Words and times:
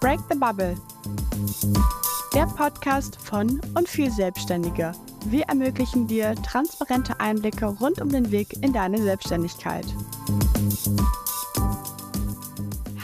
Break 0.00 0.20
the 0.30 0.38
Bubble. 0.38 0.76
Der 2.32 2.46
Podcast 2.46 3.20
von 3.20 3.60
und 3.74 3.88
für 3.88 4.08
Selbstständige. 4.12 4.92
Wir 5.24 5.42
ermöglichen 5.46 6.06
dir 6.06 6.36
transparente 6.36 7.18
Einblicke 7.18 7.66
rund 7.66 8.00
um 8.00 8.10
den 8.10 8.30
Weg 8.30 8.52
in 8.62 8.72
deine 8.72 9.02
Selbstständigkeit. 9.02 9.86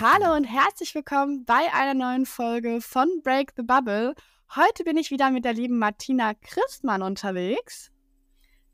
Hallo 0.00 0.36
und 0.36 0.44
herzlich 0.44 0.94
willkommen 0.94 1.44
bei 1.44 1.72
einer 1.72 1.94
neuen 1.94 2.26
Folge 2.26 2.80
von 2.80 3.08
Break 3.24 3.52
the 3.56 3.64
Bubble. 3.64 4.14
Heute 4.54 4.84
bin 4.84 4.96
ich 4.96 5.10
wieder 5.10 5.32
mit 5.32 5.44
der 5.44 5.54
lieben 5.54 5.78
Martina 5.78 6.34
Christmann 6.34 7.02
unterwegs. 7.02 7.90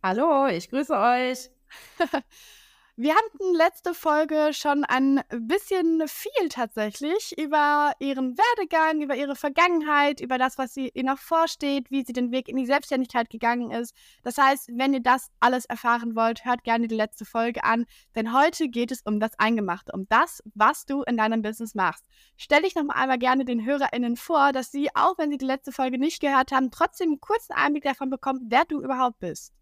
Hallo, 0.02 0.46
ich 0.46 0.68
grüße 0.68 0.92
euch. 0.94 1.50
Wir 3.02 3.14
hatten 3.14 3.54
letzte 3.54 3.94
Folge 3.94 4.50
schon 4.52 4.84
ein 4.84 5.24
bisschen 5.30 6.02
viel 6.06 6.50
tatsächlich 6.50 7.34
über 7.38 7.92
ihren 7.98 8.36
Werdegang, 8.36 9.00
über 9.00 9.16
ihre 9.16 9.36
Vergangenheit, 9.36 10.20
über 10.20 10.36
das, 10.36 10.58
was 10.58 10.74
sie 10.74 10.90
ihr 10.92 11.04
noch 11.04 11.18
vorsteht, 11.18 11.90
wie 11.90 12.04
sie 12.04 12.12
den 12.12 12.30
Weg 12.30 12.46
in 12.46 12.58
die 12.58 12.66
Selbstständigkeit 12.66 13.30
gegangen 13.30 13.70
ist. 13.70 13.94
Das 14.22 14.36
heißt, 14.36 14.68
wenn 14.74 14.92
ihr 14.92 15.00
das 15.00 15.30
alles 15.40 15.64
erfahren 15.64 16.14
wollt, 16.14 16.44
hört 16.44 16.62
gerne 16.62 16.88
die 16.88 16.94
letzte 16.94 17.24
Folge 17.24 17.64
an, 17.64 17.86
denn 18.16 18.34
heute 18.34 18.68
geht 18.68 18.92
es 18.92 19.00
um 19.00 19.18
das 19.18 19.30
Eingemachte, 19.38 19.92
um 19.92 20.06
das, 20.10 20.42
was 20.54 20.84
du 20.84 21.02
in 21.04 21.16
deinem 21.16 21.40
Business 21.40 21.74
machst. 21.74 22.04
Stell 22.36 22.60
dich 22.60 22.74
nochmal 22.74 22.98
einmal 22.98 23.18
gerne 23.18 23.46
den 23.46 23.64
HörerInnen 23.64 24.16
vor, 24.16 24.52
dass 24.52 24.70
sie, 24.70 24.94
auch 24.94 25.16
wenn 25.16 25.30
sie 25.30 25.38
die 25.38 25.46
letzte 25.46 25.72
Folge 25.72 25.96
nicht 25.96 26.20
gehört 26.20 26.52
haben, 26.52 26.70
trotzdem 26.70 27.12
einen 27.12 27.20
kurzen 27.22 27.54
Einblick 27.54 27.84
davon 27.84 28.10
bekommen, 28.10 28.48
wer 28.50 28.66
du 28.66 28.82
überhaupt 28.82 29.20
bist. 29.20 29.54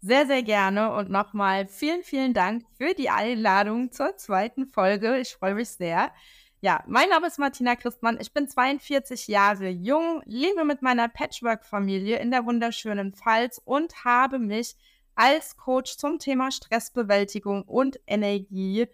Sehr, 0.00 0.26
sehr 0.26 0.44
gerne 0.44 0.92
und 0.92 1.10
nochmal 1.10 1.66
vielen, 1.66 2.04
vielen 2.04 2.32
Dank 2.32 2.64
für 2.76 2.94
die 2.94 3.10
Einladung 3.10 3.90
zur 3.90 4.16
zweiten 4.16 4.66
Folge. 4.66 5.18
Ich 5.18 5.34
freue 5.34 5.54
mich 5.54 5.70
sehr. 5.70 6.12
Ja, 6.60 6.84
mein 6.86 7.08
Name 7.08 7.26
ist 7.26 7.40
Martina 7.40 7.74
Christmann. 7.74 8.18
Ich 8.20 8.32
bin 8.32 8.48
42 8.48 9.26
Jahre 9.26 9.68
jung, 9.68 10.22
lebe 10.24 10.64
mit 10.64 10.82
meiner 10.82 11.08
Patchwork-Familie 11.08 12.18
in 12.18 12.30
der 12.30 12.46
wunderschönen 12.46 13.12
Pfalz 13.12 13.60
und 13.64 14.04
habe 14.04 14.38
mich 14.38 14.76
als 15.16 15.56
Coach 15.56 15.96
zum 15.96 16.20
Thema 16.20 16.52
Stressbewältigung 16.52 17.62
und 17.64 17.98
Energie 18.06 18.86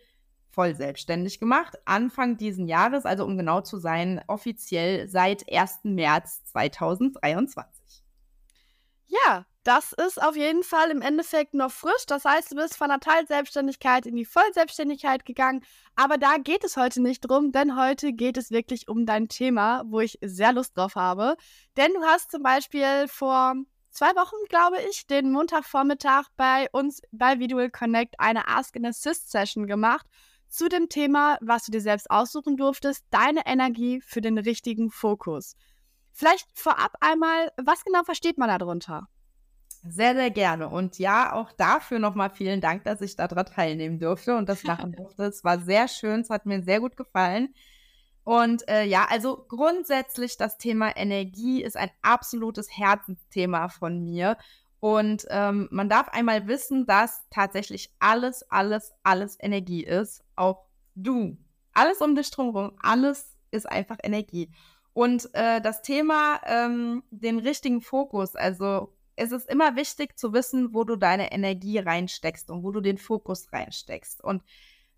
voll 0.48 0.75
selbstständig 0.75 1.38
gemacht. 1.38 1.77
Anfang 1.84 2.38
diesen 2.38 2.66
Jahres, 2.66 3.05
also 3.05 3.27
um 3.27 3.36
genau 3.36 3.60
zu 3.60 3.77
sein, 3.77 4.22
offiziell 4.27 5.06
seit 5.08 5.52
1. 5.52 5.80
März 5.84 6.44
2023. 6.44 8.02
Ja, 9.06 9.44
das 9.64 9.94
ist 9.94 10.22
auf 10.22 10.36
jeden 10.36 10.62
Fall 10.62 10.90
im 10.90 11.00
Endeffekt 11.00 11.54
noch 11.54 11.72
frisch. 11.72 12.04
Das 12.06 12.26
heißt, 12.26 12.52
du 12.52 12.56
bist 12.56 12.76
von 12.76 12.90
der 12.90 13.00
Teilselbstständigkeit 13.00 14.04
in 14.04 14.14
die 14.14 14.26
Vollselbstständigkeit 14.26 15.24
gegangen. 15.24 15.64
Aber 15.96 16.18
da 16.18 16.36
geht 16.36 16.64
es 16.64 16.76
heute 16.76 17.00
nicht 17.00 17.22
drum, 17.22 17.50
denn 17.50 17.76
heute 17.76 18.12
geht 18.12 18.36
es 18.36 18.50
wirklich 18.50 18.88
um 18.88 19.06
dein 19.06 19.28
Thema, 19.28 19.82
wo 19.86 20.00
ich 20.00 20.18
sehr 20.22 20.52
Lust 20.52 20.76
drauf 20.76 20.96
habe. 20.96 21.36
Denn 21.78 21.92
du 21.94 22.02
hast 22.02 22.30
zum 22.30 22.42
Beispiel 22.42 23.08
vor 23.08 23.54
zwei 23.90 24.14
Wochen, 24.16 24.36
glaube 24.50 24.76
ich, 24.90 25.06
den 25.06 25.32
Montagvormittag 25.32 26.28
bei 26.36 26.68
uns 26.72 27.00
bei 27.10 27.38
Visual 27.38 27.70
Connect 27.70 28.16
eine 28.18 28.46
Ask 28.46 28.76
and 28.76 28.86
Assist 28.86 29.30
Session 29.30 29.66
gemacht 29.66 30.06
zu 30.48 30.68
dem 30.68 30.90
Thema, 30.90 31.38
was 31.40 31.64
du 31.64 31.72
dir 31.72 31.80
selbst 31.80 32.10
aussuchen 32.10 32.58
durftest, 32.58 33.04
deine 33.10 33.46
Energie 33.46 34.02
für 34.02 34.20
den 34.20 34.36
richtigen 34.36 34.90
Fokus. 34.90 35.56
Vielleicht 36.12 36.46
vorab 36.52 36.94
einmal, 37.00 37.50
was 37.56 37.82
genau 37.82 38.04
versteht 38.04 38.36
man 38.36 38.50
darunter? 38.50 39.08
Sehr, 39.86 40.14
sehr 40.14 40.30
gerne. 40.30 40.68
Und 40.68 40.98
ja, 40.98 41.34
auch 41.34 41.52
dafür 41.52 41.98
nochmal 41.98 42.30
vielen 42.30 42.60
Dank, 42.60 42.84
dass 42.84 43.02
ich 43.02 43.16
daran 43.16 43.44
teilnehmen 43.44 43.98
durfte 43.98 44.34
und 44.36 44.48
das 44.48 44.64
machen 44.64 44.92
durfte. 44.96 45.24
Es 45.24 45.44
war 45.44 45.58
sehr 45.58 45.88
schön, 45.88 46.20
es 46.20 46.30
hat 46.30 46.46
mir 46.46 46.62
sehr 46.62 46.80
gut 46.80 46.96
gefallen. 46.96 47.54
Und 48.24 48.66
äh, 48.68 48.84
ja, 48.84 49.06
also 49.10 49.44
grundsätzlich 49.48 50.38
das 50.38 50.56
Thema 50.56 50.96
Energie 50.96 51.62
ist 51.62 51.76
ein 51.76 51.91
absolutes 52.00 52.68
Herzensthema 52.70 53.68
von 53.68 54.02
mir. 54.02 54.38
Und 54.81 55.26
ähm, 55.28 55.69
man 55.70 55.91
darf 55.91 56.09
einmal 56.09 56.47
wissen, 56.47 56.86
dass 56.86 57.22
tatsächlich 57.30 57.94
alles, 57.98 58.50
alles, 58.50 58.92
alles 59.03 59.36
Energie 59.41 59.84
ist. 59.84 60.25
Auch 60.36 60.64
du. 60.94 61.36
Alles 61.75 62.00
um 62.00 62.14
dich 62.14 62.30
drumherum, 62.30 62.72
alles 62.80 63.36
ist 63.50 63.69
einfach 63.69 63.98
Energie. 64.03 64.50
Und 64.94 65.28
äh, 65.34 65.60
das 65.60 65.82
Thema, 65.82 66.41
ähm, 66.47 67.03
den 67.10 67.38
richtigen 67.38 67.82
Fokus, 67.82 68.36
also 68.36 68.94
es 69.16 69.32
ist 69.32 69.48
immer 69.48 69.76
wichtig 69.76 70.19
zu 70.19 70.32
wissen, 70.32 70.75
wo 70.75 70.84
du 70.84 70.97
deine 70.97 71.32
Energie 71.32 71.78
reinsteckst 71.78 72.50
und 72.50 72.62
wo 72.62 72.72
du 72.72 72.80
den 72.80 72.98
Fokus 72.98 73.52
reinsteckst. 73.52 74.22
Und 74.22 74.42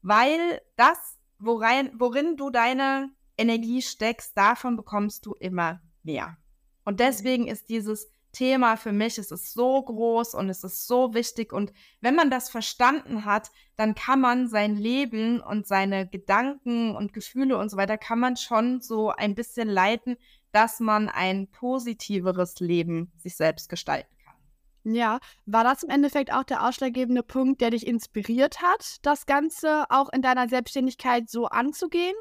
weil 0.03 0.61
das, 0.77 1.19
worein, 1.39 1.91
worin 1.99 2.37
du 2.37 2.51
deine 2.51 3.11
Energie 3.37 3.83
steckst, 3.83 4.37
davon 4.37 4.77
bekommst 4.77 5.27
du 5.27 5.35
immer 5.35 5.81
mehr. 6.03 6.37
Und 6.85 7.01
deswegen 7.01 7.49
ist 7.49 7.69
dieses 7.69 8.09
Thema 8.33 8.77
für 8.77 8.93
mich, 8.93 9.17
es 9.19 9.31
ist 9.31 9.55
so 9.55 9.83
groß 9.83 10.35
und 10.35 10.51
es 10.51 10.63
ist 10.63 10.87
so 10.87 11.15
wichtig. 11.15 11.53
Und 11.53 11.73
wenn 12.01 12.15
man 12.15 12.31
das 12.31 12.51
verstanden 12.51 13.25
hat, 13.25 13.51
dann 13.77 13.95
kann 13.95 14.21
man 14.21 14.49
sein 14.49 14.77
Leben 14.77 15.41
und 15.41 15.67
seine 15.67 16.07
Gedanken 16.07 16.95
und 16.95 17.15
Gefühle 17.15 17.57
und 17.57 17.71
so 17.71 17.77
weiter, 17.79 17.97
kann 17.97 18.19
man 18.19 18.37
schon 18.37 18.81
so 18.83 19.11
ein 19.11 19.35
bisschen 19.35 19.69
leiten, 19.69 20.17
dass 20.57 20.81
man 20.81 21.11
ein 21.11 21.49
positiveres 21.49 22.61
Leben 22.61 23.13
sich 23.19 23.37
selbst 23.37 23.69
gestalten 23.69 24.17
kann. 24.25 24.95
Ja, 24.95 25.19
war 25.45 25.65
das 25.65 25.83
im 25.83 25.91
Endeffekt 25.91 26.33
auch 26.33 26.45
der 26.45 26.67
ausschlaggebende 26.67 27.23
Punkt, 27.23 27.61
der 27.61 27.73
dich 27.73 27.87
inspiriert 27.87 28.63
hat, 28.63 28.97
das 29.03 29.27
Ganze 29.27 29.85
auch 29.91 30.09
in 30.15 30.23
deiner 30.23 30.49
Selbstständigkeit 30.49 31.29
so 31.29 31.45
anzugehen? 31.45 32.15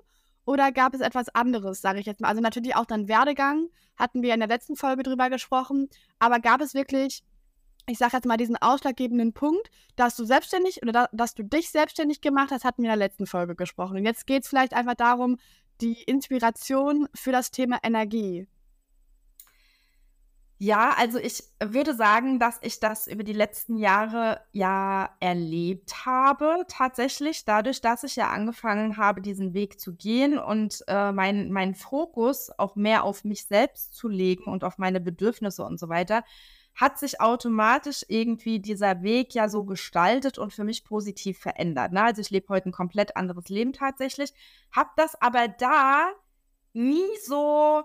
Oder 0.43 0.73
gab 0.73 0.93
es 0.93 0.99
etwas 0.99 1.29
anderes, 1.29 1.79
sage 1.79 2.01
ich 2.01 2.05
jetzt 2.05 2.19
mal? 2.19 2.27
Also 2.27 2.41
natürlich 2.41 2.75
auch 2.75 2.85
dein 2.85 3.07
Werdegang, 3.07 3.69
hatten 3.95 4.21
wir 4.21 4.33
in 4.33 4.41
der 4.41 4.49
letzten 4.49 4.75
Folge 4.75 5.03
drüber 5.03 5.29
gesprochen, 5.29 5.87
aber 6.19 6.41
gab 6.41 6.59
es 6.59 6.73
wirklich, 6.73 7.23
ich 7.87 7.97
sage 7.97 8.17
jetzt 8.17 8.25
mal, 8.25 8.35
diesen 8.35 8.57
ausschlaggebenden 8.57 9.31
Punkt, 9.31 9.69
dass 9.95 10.17
du 10.17 10.25
selbstständig 10.25 10.81
oder 10.81 10.91
da, 10.91 11.09
dass 11.13 11.35
du 11.35 11.43
dich 11.43 11.69
selbstständig 11.69 12.19
gemacht 12.19 12.51
hast, 12.51 12.65
hatten 12.65 12.83
wir 12.83 12.91
in 12.91 12.99
der 12.99 13.07
letzten 13.07 13.27
Folge 13.27 13.55
gesprochen. 13.55 13.95
Und 13.95 14.03
jetzt 14.03 14.27
geht 14.27 14.43
es 14.43 14.49
vielleicht 14.49 14.73
einfach 14.73 14.95
darum, 14.95 15.37
die 15.81 16.03
Inspiration 16.03 17.07
für 17.13 17.31
das 17.31 17.51
Thema 17.51 17.79
Energie? 17.83 18.47
Ja, 20.57 20.95
also 20.97 21.19
ich 21.19 21.43
würde 21.61 21.93
sagen, 21.93 22.39
dass 22.39 22.59
ich 22.61 22.79
das 22.79 23.07
über 23.07 23.23
die 23.23 23.33
letzten 23.33 23.75
Jahre 23.75 24.39
ja 24.53 25.09
erlebt 25.19 26.05
habe, 26.05 26.63
tatsächlich, 26.69 27.43
dadurch, 27.43 27.81
dass 27.81 28.05
ich 28.05 28.15
ja 28.15 28.29
angefangen 28.29 28.95
habe, 28.95 29.21
diesen 29.21 29.53
Weg 29.53 29.81
zu 29.81 29.95
gehen 29.95 30.37
und 30.37 30.81
äh, 30.87 31.11
meinen 31.11 31.51
mein 31.51 31.75
Fokus 31.75 32.51
auch 32.57 32.77
mehr 32.77 33.03
auf 33.03 33.25
mich 33.25 33.45
selbst 33.47 33.95
zu 33.95 34.07
legen 34.07 34.45
und 34.45 34.63
auf 34.63 34.77
meine 34.77 35.01
Bedürfnisse 35.01 35.65
und 35.65 35.77
so 35.77 35.89
weiter, 35.89 36.23
hat 36.75 36.99
sich 36.99 37.21
automatisch 37.21 38.05
irgendwie 38.09 38.59
dieser 38.59 39.01
Weg 39.01 39.33
ja 39.33 39.47
so 39.47 39.63
gestaltet 39.63 40.37
und 40.37 40.53
für 40.53 40.65
mich 40.65 40.83
positiv 40.83 41.39
verändert. 41.39 41.93
Ne? 41.93 42.03
Also 42.03 42.21
ich 42.21 42.29
lebe 42.29 42.49
heute 42.49 42.69
ein 42.69 42.73
komplett 42.73 43.15
anderes 43.15 43.47
Leben 43.49 43.73
tatsächlich, 43.73 44.33
habe 44.71 44.89
das 44.97 45.19
aber 45.21 45.47
da 45.47 46.11
nie 46.73 47.07
so 47.25 47.83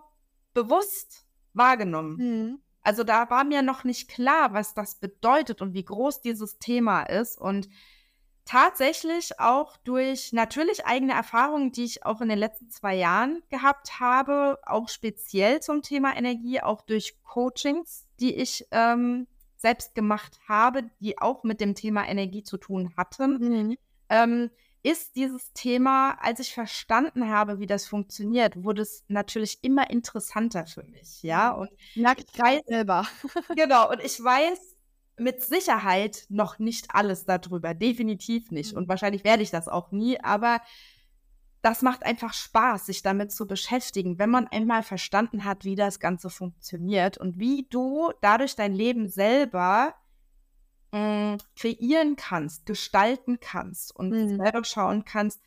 bewusst 0.53 1.25
wahrgenommen. 1.55 2.17
Mhm. 2.17 2.59
Also 2.83 3.05
da 3.05 3.31
war 3.31 3.45
mir 3.45 3.63
noch 3.63 3.85
nicht 3.85 4.09
klar, 4.11 4.53
was 4.53 4.75
das 4.75 4.97
bedeutet 4.97 5.63
und 5.63 5.75
wie 5.75 5.85
groß 5.85 6.23
dieses 6.23 6.59
Thema 6.59 7.03
ist. 7.03 7.39
Und 7.39 7.69
tatsächlich 8.51 9.39
auch 9.39 9.77
durch 9.77 10.33
natürlich 10.33 10.85
eigene 10.85 11.13
Erfahrungen, 11.13 11.71
die 11.71 11.85
ich 11.85 12.05
auch 12.05 12.21
in 12.21 12.29
den 12.29 12.39
letzten 12.39 12.69
zwei 12.69 12.97
Jahren 12.97 13.45
gehabt 13.49 14.01
habe, 14.01 14.59
auch 14.67 14.89
speziell 14.89 15.61
zum 15.61 15.83
Thema 15.83 16.17
Energie, 16.17 16.61
auch 16.61 16.83
durch 16.83 17.15
Coachings, 17.23 18.09
die 18.19 18.35
ich 18.35 18.67
ähm, 18.73 19.29
selbst 19.57 19.95
gemacht 19.95 20.41
habe, 20.49 20.91
die 20.99 21.17
auch 21.19 21.45
mit 21.45 21.61
dem 21.61 21.77
Thema 21.77 22.09
Energie 22.09 22.43
zu 22.43 22.57
tun 22.57 22.93
hatten, 22.97 23.39
mhm. 23.39 23.77
ähm, 24.09 24.51
ist 24.83 25.15
dieses 25.15 25.53
Thema, 25.53 26.17
als 26.21 26.41
ich 26.41 26.53
verstanden 26.53 27.29
habe, 27.29 27.61
wie 27.61 27.67
das 27.67 27.87
funktioniert, 27.87 28.65
wurde 28.65 28.83
es 28.83 29.05
natürlich 29.07 29.63
immer 29.63 29.91
interessanter 29.91 30.67
für 30.67 30.83
mich, 30.83 31.23
ja. 31.23 31.53
Und 31.53 31.71
Merke 31.95 32.25
ich 32.33 32.41
weiß 32.41 32.63
selber. 32.67 33.07
genau, 33.55 33.91
und 33.91 34.03
ich 34.03 34.21
weiß 34.21 34.59
mit 35.19 35.43
Sicherheit 35.43 36.25
noch 36.29 36.59
nicht 36.59 36.95
alles 36.95 37.25
darüber, 37.25 37.75
definitiv 37.75 38.51
nicht. 38.51 38.73
Mhm. 38.73 38.79
Und 38.79 38.89
wahrscheinlich 38.89 39.25
werde 39.25 39.43
ich 39.43 39.51
das 39.51 39.69
auch 39.69 39.93
nie, 39.93 40.21
aber 40.21 40.61
das 41.63 41.83
macht 41.83 42.05
einfach 42.05 42.33
Spaß, 42.33 42.87
sich 42.87 43.03
damit 43.03 43.33
zu 43.33 43.47
beschäftigen, 43.47 44.19
wenn 44.19 44.31
man 44.31 44.49
einmal 44.49 44.83
verstanden 44.83 45.45
hat, 45.45 45.65
wie 45.65 45.77
das 45.77 46.01
Ganze 46.01 46.31
funktioniert 46.31 47.19
und 47.19 47.39
wie 47.39 47.67
du 47.69 48.13
dadurch 48.23 48.57
dein 48.57 48.73
Leben 48.73 49.09
selber 49.09 49.95
mh, 50.93 51.35
mm, 51.35 51.39
kreieren 51.57 52.17
kannst, 52.17 52.65
gestalten 52.65 53.41
kannst 53.41 53.95
und 53.95 54.11
mhm. 54.11 54.37
selber 54.37 54.65
schauen 54.65 55.05
kannst, 55.05 55.41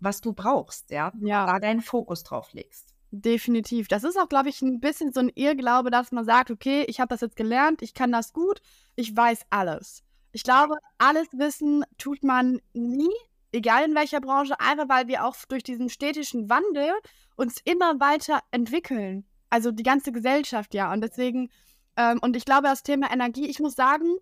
was 0.00 0.20
du 0.20 0.32
brauchst, 0.32 0.90
ja, 0.90 1.12
ja. 1.20 1.46
da 1.46 1.58
deinen 1.58 1.82
Fokus 1.82 2.22
drauf 2.24 2.52
legst. 2.52 2.87
Definitiv. 3.10 3.88
Das 3.88 4.04
ist 4.04 4.18
auch, 4.18 4.28
glaube 4.28 4.50
ich, 4.50 4.60
ein 4.60 4.80
bisschen 4.80 5.12
so 5.12 5.20
ein 5.20 5.30
Irrglaube, 5.34 5.90
dass 5.90 6.12
man 6.12 6.24
sagt, 6.24 6.50
okay, 6.50 6.84
ich 6.88 7.00
habe 7.00 7.08
das 7.08 7.22
jetzt 7.22 7.36
gelernt, 7.36 7.80
ich 7.82 7.94
kann 7.94 8.12
das 8.12 8.32
gut, 8.32 8.60
ich 8.96 9.16
weiß 9.16 9.46
alles. 9.50 10.02
Ich 10.32 10.42
glaube, 10.42 10.76
alles 10.98 11.26
wissen 11.32 11.84
tut 11.96 12.22
man 12.22 12.60
nie 12.74 13.14
egal 13.52 13.84
in 13.84 13.94
welcher 13.94 14.20
Branche, 14.20 14.58
einfach 14.60 14.88
weil 14.88 15.08
wir 15.08 15.24
auch 15.24 15.36
durch 15.48 15.62
diesen 15.62 15.88
städtischen 15.88 16.48
Wandel 16.50 16.92
uns 17.36 17.60
immer 17.64 17.98
weiter 18.00 18.40
entwickeln. 18.50 19.24
Also 19.50 19.70
die 19.70 19.82
ganze 19.82 20.12
Gesellschaft, 20.12 20.74
ja. 20.74 20.92
Und 20.92 21.00
deswegen, 21.00 21.50
ähm, 21.96 22.18
und 22.20 22.36
ich 22.36 22.44
glaube, 22.44 22.64
das 22.64 22.82
Thema 22.82 23.10
Energie, 23.12 23.46
ich 23.46 23.60
muss 23.60 23.74
sagen, 23.74 24.16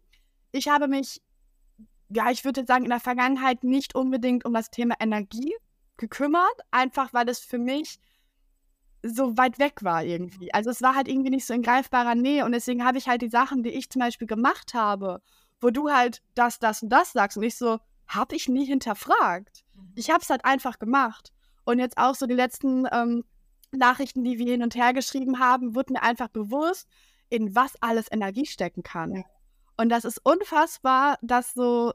ich 0.52 0.68
habe 0.68 0.88
mich, 0.88 1.20
ja, 2.08 2.30
ich 2.30 2.44
würde 2.44 2.64
sagen, 2.64 2.84
in 2.84 2.90
der 2.90 3.00
Vergangenheit 3.00 3.64
nicht 3.64 3.94
unbedingt 3.94 4.44
um 4.44 4.54
das 4.54 4.70
Thema 4.70 4.94
Energie 5.00 5.54
gekümmert, 5.96 6.60
einfach 6.70 7.12
weil 7.12 7.28
es 7.28 7.40
für 7.40 7.58
mich 7.58 7.98
so 9.06 9.36
weit 9.36 9.58
weg 9.58 9.82
war 9.82 10.04
irgendwie. 10.04 10.52
Also 10.52 10.70
es 10.70 10.82
war 10.82 10.94
halt 10.94 11.08
irgendwie 11.08 11.30
nicht 11.30 11.46
so 11.46 11.54
in 11.54 11.62
greifbarer 11.62 12.14
Nähe 12.14 12.44
und 12.44 12.52
deswegen 12.52 12.84
habe 12.84 12.98
ich 12.98 13.08
halt 13.08 13.22
die 13.22 13.28
Sachen, 13.28 13.62
die 13.62 13.70
ich 13.70 13.90
zum 13.90 14.00
Beispiel 14.00 14.26
gemacht 14.26 14.74
habe, 14.74 15.20
wo 15.60 15.70
du 15.70 15.90
halt 15.90 16.22
das, 16.34 16.58
das 16.58 16.82
und 16.82 16.90
das 16.90 17.12
sagst 17.12 17.36
und 17.36 17.42
ich 17.42 17.56
so, 17.56 17.78
habe 18.06 18.36
ich 18.36 18.48
nie 18.48 18.66
hinterfragt. 18.66 19.64
Mhm. 19.74 19.92
Ich 19.94 20.10
habe 20.10 20.20
es 20.22 20.30
halt 20.30 20.44
einfach 20.44 20.78
gemacht. 20.78 21.32
Und 21.64 21.78
jetzt 21.78 21.98
auch 21.98 22.14
so 22.14 22.26
die 22.26 22.34
letzten 22.34 22.86
ähm, 22.92 23.24
Nachrichten, 23.72 24.22
die 24.22 24.38
wir 24.38 24.52
hin 24.52 24.62
und 24.62 24.74
her 24.74 24.92
geschrieben 24.92 25.40
haben, 25.40 25.74
wurde 25.74 25.94
mir 25.94 26.02
einfach 26.02 26.28
bewusst, 26.28 26.88
in 27.28 27.54
was 27.56 27.74
alles 27.80 28.06
Energie 28.10 28.46
stecken 28.46 28.82
kann. 28.82 29.16
Ja. 29.16 29.22
Und 29.76 29.88
das 29.88 30.04
ist 30.04 30.20
unfassbar, 30.24 31.18
das 31.22 31.54
so 31.54 31.92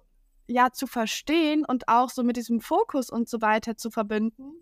ja 0.47 0.71
zu 0.71 0.87
verstehen 0.87 1.65
und 1.65 1.87
auch 1.87 2.09
so 2.09 2.23
mit 2.23 2.35
diesem 2.35 2.59
Fokus 2.59 3.09
und 3.09 3.29
so 3.29 3.41
weiter 3.41 3.77
zu 3.77 3.89
verbinden. 3.89 4.53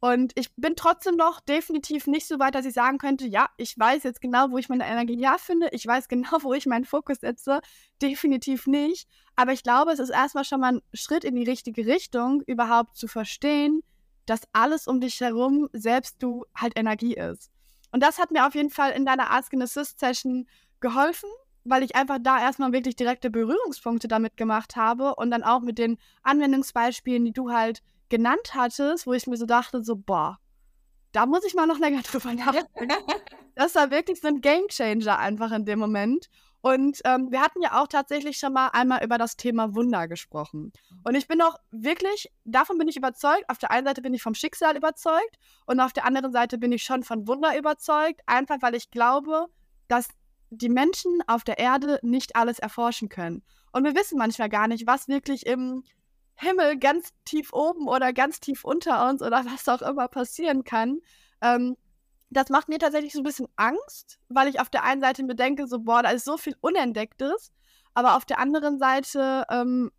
Und 0.00 0.32
ich 0.36 0.54
bin 0.54 0.76
trotzdem 0.76 1.16
noch 1.16 1.40
definitiv 1.40 2.06
nicht 2.06 2.28
so 2.28 2.38
weit, 2.38 2.54
dass 2.54 2.64
ich 2.64 2.74
sagen 2.74 2.98
könnte, 2.98 3.26
ja, 3.26 3.48
ich 3.56 3.76
weiß 3.76 4.04
jetzt 4.04 4.20
genau, 4.20 4.50
wo 4.50 4.58
ich 4.58 4.68
meine 4.68 4.86
Energie 4.86 5.26
finde. 5.38 5.68
Ich 5.72 5.86
weiß 5.86 6.08
genau, 6.08 6.38
wo 6.42 6.54
ich 6.54 6.66
meinen 6.66 6.84
Fokus 6.84 7.18
setze. 7.20 7.60
Definitiv 8.00 8.66
nicht. 8.66 9.08
Aber 9.34 9.52
ich 9.52 9.62
glaube, 9.62 9.92
es 9.92 9.98
ist 9.98 10.10
erstmal 10.10 10.44
schon 10.44 10.60
mal 10.60 10.74
ein 10.74 10.82
Schritt 10.92 11.24
in 11.24 11.34
die 11.34 11.44
richtige 11.44 11.86
Richtung, 11.86 12.42
überhaupt 12.42 12.96
zu 12.96 13.08
verstehen, 13.08 13.82
dass 14.26 14.42
alles 14.52 14.86
um 14.86 15.00
dich 15.00 15.20
herum, 15.20 15.68
selbst 15.72 16.22
du, 16.22 16.44
halt 16.54 16.78
Energie 16.78 17.14
ist. 17.14 17.50
Und 17.90 18.02
das 18.02 18.18
hat 18.18 18.30
mir 18.30 18.46
auf 18.46 18.54
jeden 18.54 18.70
Fall 18.70 18.92
in 18.92 19.06
deiner 19.06 19.30
Ask 19.30 19.52
an 19.54 19.62
Assist 19.62 19.98
Session 19.98 20.46
geholfen, 20.80 21.30
weil 21.64 21.82
ich 21.82 21.96
einfach 21.96 22.18
da 22.20 22.38
erstmal 22.38 22.72
wirklich 22.72 22.96
direkte 22.96 23.30
Berührungspunkte 23.30 24.06
damit 24.06 24.36
gemacht 24.36 24.76
habe 24.76 25.14
und 25.16 25.30
dann 25.30 25.42
auch 25.42 25.60
mit 25.60 25.78
den 25.78 25.98
Anwendungsbeispielen, 26.22 27.24
die 27.24 27.32
du 27.32 27.50
halt 27.50 27.82
genannt 28.08 28.54
hattest, 28.54 29.06
wo 29.06 29.12
ich 29.12 29.26
mir 29.26 29.36
so 29.36 29.46
dachte, 29.46 29.82
so, 29.82 29.96
boah, 29.96 30.38
da 31.12 31.26
muss 31.26 31.44
ich 31.44 31.54
mal 31.54 31.66
noch 31.66 31.78
länger 31.78 32.02
drüber 32.02 32.32
nachdenken. 32.34 32.92
das 33.54 33.74
war 33.74 33.90
wirklich 33.90 34.20
so 34.20 34.28
ein 34.28 34.40
Gamechanger 34.40 35.18
einfach 35.18 35.52
in 35.52 35.64
dem 35.64 35.78
Moment. 35.78 36.28
Und 36.60 37.00
ähm, 37.04 37.30
wir 37.30 37.40
hatten 37.40 37.62
ja 37.62 37.80
auch 37.80 37.86
tatsächlich 37.86 38.38
schon 38.38 38.52
mal 38.52 38.68
einmal 38.68 39.04
über 39.04 39.16
das 39.16 39.36
Thema 39.36 39.74
Wunder 39.76 40.08
gesprochen. 40.08 40.72
Und 41.04 41.14
ich 41.14 41.28
bin 41.28 41.40
auch 41.40 41.54
wirklich, 41.70 42.32
davon 42.44 42.78
bin 42.78 42.88
ich 42.88 42.96
überzeugt. 42.96 43.44
Auf 43.48 43.58
der 43.58 43.70
einen 43.70 43.86
Seite 43.86 44.02
bin 44.02 44.12
ich 44.12 44.22
vom 44.22 44.34
Schicksal 44.34 44.76
überzeugt 44.76 45.38
und 45.66 45.78
auf 45.78 45.92
der 45.92 46.04
anderen 46.04 46.32
Seite 46.32 46.58
bin 46.58 46.72
ich 46.72 46.82
schon 46.82 47.04
von 47.04 47.28
Wunder 47.28 47.56
überzeugt, 47.56 48.22
einfach 48.26 48.56
weil 48.60 48.74
ich 48.74 48.90
glaube, 48.90 49.46
dass 49.86 50.08
die 50.50 50.68
Menschen 50.68 51.22
auf 51.26 51.44
der 51.44 51.58
Erde 51.58 52.00
nicht 52.02 52.34
alles 52.34 52.58
erforschen 52.58 53.08
können. 53.08 53.44
Und 53.72 53.84
wir 53.84 53.94
wissen 53.94 54.18
manchmal 54.18 54.48
gar 54.48 54.66
nicht, 54.66 54.86
was 54.86 55.06
wirklich 55.06 55.46
im 55.46 55.84
Himmel 56.40 56.78
ganz 56.78 57.10
tief 57.24 57.52
oben 57.52 57.88
oder 57.88 58.12
ganz 58.12 58.40
tief 58.40 58.64
unter 58.64 59.08
uns 59.08 59.22
oder 59.22 59.44
was 59.44 59.68
auch 59.68 59.82
immer 59.82 60.08
passieren 60.08 60.64
kann. 60.64 61.00
Ähm, 61.40 61.76
das 62.30 62.48
macht 62.50 62.68
mir 62.68 62.78
tatsächlich 62.78 63.12
so 63.12 63.20
ein 63.20 63.24
bisschen 63.24 63.48
Angst, 63.56 64.18
weil 64.28 64.48
ich 64.48 64.60
auf 64.60 64.70
der 64.70 64.84
einen 64.84 65.00
Seite 65.00 65.24
mir 65.24 65.34
denke, 65.34 65.66
so, 65.66 65.80
boah, 65.80 66.02
da 66.02 66.10
ist 66.10 66.24
so 66.24 66.36
viel 66.36 66.56
Unentdecktes. 66.60 67.52
Aber 67.94 68.16
auf 68.16 68.24
der 68.24 68.38
anderen 68.38 68.78
Seite 68.78 69.44
ähm, 69.50 69.90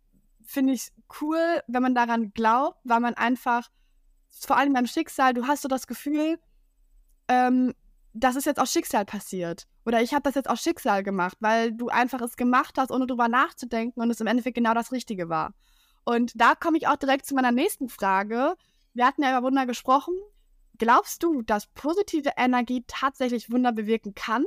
finde 0.44 0.72
ich 0.72 0.82
es 0.82 0.92
cool, 1.20 1.60
wenn 1.66 1.82
man 1.82 1.94
daran 1.94 2.32
glaubt, 2.32 2.78
weil 2.84 3.00
man 3.00 3.14
einfach, 3.14 3.68
vor 4.28 4.56
allem 4.56 4.72
beim 4.72 4.86
Schicksal, 4.86 5.34
du 5.34 5.46
hast 5.46 5.62
so 5.62 5.68
das 5.68 5.86
Gefühl, 5.86 6.38
ähm, 7.28 7.74
das 8.12 8.36
ist 8.36 8.46
jetzt 8.46 8.60
aus 8.60 8.72
Schicksal 8.72 9.04
passiert. 9.04 9.66
Oder 9.84 10.02
ich 10.02 10.14
habe 10.14 10.22
das 10.22 10.34
jetzt 10.34 10.48
aus 10.48 10.62
Schicksal 10.62 11.02
gemacht, 11.02 11.36
weil 11.40 11.72
du 11.72 11.88
einfach 11.88 12.20
es 12.22 12.36
gemacht 12.36 12.78
hast, 12.78 12.90
ohne 12.90 13.06
drüber 13.06 13.28
nachzudenken 13.28 14.00
und 14.00 14.10
es 14.10 14.20
im 14.20 14.26
Endeffekt 14.26 14.56
genau 14.56 14.72
das 14.72 14.92
Richtige 14.92 15.28
war. 15.28 15.52
Und 16.04 16.32
da 16.34 16.54
komme 16.54 16.78
ich 16.78 16.88
auch 16.88 16.96
direkt 16.96 17.26
zu 17.26 17.34
meiner 17.34 17.52
nächsten 17.52 17.88
Frage. 17.88 18.54
Wir 18.94 19.06
hatten 19.06 19.22
ja 19.22 19.36
über 19.36 19.46
Wunder 19.46 19.66
gesprochen. 19.66 20.14
Glaubst 20.78 21.22
du, 21.22 21.42
dass 21.42 21.66
positive 21.66 22.32
Energie 22.36 22.84
tatsächlich 22.86 23.50
Wunder 23.50 23.72
bewirken 23.72 24.14
kann? 24.14 24.44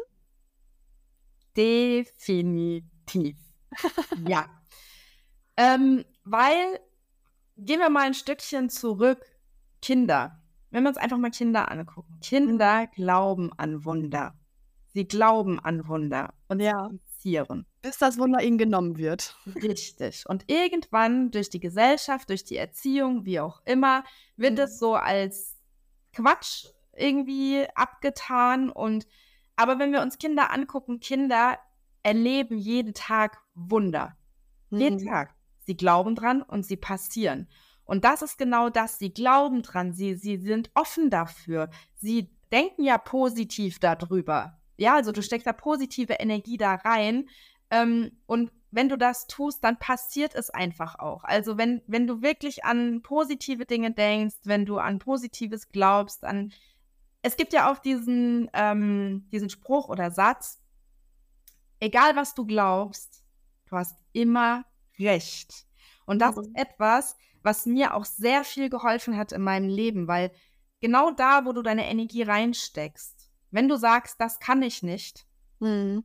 Definitiv. 1.55 3.38
ja. 4.27 4.45
Ähm, 5.55 6.03
weil, 6.23 6.79
gehen 7.57 7.79
wir 7.79 7.89
mal 7.89 8.05
ein 8.05 8.15
Stückchen 8.15 8.69
zurück. 8.69 9.23
Kinder. 9.81 10.41
Wenn 10.71 10.83
wir 10.83 10.89
uns 10.89 10.97
einfach 10.97 11.17
mal 11.17 11.29
Kinder 11.29 11.71
angucken. 11.71 12.19
Kinder 12.21 12.88
glauben 12.88 13.51
an 13.57 13.85
Wunder. 13.85 14.33
Sie 14.94 15.07
glauben 15.07 15.59
an 15.59 15.88
Wunder 15.88 16.33
und 16.47 16.59
ja. 16.59 16.89
Passieren. 17.23 17.65
Bis 17.81 17.97
das 17.97 18.17
Wunder 18.17 18.41
ihnen 18.41 18.57
genommen 18.57 18.97
wird. 18.97 19.35
Richtig. 19.55 20.25
Und 20.27 20.45
irgendwann 20.47 21.31
durch 21.31 21.49
die 21.49 21.59
Gesellschaft, 21.59 22.29
durch 22.29 22.43
die 22.43 22.57
Erziehung, 22.57 23.25
wie 23.25 23.39
auch 23.39 23.61
immer, 23.65 24.03
wird 24.35 24.53
mhm. 24.53 24.59
es 24.59 24.79
so 24.79 24.95
als 24.95 25.57
Quatsch 26.13 26.67
irgendwie 26.95 27.65
abgetan. 27.75 28.69
Und 28.69 29.07
aber 29.55 29.79
wenn 29.79 29.91
wir 29.91 30.01
uns 30.01 30.17
Kinder 30.17 30.51
angucken, 30.51 30.99
Kinder 30.99 31.57
erleben 32.03 32.57
jeden 32.57 32.93
Tag 32.93 33.41
Wunder. 33.53 34.17
Mhm. 34.69 34.79
Jeden 34.79 35.05
Tag. 35.05 35.33
Sie 35.65 35.77
glauben 35.77 36.15
dran 36.15 36.41
und 36.41 36.65
sie 36.65 36.77
passieren. 36.77 37.47
Und 37.85 38.03
das 38.03 38.21
ist 38.21 38.37
genau 38.37 38.69
das. 38.69 38.99
Sie 38.99 39.13
glauben 39.13 39.61
dran. 39.61 39.93
Sie, 39.93 40.15
sie 40.15 40.37
sind 40.37 40.71
offen 40.73 41.09
dafür. 41.09 41.69
Sie 41.95 42.29
denken 42.51 42.83
ja 42.83 42.97
positiv 42.97 43.79
darüber. 43.79 44.59
Ja, 44.77 44.95
also 44.95 45.11
du 45.11 45.21
steckst 45.21 45.47
da 45.47 45.53
positive 45.53 46.13
Energie 46.13 46.57
da 46.57 46.75
rein. 46.75 47.29
Ähm, 47.69 48.11
und 48.25 48.51
wenn 48.71 48.89
du 48.89 48.97
das 48.97 49.27
tust, 49.27 49.63
dann 49.63 49.77
passiert 49.77 50.33
es 50.33 50.49
einfach 50.49 50.97
auch. 50.97 51.23
Also 51.23 51.57
wenn, 51.57 51.81
wenn 51.85 52.07
du 52.07 52.21
wirklich 52.21 52.65
an 52.65 53.01
positive 53.03 53.65
Dinge 53.65 53.91
denkst, 53.91 54.35
wenn 54.43 54.65
du 54.65 54.77
an 54.77 54.99
Positives 54.99 55.69
glaubst, 55.69 56.23
an 56.23 56.51
es 57.21 57.37
gibt 57.37 57.53
ja 57.53 57.71
auch 57.71 57.79
diesen, 57.79 58.49
ähm, 58.53 59.27
diesen 59.31 59.49
Spruch 59.49 59.87
oder 59.89 60.11
Satz, 60.11 60.59
egal 61.79 62.15
was 62.15 62.33
du 62.33 62.45
glaubst, 62.45 63.23
du 63.69 63.77
hast 63.77 63.97
immer 64.11 64.65
recht. 64.99 65.65
Und 66.05 66.19
das 66.19 66.37
ist 66.37 66.49
etwas, 66.53 67.15
was 67.41 67.65
mir 67.65 67.93
auch 67.93 68.05
sehr 68.05 68.43
viel 68.43 68.69
geholfen 68.69 69.17
hat 69.17 69.31
in 69.31 69.41
meinem 69.41 69.69
Leben, 69.69 70.07
weil 70.07 70.31
genau 70.81 71.11
da, 71.11 71.45
wo 71.45 71.53
du 71.53 71.62
deine 71.62 71.88
Energie 71.89 72.24
reinsteckst, 72.24 73.23
wenn 73.53 73.69
du 73.69 73.77
sagst, 73.77 74.19
das 74.19 74.39
kann 74.39 74.62
ich 74.62 74.83
nicht, 74.83 75.25
mhm 75.60 76.03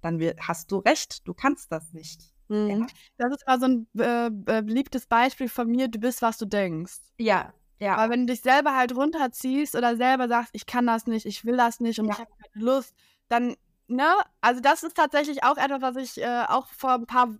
dann 0.00 0.20
hast 0.40 0.70
du 0.70 0.78
recht, 0.78 1.26
du 1.26 1.34
kannst 1.34 1.72
das 1.72 1.92
nicht. 1.92 2.32
Mhm. 2.48 2.68
Ja? 2.68 2.86
Das 3.18 3.32
ist 3.32 3.48
also 3.48 3.66
ein 3.66 3.86
äh, 3.98 4.30
beliebtes 4.62 5.06
Beispiel 5.06 5.48
von 5.48 5.68
mir, 5.68 5.88
du 5.88 5.98
bist, 5.98 6.22
was 6.22 6.38
du 6.38 6.46
denkst. 6.46 6.98
Ja, 7.18 7.52
ja. 7.78 7.96
Weil 7.96 8.10
wenn 8.10 8.26
du 8.26 8.32
dich 8.32 8.42
selber 8.42 8.76
halt 8.76 8.94
runterziehst 8.94 9.76
oder 9.76 9.96
selber 9.96 10.28
sagst, 10.28 10.50
ich 10.52 10.66
kann 10.66 10.86
das 10.86 11.06
nicht, 11.06 11.26
ich 11.26 11.44
will 11.44 11.56
das 11.56 11.80
nicht 11.80 11.98
und 11.98 12.06
ja. 12.06 12.12
ich 12.12 12.18
habe 12.18 12.30
keine 12.30 12.64
Lust, 12.64 12.94
dann, 13.28 13.56
ne, 13.86 14.14
also 14.40 14.60
das 14.60 14.82
ist 14.82 14.96
tatsächlich 14.96 15.44
auch 15.44 15.56
etwas, 15.56 15.82
was 15.82 15.96
ich 15.96 16.22
äh, 16.22 16.44
auch 16.48 16.66
vor 16.68 16.92
ein 16.92 17.06
paar, 17.06 17.34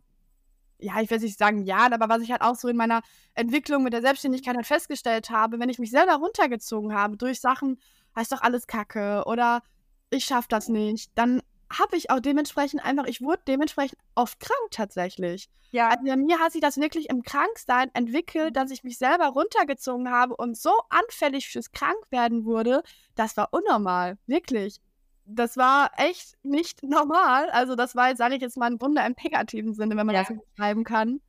ja, 0.79 1.01
ich 1.01 1.11
will 1.11 1.19
nicht 1.19 1.39
sagen 1.39 1.65
Jahren, 1.65 1.93
aber 1.93 2.09
was 2.09 2.23
ich 2.23 2.31
halt 2.31 2.43
auch 2.43 2.55
so 2.55 2.69
in 2.69 2.77
meiner 2.77 3.03
Entwicklung 3.35 3.83
mit 3.83 3.93
der 3.93 4.03
Selbstständigkeit 4.03 4.55
halt 4.55 4.67
festgestellt 4.67 5.31
habe, 5.31 5.59
wenn 5.59 5.71
ich 5.71 5.79
mich 5.79 5.91
selber 5.91 6.15
runtergezogen 6.15 6.95
habe 6.95 7.17
durch 7.17 7.41
Sachen, 7.41 7.81
heißt 8.19 8.33
doch 8.33 8.43
alles 8.43 8.67
Kacke 8.67 9.23
oder 9.27 9.63
ich 10.11 10.25
schaff 10.25 10.47
das 10.49 10.69
nicht, 10.69 11.11
dann 11.15 11.43
habe 11.71 11.97
ich 11.97 12.11
auch 12.11 12.21
dementsprechend 12.21 12.85
einfach, 12.85 13.07
ich 13.07 13.21
wurde 13.21 13.43
dementsprechend 13.47 13.99
oft 14.15 14.41
krank 14.41 14.71
tatsächlich. 14.71 15.49
Ja. 15.71 15.91
Also 15.91 16.05
bei 16.05 16.17
mir 16.17 16.39
hat 16.39 16.53
sich 16.53 16.63
das 16.63 16.79
wirklich 16.79 17.11
im 17.11 17.23
Kranksein 17.23 17.91
entwickelt, 17.93 18.57
dass 18.57 18.71
ich 18.71 18.85
mich 18.85 18.97
selber 18.97 19.27
runtergezogen 19.27 20.11
habe 20.11 20.35
und 20.35 20.57
so 20.57 20.71
anfällig 20.89 21.49
fürs 21.49 21.73
Krankwerden 21.73 22.45
wurde, 22.45 22.83
das 23.15 23.37
war 23.37 23.49
unnormal, 23.53 24.17
wirklich. 24.27 24.81
Das 25.27 25.59
war 25.59 25.91
echt 25.99 26.43
nicht 26.43 26.83
normal. 26.83 27.51
Also 27.51 27.75
das 27.75 27.95
war 27.95 28.09
jetzt, 28.09 28.19
sage 28.19 28.37
ich 28.37 28.41
jetzt 28.41 28.57
mal, 28.57 28.71
ein 28.71 28.81
Wunder 28.81 29.07
im 29.07 29.15
negativen 29.23 29.75
Sinne, 29.75 29.95
wenn 29.97 30.07
man 30.07 30.17
ja. 30.17 30.25
das 30.25 30.39
beschreiben 30.39 30.85
kann. 30.85 31.21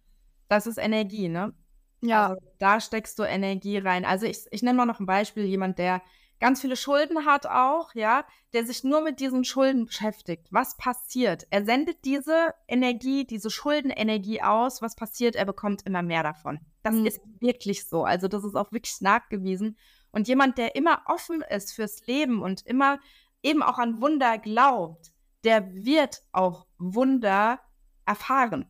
Das 0.47 0.67
ist 0.67 0.77
Energie, 0.77 1.27
ne? 1.27 1.53
Ja. 2.01 2.27
Also, 2.27 2.41
da 2.59 2.79
steckst 2.79 3.19
du 3.19 3.23
Energie 3.23 3.77
rein. 3.77 4.05
Also 4.05 4.25
ich, 4.25 4.45
ich 4.51 4.63
nenne 4.63 4.77
mal 4.77 4.85
noch 4.85 5.01
ein 5.01 5.05
Beispiel, 5.05 5.43
jemand, 5.43 5.79
der 5.79 6.01
ganz 6.39 6.61
viele 6.61 6.75
Schulden 6.75 7.25
hat 7.25 7.45
auch, 7.45 7.93
ja, 7.93 8.25
der 8.53 8.65
sich 8.65 8.83
nur 8.83 9.01
mit 9.01 9.19
diesen 9.19 9.43
Schulden 9.43 9.85
beschäftigt. 9.85 10.47
Was 10.51 10.77
passiert? 10.77 11.47
Er 11.49 11.65
sendet 11.65 12.05
diese 12.05 12.53
Energie, 12.67 13.25
diese 13.25 13.49
Schuldenenergie 13.49 14.41
aus. 14.41 14.81
Was 14.81 14.95
passiert? 14.95 15.35
Er 15.35 15.45
bekommt 15.45 15.85
immer 15.85 16.01
mehr 16.01 16.23
davon. 16.23 16.59
Das 16.83 16.95
mhm. 16.95 17.05
ist 17.05 17.21
wirklich 17.39 17.87
so. 17.87 18.03
Also 18.03 18.27
das 18.27 18.43
ist 18.43 18.55
auch 18.55 18.71
wirklich 18.71 19.01
nachgewiesen. 19.01 19.77
Und 20.11 20.27
jemand, 20.27 20.57
der 20.57 20.75
immer 20.75 21.01
offen 21.05 21.41
ist 21.41 21.73
fürs 21.73 22.05
Leben 22.07 22.41
und 22.41 22.65
immer 22.65 22.99
eben 23.43 23.61
auch 23.61 23.77
an 23.77 24.01
Wunder 24.01 24.37
glaubt, 24.37 25.11
der 25.43 25.73
wird 25.73 26.23
auch 26.31 26.65
Wunder 26.77 27.59
erfahren. 28.05 28.65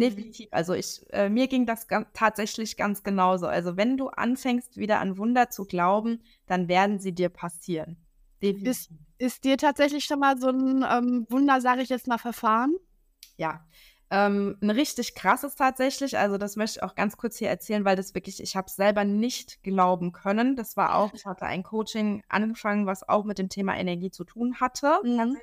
Definitiv. 0.00 0.48
Also 0.50 0.74
ich, 0.74 1.04
äh, 1.10 1.28
mir 1.28 1.48
ging 1.48 1.66
das 1.66 1.88
ganz, 1.88 2.06
tatsächlich 2.12 2.76
ganz 2.76 3.02
genauso. 3.02 3.46
Also 3.46 3.76
wenn 3.76 3.96
du 3.96 4.08
anfängst, 4.08 4.76
wieder 4.76 5.00
an 5.00 5.18
Wunder 5.18 5.50
zu 5.50 5.64
glauben, 5.64 6.22
dann 6.46 6.68
werden 6.68 6.98
sie 6.98 7.12
dir 7.12 7.28
passieren. 7.28 7.96
Definitiv. 8.42 8.68
Ist, 8.68 8.90
ist 9.18 9.44
dir 9.44 9.56
tatsächlich 9.56 10.04
schon 10.04 10.18
mal 10.20 10.38
so 10.38 10.48
ein 10.48 10.84
ähm, 10.88 11.26
Wunder, 11.30 11.60
sage 11.60 11.82
ich 11.82 11.88
jetzt 11.88 12.06
mal, 12.06 12.18
verfahren? 12.18 12.74
Ja. 13.36 13.66
Ähm, 14.10 14.58
ein 14.60 14.68
richtig 14.68 15.14
krasses 15.14 15.54
tatsächlich, 15.54 16.18
also 16.18 16.36
das 16.36 16.56
möchte 16.56 16.78
ich 16.78 16.82
auch 16.82 16.94
ganz 16.94 17.16
kurz 17.16 17.38
hier 17.38 17.48
erzählen, 17.48 17.86
weil 17.86 17.96
das 17.96 18.14
wirklich, 18.14 18.42
ich 18.42 18.56
habe 18.56 18.66
es 18.66 18.76
selber 18.76 19.04
nicht 19.04 19.62
glauben 19.62 20.12
können. 20.12 20.54
Das 20.54 20.76
war 20.76 20.96
auch, 20.96 21.14
ich 21.14 21.24
hatte 21.24 21.46
ein 21.46 21.62
Coaching 21.62 22.22
angefangen, 22.28 22.84
was 22.84 23.08
auch 23.08 23.24
mit 23.24 23.38
dem 23.38 23.48
Thema 23.48 23.74
Energie 23.74 24.10
zu 24.10 24.24
tun 24.24 24.60
hatte. 24.60 24.98
Mhm. 25.02 25.38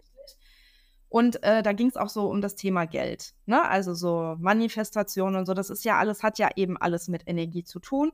Und 1.09 1.43
äh, 1.43 1.63
da 1.63 1.73
ging 1.73 1.87
es 1.87 1.97
auch 1.97 2.09
so 2.09 2.27
um 2.29 2.39
das 2.39 2.55
Thema 2.55 2.85
Geld. 2.85 3.33
Ne? 3.47 3.61
Also 3.67 3.95
so 3.95 4.35
Manifestation 4.39 5.35
und 5.35 5.47
so. 5.47 5.55
Das 5.55 5.71
ist 5.71 5.83
ja 5.83 5.97
alles, 5.97 6.21
hat 6.21 6.37
ja 6.37 6.49
eben 6.55 6.77
alles 6.77 7.07
mit 7.07 7.23
Energie 7.27 7.63
zu 7.63 7.79
tun. 7.79 8.11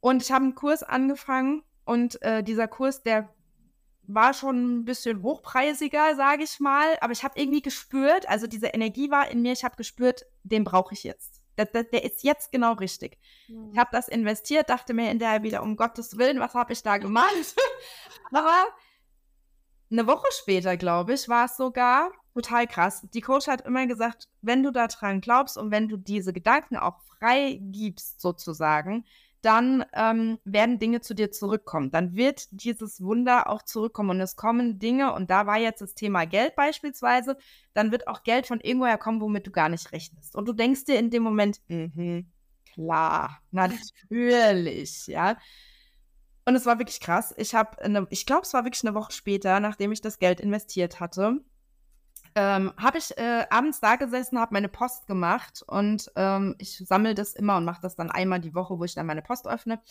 Und 0.00 0.22
ich 0.22 0.32
habe 0.32 0.44
einen 0.44 0.56
Kurs 0.56 0.82
angefangen 0.82 1.62
und 1.84 2.20
äh, 2.22 2.42
dieser 2.42 2.66
Kurs, 2.66 3.04
der 3.04 3.32
war 4.02 4.34
schon 4.34 4.80
ein 4.80 4.84
bisschen 4.84 5.22
hochpreisiger, 5.22 6.16
sage 6.16 6.42
ich 6.42 6.58
mal. 6.58 6.98
Aber 7.00 7.12
ich 7.12 7.22
habe 7.22 7.38
irgendwie 7.38 7.62
gespürt, 7.62 8.28
also 8.28 8.48
diese 8.48 8.66
Energie 8.66 9.10
war 9.12 9.30
in 9.30 9.42
mir, 9.42 9.52
ich 9.52 9.62
habe 9.62 9.76
gespürt, 9.76 10.26
den 10.42 10.64
brauche 10.64 10.94
ich 10.94 11.04
jetzt. 11.04 11.40
Der, 11.56 11.66
der, 11.66 11.84
der, 11.84 12.02
ist 12.02 12.24
jetzt 12.24 12.50
genau 12.50 12.72
richtig. 12.72 13.18
Mhm. 13.46 13.70
Ich 13.72 13.78
habe 13.78 13.90
das 13.92 14.08
investiert, 14.08 14.70
dachte 14.70 14.94
mir 14.94 15.06
hinterher 15.06 15.44
wieder, 15.44 15.62
um 15.62 15.76
Gottes 15.76 16.18
Willen, 16.18 16.40
was 16.40 16.54
habe 16.54 16.72
ich 16.72 16.82
da 16.82 16.98
gemacht? 16.98 17.54
Aber 18.32 18.64
eine 19.92 20.06
Woche 20.06 20.26
später, 20.30 20.76
glaube 20.76 21.14
ich, 21.14 21.28
war 21.28 21.44
es 21.44 21.56
sogar 21.56 22.10
total 22.34 22.66
krass. 22.66 23.06
Die 23.12 23.20
Coach 23.20 23.46
hat 23.46 23.66
immer 23.66 23.86
gesagt, 23.86 24.28
wenn 24.40 24.62
du 24.62 24.72
daran 24.72 25.20
glaubst 25.20 25.58
und 25.58 25.70
wenn 25.70 25.88
du 25.88 25.96
diese 25.96 26.32
Gedanken 26.32 26.76
auch 26.76 27.00
frei 27.18 27.58
gibst, 27.60 28.20
sozusagen, 28.20 29.04
dann 29.42 29.84
ähm, 29.92 30.38
werden 30.44 30.78
Dinge 30.78 31.00
zu 31.00 31.14
dir 31.14 31.32
zurückkommen. 31.32 31.90
Dann 31.90 32.14
wird 32.14 32.46
dieses 32.52 33.02
Wunder 33.02 33.50
auch 33.50 33.62
zurückkommen 33.62 34.10
und 34.10 34.20
es 34.20 34.36
kommen 34.36 34.78
Dinge, 34.78 35.12
und 35.12 35.30
da 35.30 35.46
war 35.46 35.58
jetzt 35.58 35.82
das 35.82 35.94
Thema 35.94 36.26
Geld 36.26 36.54
beispielsweise, 36.54 37.36
dann 37.74 37.90
wird 37.90 38.06
auch 38.06 38.22
Geld 38.22 38.46
von 38.46 38.60
irgendwoher 38.60 38.98
kommen, 38.98 39.20
womit 39.20 39.46
du 39.46 39.50
gar 39.50 39.68
nicht 39.68 39.92
rechnest. 39.92 40.36
Und 40.36 40.46
du 40.46 40.52
denkst 40.52 40.84
dir 40.84 40.98
in 40.98 41.10
dem 41.10 41.24
Moment, 41.24 41.60
mhm, 41.66 42.30
klar, 42.72 43.40
natürlich, 43.50 45.08
ja. 45.08 45.36
Und 46.44 46.56
es 46.56 46.66
war 46.66 46.78
wirklich 46.78 47.00
krass. 47.00 47.32
Ich 47.36 47.54
habe, 47.54 48.06
ich 48.10 48.26
glaube, 48.26 48.42
es 48.42 48.52
war 48.52 48.64
wirklich 48.64 48.84
eine 48.84 48.94
Woche 48.94 49.12
später, 49.12 49.60
nachdem 49.60 49.92
ich 49.92 50.00
das 50.00 50.18
Geld 50.18 50.40
investiert 50.40 50.98
hatte, 50.98 51.40
ähm, 52.34 52.72
habe 52.76 52.98
ich 52.98 53.16
äh, 53.18 53.46
abends 53.50 53.80
da 53.80 53.96
gesessen, 53.96 54.38
habe 54.38 54.54
meine 54.54 54.68
Post 54.68 55.06
gemacht 55.06 55.62
und 55.66 56.10
ähm, 56.16 56.54
ich 56.58 56.78
sammle 56.78 57.14
das 57.14 57.34
immer 57.34 57.58
und 57.58 57.64
mache 57.64 57.82
das 57.82 57.94
dann 57.94 58.10
einmal 58.10 58.40
die 58.40 58.54
Woche, 58.54 58.78
wo 58.78 58.84
ich 58.84 58.94
dann 58.94 59.06
meine 59.06 59.22
Post 59.22 59.46
öffne. 59.46 59.82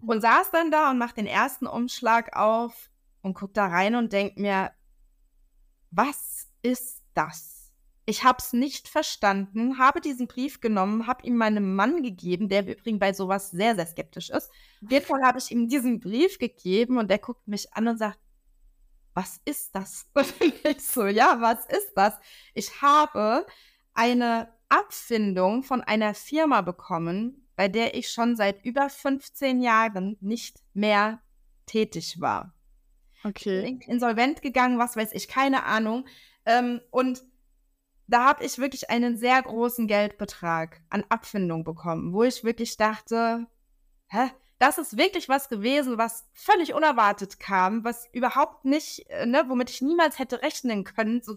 Und 0.00 0.20
saß 0.22 0.50
dann 0.50 0.70
da 0.70 0.90
und 0.90 0.98
mache 0.98 1.14
den 1.14 1.26
ersten 1.26 1.66
Umschlag 1.66 2.36
auf 2.36 2.90
und 3.22 3.34
gucke 3.34 3.52
da 3.52 3.66
rein 3.66 3.94
und 3.94 4.12
denke 4.12 4.40
mir, 4.40 4.72
was 5.90 6.48
ist 6.62 7.02
das? 7.14 7.53
Ich 8.06 8.24
habe 8.24 8.38
es 8.38 8.52
nicht 8.52 8.88
verstanden, 8.88 9.78
habe 9.78 10.00
diesen 10.00 10.26
Brief 10.26 10.60
genommen, 10.60 11.06
habe 11.06 11.26
ihm 11.26 11.36
meinem 11.36 11.74
Mann 11.74 12.02
gegeben, 12.02 12.48
der 12.48 12.66
übrigens 12.66 13.00
bei 13.00 13.12
sowas 13.14 13.50
sehr, 13.50 13.74
sehr 13.74 13.86
skeptisch 13.86 14.30
ist. 14.30 14.50
Auf 14.82 14.90
jeden 14.90 15.06
Fall 15.06 15.22
habe 15.22 15.38
ich 15.38 15.50
ihm 15.50 15.68
diesen 15.68 16.00
Brief 16.00 16.38
gegeben 16.38 16.98
und 16.98 17.10
der 17.10 17.18
guckt 17.18 17.48
mich 17.48 17.72
an 17.72 17.88
und 17.88 17.98
sagt, 17.98 18.18
was 19.14 19.40
ist 19.44 19.74
das? 19.74 20.06
Und 20.14 20.34
ich 20.40 20.80
so, 20.80 21.06
ja, 21.06 21.40
was 21.40 21.66
ist 21.66 21.92
das? 21.94 22.14
Ich 22.52 22.82
habe 22.82 23.46
eine 23.94 24.52
Abfindung 24.68 25.62
von 25.62 25.82
einer 25.82 26.14
Firma 26.14 26.62
bekommen, 26.62 27.46
bei 27.54 27.68
der 27.68 27.94
ich 27.94 28.10
schon 28.10 28.34
seit 28.34 28.64
über 28.64 28.90
15 28.90 29.62
Jahren 29.62 30.16
nicht 30.20 30.58
mehr 30.72 31.22
tätig 31.66 32.20
war. 32.20 32.54
Okay. 33.22 33.78
Insolvent 33.86 34.42
gegangen, 34.42 34.78
was 34.78 34.96
weiß 34.96 35.12
ich, 35.12 35.28
keine 35.28 35.64
Ahnung. 35.64 36.06
Ähm, 36.44 36.80
und 36.90 37.22
da 38.06 38.24
habe 38.24 38.44
ich 38.44 38.58
wirklich 38.58 38.90
einen 38.90 39.16
sehr 39.16 39.40
großen 39.42 39.86
Geldbetrag 39.86 40.80
an 40.90 41.04
Abfindung 41.08 41.64
bekommen, 41.64 42.12
wo 42.12 42.22
ich 42.22 42.44
wirklich 42.44 42.76
dachte, 42.76 43.46
hä? 44.08 44.30
Das 44.60 44.78
ist 44.78 44.96
wirklich 44.96 45.28
was 45.28 45.48
gewesen, 45.48 45.98
was 45.98 46.26
völlig 46.32 46.74
unerwartet 46.74 47.40
kam, 47.40 47.84
was 47.84 48.08
überhaupt 48.12 48.64
nicht, 48.64 49.04
äh, 49.10 49.26
ne, 49.26 49.44
womit 49.48 49.68
ich 49.68 49.82
niemals 49.82 50.18
hätte 50.18 50.42
rechnen 50.42 50.84
können, 50.84 51.20
so, 51.22 51.36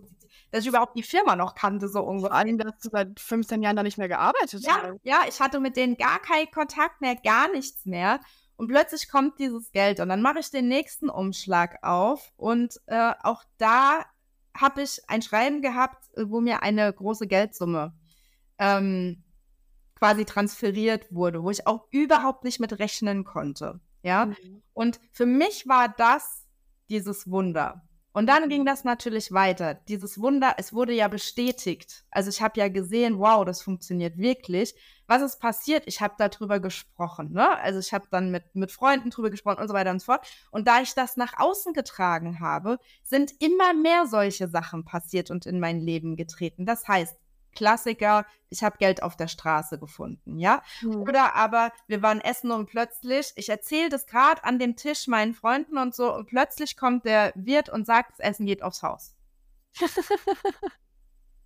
dass 0.52 0.62
ich 0.62 0.68
überhaupt 0.68 0.96
die 0.96 1.04
Firma 1.04 1.36
noch 1.36 1.56
kannte, 1.56 1.90
so 1.90 2.02
ungefähr. 2.04 2.30
Vor 2.30 2.38
allem, 2.38 2.58
dass 2.60 2.78
du 2.80 2.90
seit 2.90 3.20
15 3.20 3.64
Jahren 3.64 3.76
da 3.76 3.84
nicht 3.84 3.98
mehr 3.98 4.08
gearbeitet 4.08 4.64
ja, 4.64 4.84
hast. 4.84 5.00
Ja, 5.04 5.22
ich 5.28 5.40
hatte 5.42 5.60
mit 5.60 5.78
denen 5.78 5.98
gar 5.98 6.20
keinen 6.20 6.52
Kontakt 6.52 7.02
mehr, 7.02 7.16
gar 7.16 7.52
nichts 7.52 7.86
mehr. 7.86 8.20
Und 8.56 8.68
plötzlich 8.68 9.10
kommt 9.10 9.40
dieses 9.40 9.72
Geld 9.72 10.00
und 10.00 10.10
dann 10.10 10.22
mache 10.22 10.40
ich 10.40 10.50
den 10.50 10.68
nächsten 10.68 11.10
Umschlag 11.10 11.84
auf 11.84 12.32
und 12.38 12.80
äh, 12.86 13.14
auch 13.22 13.44
da 13.58 14.06
habe 14.58 14.82
ich 14.82 15.02
ein 15.08 15.22
Schreiben 15.22 15.62
gehabt, 15.62 16.10
äh, 16.16 16.26
wo 16.28 16.42
mir 16.42 16.64
eine 16.64 16.92
große 16.92 17.28
Geldsumme 17.28 17.94
ähm, 18.60 19.24
quasi 19.96 20.26
transferiert 20.26 21.12
wurde, 21.12 21.44
wo 21.44 21.50
ich 21.50 21.66
auch 21.66 21.88
überhaupt 21.92 22.44
nicht 22.44 22.60
mit 22.60 22.78
rechnen 22.80 23.24
konnte. 23.24 23.80
Ja. 24.04 24.28
Mhm. 24.28 24.62
Und 24.74 25.00
für 25.12 25.26
mich 25.26 25.68
war 25.68 25.90
das 25.90 26.46
dieses 26.90 27.30
Wunder. 27.30 27.87
Und 28.18 28.26
dann 28.26 28.50
ging 28.50 28.66
das 28.66 28.84
natürlich 28.84 29.32
weiter. 29.32 29.76
Dieses 29.76 30.20
Wunder, 30.20 30.56
es 30.58 30.74
wurde 30.74 30.92
ja 30.92 31.08
bestätigt. 31.08 32.04
Also 32.10 32.32
ich 32.32 32.42
habe 32.42 32.60
ja 32.60 32.68
gesehen, 32.68 33.20
wow, 33.20 33.46
das 33.46 33.62
funktioniert 33.62 34.18
wirklich. 34.18 34.74
Was 35.06 35.22
ist 35.22 35.40
passiert? 35.40 35.84
Ich 35.86 36.02
habe 36.02 36.16
darüber 36.18 36.60
gesprochen. 36.60 37.34
Ne? 37.34 37.48
Also 37.60 37.78
ich 37.78 37.94
habe 37.94 38.08
dann 38.10 38.32
mit, 38.32 38.56
mit 38.56 38.72
Freunden 38.72 39.12
drüber 39.12 39.30
gesprochen 39.30 39.62
und 39.62 39.68
so 39.68 39.76
weiter 39.76 39.92
und 39.92 40.00
so 40.00 40.06
fort. 40.06 40.26
Und 40.50 40.68
da 40.68 40.82
ich 40.82 40.96
das 40.96 41.16
nach 41.16 41.34
außen 41.38 41.74
getragen 41.74 42.40
habe, 42.40 42.80
sind 43.04 43.34
immer 43.38 43.76
mehr 43.76 44.08
solche 44.08 44.48
Sachen 44.48 44.84
passiert 44.84 45.30
und 45.30 45.46
in 45.46 45.60
mein 45.60 45.80
Leben 45.80 46.16
getreten. 46.16 46.66
Das 46.66 46.88
heißt, 46.88 47.16
Klassiker, 47.58 48.26
ich 48.50 48.64
habe 48.64 48.78
Geld 48.78 49.02
auf 49.02 49.18
der 49.18 49.28
Straße 49.28 49.80
gefunden, 49.80 50.38
ja? 50.38 50.62
Mhm. 50.82 51.02
Oder 51.02 51.36
aber 51.36 51.72
wir 51.88 52.04
waren 52.04 52.22
essen 52.22 52.52
und 52.52 52.70
plötzlich, 52.70 53.34
ich 53.36 53.50
erzähle 53.50 53.90
das 53.90 54.06
gerade 54.06 54.44
an 54.44 54.60
dem 54.60 54.76
Tisch 54.76 55.08
meinen 55.08 55.34
Freunden 55.34 55.80
und 55.80 55.96
so 55.96 56.14
und 56.14 56.28
plötzlich 56.28 56.78
kommt 56.78 57.06
der 57.06 57.34
Wirt 57.36 57.68
und 57.70 57.88
sagt, 57.88 58.12
das 58.12 58.20
Essen 58.20 58.46
geht 58.46 58.62
aufs 58.62 58.84
Haus. 58.84 59.16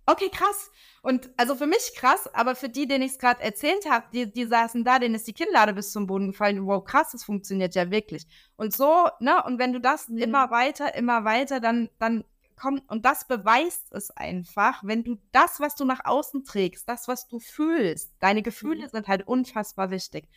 okay, 0.06 0.28
krass. 0.30 0.70
Und 1.00 1.30
also 1.38 1.54
für 1.54 1.66
mich 1.66 1.94
krass, 1.96 2.28
aber 2.34 2.54
für 2.54 2.68
die, 2.68 2.86
denen 2.86 3.04
ich 3.04 3.12
es 3.12 3.18
gerade 3.18 3.42
erzählt 3.42 3.88
habe, 3.88 4.04
die, 4.12 4.30
die 4.30 4.44
saßen 4.44 4.84
da, 4.84 4.98
denen 4.98 5.14
ist 5.14 5.26
die 5.26 5.32
Kinnlade 5.32 5.72
bis 5.72 5.92
zum 5.92 6.06
Boden 6.06 6.28
gefallen. 6.28 6.66
Wow, 6.66 6.84
krass, 6.84 7.12
das 7.12 7.24
funktioniert 7.24 7.74
ja 7.74 7.90
wirklich. 7.90 8.26
Und 8.56 8.74
so, 8.74 9.08
ne, 9.18 9.42
und 9.44 9.58
wenn 9.58 9.72
du 9.72 9.80
das 9.80 10.08
mhm. 10.08 10.18
immer 10.18 10.50
weiter, 10.50 10.94
immer 10.94 11.24
weiter, 11.24 11.58
dann, 11.58 11.88
dann 11.98 12.24
kommt, 12.56 12.88
und 12.90 13.04
das 13.04 13.26
beweist 13.26 13.92
es 13.92 14.10
einfach, 14.10 14.82
wenn 14.84 15.04
du 15.04 15.18
das, 15.32 15.60
was 15.60 15.74
du 15.74 15.84
nach 15.84 16.04
außen 16.04 16.44
trägst, 16.44 16.88
das, 16.88 17.08
was 17.08 17.28
du 17.28 17.38
fühlst, 17.38 18.14
deine 18.20 18.42
Gefühle 18.42 18.86
mhm. 18.86 18.90
sind 18.90 19.08
halt 19.08 19.26
unfassbar 19.26 19.90
wichtig. 19.90 20.28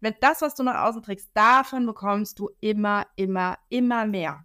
Wenn 0.00 0.14
das, 0.20 0.42
was 0.42 0.54
du 0.54 0.62
nach 0.62 0.86
außen 0.86 1.02
trägst, 1.02 1.30
davon 1.34 1.86
bekommst 1.86 2.38
du 2.38 2.50
immer, 2.60 3.06
immer, 3.16 3.58
immer 3.68 4.06
mehr. 4.06 4.44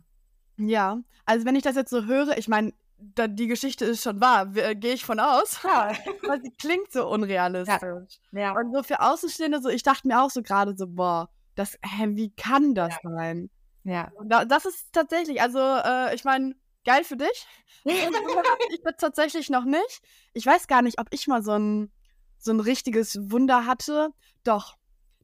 Ja, 0.58 1.00
also 1.26 1.46
wenn 1.46 1.56
ich 1.56 1.64
das 1.64 1.76
jetzt 1.76 1.90
so 1.90 2.06
höre, 2.06 2.38
ich 2.38 2.48
meine, 2.48 2.74
die 2.98 3.48
Geschichte 3.48 3.86
ist 3.86 4.04
schon 4.04 4.22
wahr, 4.22 4.56
äh, 4.56 4.76
gehe 4.76 4.94
ich 4.94 5.06
von 5.06 5.20
aus. 5.20 5.62
Ja. 5.64 5.92
Weil 6.28 6.42
sie 6.42 6.52
klingt 6.52 6.92
so 6.92 7.08
unrealistisch. 7.08 8.20
Ja. 8.32 8.40
ja. 8.40 8.52
Und 8.58 8.74
so 8.74 8.84
für 8.84 9.02
Außenstehende, 9.02 9.62
so, 9.62 9.70
ich 9.70 9.84
dachte 9.84 10.08
mir 10.08 10.22
auch 10.22 10.30
so 10.30 10.42
gerade 10.42 10.76
so, 10.76 10.88
boah, 10.88 11.30
das, 11.56 11.78
hä, 11.84 12.10
wie 12.12 12.32
kann 12.32 12.74
das 12.74 12.96
ja. 13.04 13.10
sein? 13.10 13.50
Ja. 13.84 14.12
Da, 14.26 14.46
das 14.46 14.66
ist 14.66 14.94
tatsächlich, 14.94 15.42
also 15.42 15.60
äh, 15.60 16.16
ich 16.16 16.24
meine, 16.24 16.56
geil 16.84 17.04
für 17.04 17.18
dich. 17.18 17.48
ich 17.86 18.84
bin 18.84 18.94
tatsächlich 18.98 19.50
noch 19.50 19.66
nicht. 19.66 20.02
Ich 20.34 20.46
weiß 20.46 20.68
gar 20.68 20.82
nicht, 20.82 21.00
ob 21.00 21.08
ich 21.12 21.28
mal 21.28 21.44
so 21.44 21.52
ein, 21.52 21.92
so 22.38 22.52
ein 22.52 22.60
richtiges 22.60 23.18
Wunder 23.32 23.66
hatte. 23.66 24.10
Doch, 24.44 24.78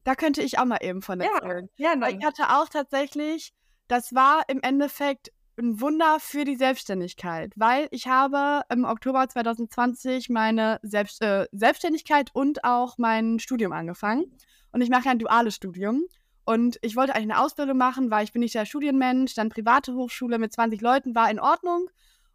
da 0.04 0.14
könnte 0.14 0.42
ich 0.42 0.58
auch 0.58 0.64
mal 0.64 0.78
eben 0.82 1.02
von 1.02 1.20
erzählen. 1.20 1.68
Ja, 1.76 1.94
ja 1.94 2.08
ich 2.08 2.24
hatte 2.24 2.50
auch 2.50 2.68
tatsächlich, 2.68 3.52
das 3.88 4.14
war 4.14 4.42
im 4.48 4.60
Endeffekt 4.62 5.30
ein 5.58 5.80
Wunder 5.80 6.18
für 6.20 6.44
die 6.44 6.56
Selbstständigkeit, 6.56 7.52
weil 7.56 7.88
ich 7.90 8.06
habe 8.06 8.62
im 8.70 8.84
Oktober 8.84 9.28
2020 9.28 10.30
meine 10.30 10.80
Selbst, 10.82 11.22
äh, 11.22 11.46
Selbstständigkeit 11.52 12.30
und 12.32 12.64
auch 12.64 12.98
mein 12.98 13.38
Studium 13.38 13.72
angefangen. 13.72 14.24
Und 14.72 14.80
ich 14.80 14.90
mache 14.90 15.06
ja 15.06 15.10
ein 15.10 15.18
duales 15.18 15.54
Studium. 15.54 16.04
Und 16.50 16.80
ich 16.82 16.96
wollte 16.96 17.14
eigentlich 17.14 17.30
eine 17.30 17.40
Ausbildung 17.40 17.76
machen, 17.76 18.10
weil 18.10 18.24
ich 18.24 18.32
bin 18.32 18.40
nicht 18.40 18.56
der 18.56 18.66
Studienmensch. 18.66 19.34
Dann 19.34 19.50
private 19.50 19.94
Hochschule 19.94 20.36
mit 20.36 20.52
20 20.52 20.80
Leuten 20.80 21.14
war 21.14 21.30
in 21.30 21.38
Ordnung. 21.38 21.88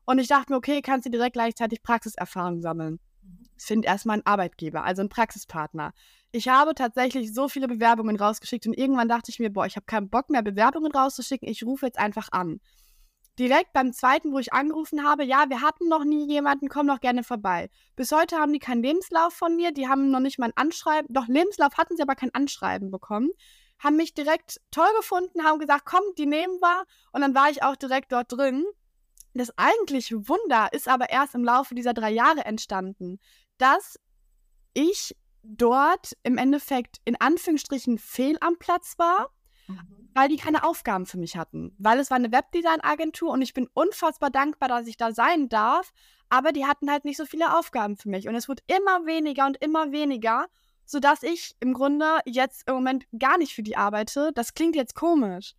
Und 0.05 0.19
ich 0.19 0.29
dachte 0.29 0.53
mir, 0.53 0.57
okay, 0.57 0.81
kannst 0.81 1.05
du 1.05 1.09
direkt 1.09 1.33
gleichzeitig 1.33 1.83
Praxiserfahrung 1.83 2.61
sammeln. 2.61 3.01
Ich 3.57 3.65
finde 3.65 3.89
erstmal 3.89 4.13
einen 4.13 4.25
Arbeitgeber, 4.25 4.85
also 4.85 5.01
einen 5.01 5.09
Praxispartner. 5.09 5.91
Ich 6.31 6.47
habe 6.47 6.75
tatsächlich 6.75 7.33
so 7.33 7.49
viele 7.49 7.67
Bewerbungen 7.67 8.15
rausgeschickt 8.15 8.65
und 8.67 8.77
irgendwann 8.77 9.09
dachte 9.09 9.31
ich 9.31 9.39
mir, 9.39 9.51
boah, 9.51 9.65
ich 9.65 9.75
habe 9.75 9.85
keinen 9.85 10.09
Bock 10.09 10.29
mehr, 10.29 10.43
Bewerbungen 10.43 10.93
rauszuschicken. 10.93 11.49
Ich 11.49 11.65
rufe 11.65 11.85
jetzt 11.85 11.99
einfach 11.99 12.29
an. 12.31 12.61
direkt 13.37 13.73
beim 13.73 13.91
zweiten, 13.91 14.31
wo 14.31 14.39
ich 14.39 14.53
angerufen 14.53 15.03
habe, 15.03 15.25
ja, 15.25 15.49
wir 15.49 15.59
hatten 15.61 15.89
noch 15.89 16.05
nie 16.05 16.25
jemanden, 16.25 16.69
komm 16.69 16.87
doch 16.87 17.01
gerne 17.01 17.23
vorbei. 17.23 17.69
Bis 17.97 18.13
heute 18.13 18.37
haben 18.37 18.53
die 18.53 18.59
keinen 18.59 18.81
Lebenslauf 18.81 19.33
von 19.33 19.57
mir, 19.57 19.73
die 19.73 19.89
haben 19.89 20.09
noch 20.09 20.21
nicht 20.21 20.39
mal 20.39 20.45
ein 20.45 20.55
Anschreiben, 20.55 21.13
doch 21.13 21.27
Lebenslauf 21.27 21.77
hatten 21.77 21.97
sie 21.97 22.03
aber 22.03 22.15
kein 22.15 22.33
Anschreiben 22.33 22.91
bekommen, 22.91 23.29
haben 23.79 23.97
mich 23.97 24.13
direkt 24.13 24.61
toll 24.71 24.89
gefunden, 24.97 25.43
haben 25.43 25.59
gesagt, 25.59 25.85
komm, 25.85 26.03
die 26.17 26.25
nehmen 26.25 26.59
wir 26.61 26.85
und 27.11 27.21
dann 27.21 27.35
war 27.35 27.49
ich 27.49 27.63
auch 27.63 27.75
direkt 27.75 28.11
dort 28.11 28.31
drin. 28.31 28.65
Das 29.33 29.57
eigentliche 29.57 30.27
Wunder 30.29 30.69
ist 30.71 30.87
aber 30.87 31.09
erst 31.09 31.35
im 31.35 31.43
Laufe 31.43 31.75
dieser 31.75 31.93
drei 31.93 32.11
Jahre 32.11 32.45
entstanden, 32.45 33.19
dass 33.57 33.99
ich 34.73 35.15
dort 35.43 36.13
im 36.23 36.37
Endeffekt 36.37 36.97
in 37.05 37.19
Anführungsstrichen 37.19 37.97
fehl 37.97 38.37
am 38.41 38.57
Platz 38.57 38.95
war 38.97 39.29
Mhm. 39.67 40.09
weil 40.13 40.29
die 40.29 40.37
keine 40.37 40.63
Aufgaben 40.63 41.05
für 41.05 41.17
mich 41.17 41.37
hatten. 41.37 41.75
Weil 41.77 41.99
es 41.99 42.09
war 42.09 42.17
eine 42.17 42.31
Webdesign-Agentur 42.31 43.31
und 43.31 43.41
ich 43.41 43.53
bin 43.53 43.67
unfassbar 43.73 44.29
dankbar, 44.29 44.69
dass 44.69 44.87
ich 44.87 44.97
da 44.97 45.11
sein 45.11 45.49
darf. 45.49 45.91
Aber 46.29 46.51
die 46.51 46.65
hatten 46.65 46.89
halt 46.89 47.05
nicht 47.05 47.17
so 47.17 47.25
viele 47.25 47.57
Aufgaben 47.57 47.97
für 47.97 48.09
mich. 48.09 48.27
Und 48.27 48.35
es 48.35 48.47
wurde 48.47 48.63
immer 48.67 49.05
weniger 49.05 49.45
und 49.45 49.57
immer 49.57 49.91
weniger, 49.91 50.47
sodass 50.85 51.23
ich 51.23 51.55
im 51.59 51.73
Grunde 51.73 52.19
jetzt 52.25 52.67
im 52.67 52.75
Moment 52.75 53.05
gar 53.17 53.37
nicht 53.37 53.53
für 53.53 53.63
die 53.63 53.77
arbeite. 53.77 54.31
Das 54.33 54.53
klingt 54.53 54.75
jetzt 54.75 54.95
komisch. 54.95 55.53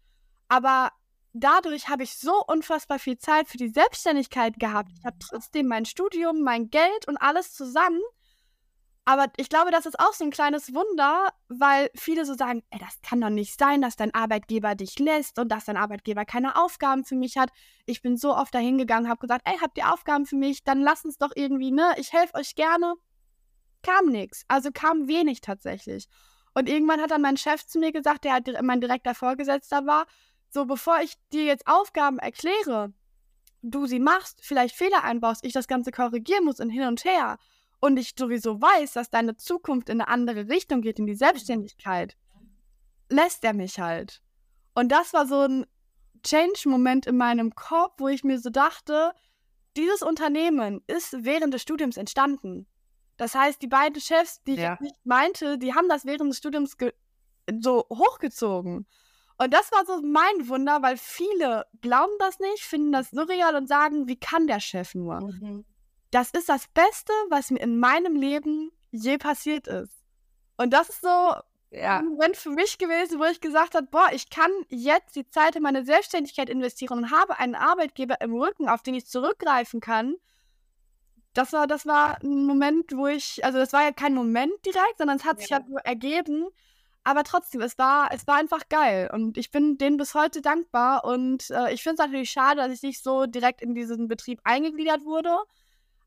Aber 0.49 0.91
dadurch 1.33 1.89
habe 1.89 2.03
ich 2.03 2.17
so 2.17 2.43
unfassbar 2.47 2.99
viel 2.99 3.19
Zeit 3.19 3.49
für 3.49 3.59
die 3.59 3.69
Selbstständigkeit 3.69 4.59
gehabt. 4.59 4.91
Ich 4.99 5.05
habe 5.05 5.17
trotzdem 5.19 5.67
mein 5.67 5.85
Studium, 5.85 6.43
mein 6.43 6.71
Geld 6.71 7.09
und 7.09 7.17
alles 7.17 7.53
zusammen. 7.53 8.01
Aber 9.09 9.27
ich 9.37 9.49
glaube, 9.49 9.71
das 9.71 9.87
ist 9.87 10.01
auch 10.01 10.13
so 10.13 10.25
ein 10.25 10.33
kleines 10.33 10.75
Wunder, 10.75 11.29
weil 11.49 11.91
viele 11.95 12.25
so 12.25 12.35
sagen, 12.35 12.65
ey, 12.71 12.81
das 12.81 13.01
kann 13.03 13.21
doch 13.21 13.31
nicht 13.31 13.57
sein, 13.57 13.81
dass 13.81 13.95
dein 13.95 14.13
Arbeitgeber 14.13 14.75
dich 14.75 14.99
lässt 14.99 15.39
und 15.39 15.49
dass 15.49 15.67
dein 15.67 15.77
Arbeitgeber 15.77 16.25
keine 16.25 16.57
Aufgaben 16.57 17.05
für 17.05 17.15
mich 17.15 17.37
hat. 17.37 17.51
Ich 17.85 18.03
bin 18.03 18.17
so 18.17 18.35
oft 18.35 18.53
dahin 18.53 18.79
gegangen, 18.79 19.09
habe 19.09 19.21
gesagt, 19.21 19.43
ey, 19.49 19.57
habt 19.61 19.79
ihr 19.79 19.93
Aufgaben 19.93 20.27
für 20.27 20.35
mich? 20.35 20.65
Dann 20.65 20.81
lasst 20.81 21.05
uns 21.05 21.19
doch 21.19 21.31
irgendwie, 21.37 21.71
ne? 21.71 21.95
Ich 21.99 22.13
helfe 22.13 22.35
euch 22.35 22.57
gerne. 22.57 22.95
Kam 23.87 24.07
nichts. 24.07 24.45
Also 24.49 24.71
kam 24.73 25.07
wenig 25.07 25.41
tatsächlich. 25.41 26.09
Und 26.55 26.69
irgendwann 26.69 27.01
hat 27.01 27.13
dann 27.13 27.23
mein 27.23 27.37
Chef 27.37 27.65
zu 27.67 27.79
mir 27.79 27.93
gesagt, 27.93 28.25
der 28.25 28.33
halt 28.33 28.51
mein 28.63 28.81
direkter 28.81 29.15
Vorgesetzter 29.15 29.87
war, 29.87 30.07
so 30.49 30.65
bevor 30.65 31.01
ich 31.03 31.15
dir 31.33 31.45
jetzt 31.45 31.67
Aufgaben 31.67 32.19
erkläre, 32.19 32.93
du 33.63 33.87
sie 33.87 34.01
machst, 34.01 34.41
vielleicht 34.43 34.75
Fehler 34.75 35.05
einbaust, 35.05 35.45
ich 35.45 35.53
das 35.53 35.69
Ganze 35.69 35.93
korrigieren 35.93 36.45
muss 36.45 36.61
und 36.61 36.71
hin 36.71 36.89
und 36.89 37.05
her 37.05 37.39
und 37.79 37.97
ich 37.97 38.15
sowieso 38.19 38.61
weiß, 38.61 38.95
dass 38.95 39.11
deine 39.11 39.37
Zukunft 39.37 39.89
in 39.89 40.01
eine 40.01 40.09
andere 40.09 40.49
Richtung 40.49 40.81
geht, 40.81 40.99
in 40.99 41.07
die 41.07 41.15
Selbstständigkeit, 41.15 42.17
lässt 43.09 43.45
er 43.45 43.53
mich 43.53 43.79
halt. 43.79 44.23
Und 44.75 44.91
das 44.91 45.13
war 45.13 45.27
so 45.27 45.43
ein 45.43 45.67
Change-Moment 46.25 47.07
in 47.07 47.17
meinem 47.17 47.55
Kopf, 47.55 47.95
wo 47.99 48.09
ich 48.09 48.25
mir 48.25 48.41
so 48.41 48.51
dachte, 48.51 49.13
dieses 49.77 50.03
Unternehmen 50.03 50.83
ist 50.87 51.25
während 51.25 51.55
des 51.55 51.63
Studiums 51.63 51.97
entstanden. 51.97 52.67
Das 53.17 53.35
heißt, 53.35 53.63
die 53.63 53.69
beiden 53.69 54.01
Chefs, 54.01 54.43
die 54.45 54.55
ja. 54.55 54.75
ich 54.75 54.81
nicht 54.81 55.07
meinte, 55.07 55.59
die 55.59 55.75
haben 55.75 55.89
das 55.89 56.05
während 56.05 56.31
des 56.31 56.39
Studiums 56.39 56.77
so 57.61 57.87
hochgezogen. 57.91 58.87
Und 59.39 59.53
das 59.53 59.71
war 59.73 59.85
so 59.87 60.01
mein 60.03 60.49
Wunder, 60.49 60.83
weil 60.83 60.97
viele 60.97 61.67
glauben 61.81 62.13
das 62.19 62.39
nicht, 62.39 62.63
finden 62.63 62.93
das 62.93 63.11
surreal 63.11 63.55
und 63.55 63.69
sagen, 63.69 64.09
wie 64.09 64.17
kann 64.17 64.47
der 64.47 64.61
Chef 64.61 64.95
nur? 64.95 65.21
Mhm 65.21 65.65
das 66.11 66.31
ist 66.31 66.49
das 66.49 66.67
Beste, 66.69 67.13
was 67.29 67.51
mir 67.51 67.61
in 67.61 67.79
meinem 67.79 68.17
Leben 68.17 68.73
je 68.91 69.19
passiert 69.19 69.67
ist. 69.67 69.93
Und 70.57 70.73
das 70.73 70.89
ist 70.89 71.03
so 71.03 71.35
ja. 71.71 71.99
ein 71.99 72.07
Moment 72.07 72.37
für 72.37 72.51
mich 72.51 72.79
gewesen, 72.79 73.19
wo 73.19 73.25
ich 73.25 73.41
gesagt 73.41 73.75
habe, 73.75 73.87
boah, 73.91 74.09
ich 74.13 74.31
kann 74.31 74.51
jetzt 74.69 75.17
die 75.17 75.29
Zeit 75.29 75.57
in 75.57 75.63
meine 75.63 75.85
Selbstständigkeit 75.85 76.49
investieren 76.49 76.99
und 76.99 77.11
habe 77.11 77.39
einen 77.39 77.55
Arbeitgeber 77.55 78.21
im 78.21 78.35
Rücken, 78.35 78.69
auf 78.69 78.83
den 78.83 78.95
ich 78.95 79.07
zurückgreifen 79.07 79.81
kann. 79.81 80.17
Das 81.37 81.53
war, 81.53 81.67
das 81.67 81.85
war 81.85 82.19
ein 82.23 82.47
Moment, 82.47 82.97
wo 82.97 83.07
ich, 83.09 83.45
also 83.45 83.59
das 83.59 83.75
war 83.75 83.83
ja 83.83 83.93
kein 83.93 84.15
Moment 84.15 84.55
direkt, 84.65 84.97
sondern 84.97 85.19
es 85.19 85.25
hat 85.27 85.37
ja. 85.37 85.43
sich 85.43 85.53
halt 85.53 85.69
nur 85.69 85.81
ergeben. 85.81 86.47
Aber 87.05 87.25
trotzdem, 87.25 87.61
es 87.61 87.77
war, 87.77 88.11
es 88.11 88.27
war 88.27 88.37
einfach 88.37 88.69
geil. 88.71 89.11
Und 89.13 89.37
ich 89.37 89.51
bin 89.51 89.77
denen 89.77 89.99
bis 89.99 90.15
heute 90.15 90.41
dankbar. 90.41 91.05
Und 91.05 91.51
äh, 91.51 91.75
ich 91.75 91.83
finde 91.83 91.95
es 92.03 92.07
natürlich 92.07 92.31
schade, 92.31 92.63
dass 92.63 92.73
ich 92.73 92.83
nicht 92.83 93.03
so 93.03 93.27
direkt 93.27 93.61
in 93.61 93.75
diesen 93.75 94.09
Betrieb 94.09 94.41
eingegliedert 94.45 95.05
wurde. 95.05 95.37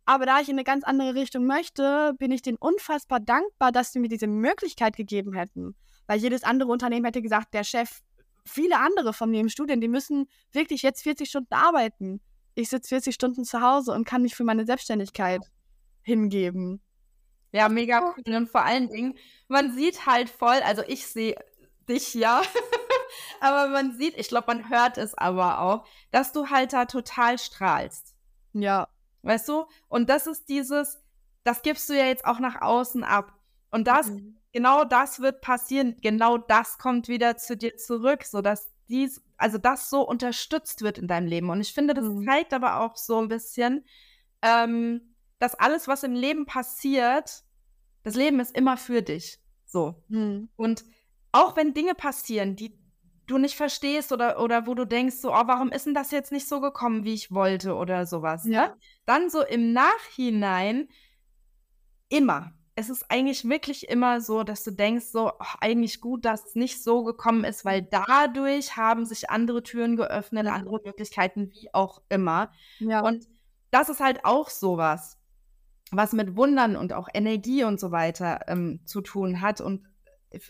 Aber 0.06 0.26
da 0.26 0.42
ich 0.42 0.50
in 0.50 0.56
eine 0.56 0.64
ganz 0.64 0.84
andere 0.84 1.14
Richtung 1.14 1.46
möchte, 1.46 2.16
bin 2.18 2.32
ich 2.32 2.42
denen 2.42 2.58
unfassbar 2.58 3.20
dankbar, 3.20 3.72
dass 3.72 3.94
sie 3.94 4.00
mir 4.00 4.10
diese 4.10 4.26
Möglichkeit 4.26 4.98
gegeben 4.98 5.34
hätten. 5.34 5.76
Weil 6.08 6.20
jedes 6.20 6.44
andere 6.44 6.72
Unternehmen 6.72 7.06
hätte 7.06 7.22
gesagt, 7.22 7.54
der 7.54 7.64
Chef, 7.64 8.00
viele 8.44 8.80
andere 8.80 9.14
von 9.14 9.30
mir 9.30 9.42
im 9.42 9.50
Studium, 9.50 9.80
die 9.80 9.88
müssen 9.88 10.28
wirklich 10.52 10.82
jetzt 10.82 11.04
40 11.04 11.30
Stunden 11.30 11.54
arbeiten. 11.54 12.20
Ich 12.56 12.70
sitze 12.70 12.90
40 12.90 13.16
Stunden 13.16 13.44
zu 13.44 13.62
Hause 13.62 13.92
und 13.94 14.06
kann 14.06 14.22
mich 14.22 14.36
für 14.36 14.44
meine 14.44 14.66
Selbstständigkeit 14.66 15.42
hingeben. 16.02 16.82
Ja, 17.52 17.70
mega 17.70 18.14
cool. 18.18 18.36
Und 18.36 18.50
vor 18.50 18.64
allen 18.64 18.90
Dingen, 18.90 19.18
man 19.48 19.74
sieht 19.74 20.06
halt 20.06 20.30
voll, 20.30 20.60
also 20.64 20.84
ich 20.88 21.08
sehe 21.08 21.36
dich 21.88 22.14
ja, 22.14 22.42
aber 23.42 23.70
man 23.70 23.98
sieht, 23.98 24.18
ich 24.18 24.28
glaube, 24.28 24.48
man 24.48 24.70
hört 24.70 24.98
es 24.98 25.18
aber 25.18 25.62
auch, 25.62 25.86
dass 26.12 26.32
du 26.32 26.50
halt 26.50 26.74
da 26.74 26.86
total 26.86 27.40
strahlst. 27.40 28.14
Ja, 28.54 28.88
Weißt 29.22 29.50
du? 29.50 29.66
Und 29.88 30.10
das 30.10 30.28
ist 30.28 30.48
dieses, 30.50 31.00
das 31.44 31.62
gibst 31.62 31.90
du 31.90 31.94
ja 31.94 32.06
jetzt 32.06 32.26
auch 32.26 32.40
nach 32.40 32.62
außen 32.62 33.04
ab. 33.04 33.34
Und 33.72 33.88
das, 33.88 34.08
mhm. 34.08 34.38
genau 34.54 34.86
das 34.86 35.20
wird 35.20 35.42
passieren. 35.42 35.98
Genau 36.02 36.38
das 36.38 36.78
kommt 36.78 37.08
wieder 37.08 37.38
zu 37.38 37.58
dir 37.58 37.76
zurück, 37.78 38.24
sodass 38.24 38.72
dies, 38.90 39.24
also 39.38 39.58
das 39.58 39.90
so 39.90 40.02
unterstützt 40.02 40.82
wird 40.82 40.98
in 40.98 41.08
deinem 41.08 41.28
Leben. 41.28 41.50
Und 41.50 41.62
ich 41.62 41.74
finde, 41.74 41.94
das 41.94 42.06
mhm. 42.06 42.26
zeigt 42.26 42.54
aber 42.54 42.82
auch 42.82 42.96
so 42.96 43.20
ein 43.20 43.28
bisschen, 43.28 43.86
ähm, 44.42 45.16
dass 45.40 45.56
alles, 45.56 45.88
was 45.88 46.04
im 46.04 46.14
Leben 46.14 46.46
passiert, 46.46 47.44
das 48.04 48.16
Leben 48.16 48.40
ist 48.40 48.56
immer 48.56 48.78
für 48.78 49.02
dich. 49.02 49.40
So. 49.66 50.04
Mhm. 50.08 50.50
Und 50.56 50.84
auch 51.32 51.56
wenn 51.56 51.74
Dinge 51.74 51.96
passieren, 51.96 52.56
die 52.56 52.78
du 53.28 53.38
nicht 53.38 53.56
verstehst 53.56 54.12
oder, 54.12 54.42
oder 54.42 54.66
wo 54.66 54.74
du 54.74 54.86
denkst, 54.86 55.18
so, 55.18 55.32
oh, 55.32 55.44
warum 55.46 55.72
ist 55.72 55.86
denn 55.86 55.94
das 55.94 56.12
jetzt 56.12 56.32
nicht 56.32 56.48
so 56.48 56.60
gekommen, 56.60 57.04
wie 57.04 57.14
ich 57.14 57.32
wollte 57.32 57.76
oder 57.76 58.06
sowas. 58.06 58.46
Ne? 58.46 58.54
Ja. 58.54 58.76
Dann 59.06 59.30
so 59.30 59.44
im 59.44 59.72
Nachhinein 59.72 60.90
immer. 62.10 62.54
Es 62.80 62.90
ist 62.90 63.06
eigentlich 63.10 63.48
wirklich 63.48 63.90
immer 63.90 64.22
so, 64.22 64.44
dass 64.44 64.64
du 64.64 64.72
denkst, 64.72 65.08
so, 65.08 65.32
oh, 65.32 65.46
eigentlich 65.60 66.00
gut, 66.00 66.24
dass 66.24 66.46
es 66.46 66.56
nicht 66.56 66.82
so 66.82 67.04
gekommen 67.04 67.44
ist, 67.44 67.66
weil 67.66 67.82
dadurch 67.82 68.78
haben 68.78 69.06
sich 69.06 69.30
andere 69.30 69.64
Türen 69.64 69.98
geöffnet, 69.98 70.48
andere 70.48 70.80
Möglichkeiten, 70.86 71.52
wie 71.52 71.74
auch 71.74 72.02
immer. 72.08 72.54
Ja. 72.80 73.02
Und 73.02 73.28
das 73.70 73.90
ist 73.90 74.00
halt 74.00 74.24
auch 74.24 74.50
sowas, 74.50 75.18
was 75.92 76.14
mit 76.14 76.38
Wundern 76.38 76.78
und 76.78 76.94
auch 76.94 77.10
Energie 77.14 77.66
und 77.66 77.82
so 77.82 77.92
weiter 77.92 78.46
ähm, 78.48 78.80
zu 78.86 79.02
tun 79.02 79.42
hat. 79.42 79.60
Und 79.60 79.86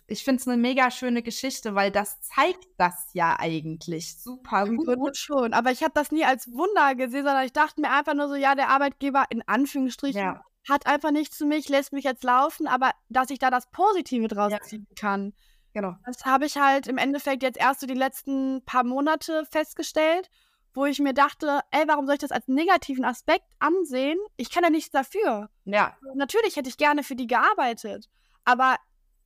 ich 0.05 0.23
finde 0.23 0.39
es 0.39 0.47
eine 0.47 0.57
mega 0.57 0.91
schöne 0.91 1.23
Geschichte, 1.23 1.73
weil 1.73 1.89
das 1.89 2.21
zeigt 2.21 2.67
das 2.77 3.09
ja 3.13 3.37
eigentlich 3.39 4.21
super 4.21 4.67
gut. 4.67 4.85
gut 4.85 5.17
schon, 5.17 5.53
aber 5.53 5.71
ich 5.71 5.81
habe 5.81 5.93
das 5.95 6.11
nie 6.11 6.25
als 6.25 6.47
Wunder 6.51 6.93
gesehen, 6.93 7.23
sondern 7.23 7.45
ich 7.45 7.53
dachte 7.53 7.81
mir 7.81 7.89
einfach 7.89 8.13
nur 8.13 8.27
so, 8.27 8.35
ja, 8.35 8.53
der 8.53 8.69
Arbeitgeber 8.69 9.25
in 9.31 9.41
Anführungsstrichen 9.47 10.21
ja. 10.21 10.45
Hat 10.67 10.85
einfach 10.85 11.11
nichts 11.11 11.37
zu 11.37 11.45
mich, 11.45 11.69
lässt 11.69 11.93
mich 11.93 12.03
jetzt 12.03 12.23
laufen, 12.23 12.67
aber 12.67 12.91
dass 13.09 13.29
ich 13.29 13.39
da 13.39 13.49
das 13.49 13.69
Positive 13.71 14.27
draus 14.27 14.51
ja. 14.51 14.61
ziehen 14.61 14.87
kann. 14.97 15.33
Genau. 15.73 15.95
Das 16.05 16.25
habe 16.25 16.45
ich 16.45 16.57
halt 16.57 16.87
im 16.87 16.97
Endeffekt 16.97 17.43
jetzt 17.43 17.59
erst 17.59 17.81
so 17.81 17.87
die 17.87 17.93
letzten 17.93 18.63
paar 18.65 18.83
Monate 18.83 19.45
festgestellt, 19.51 20.29
wo 20.73 20.85
ich 20.85 20.99
mir 20.99 21.13
dachte, 21.13 21.61
ey, 21.71 21.83
warum 21.87 22.05
soll 22.05 22.15
ich 22.15 22.21
das 22.21 22.31
als 22.31 22.47
negativen 22.47 23.05
Aspekt 23.05 23.45
ansehen? 23.59 24.17
Ich 24.37 24.51
kann 24.51 24.63
ja 24.63 24.69
nichts 24.69 24.91
dafür. 24.91 25.49
Ja. 25.65 25.95
Natürlich 26.15 26.55
hätte 26.55 26.69
ich 26.69 26.77
gerne 26.77 27.03
für 27.03 27.15
die 27.15 27.27
gearbeitet, 27.27 28.09
aber 28.45 28.77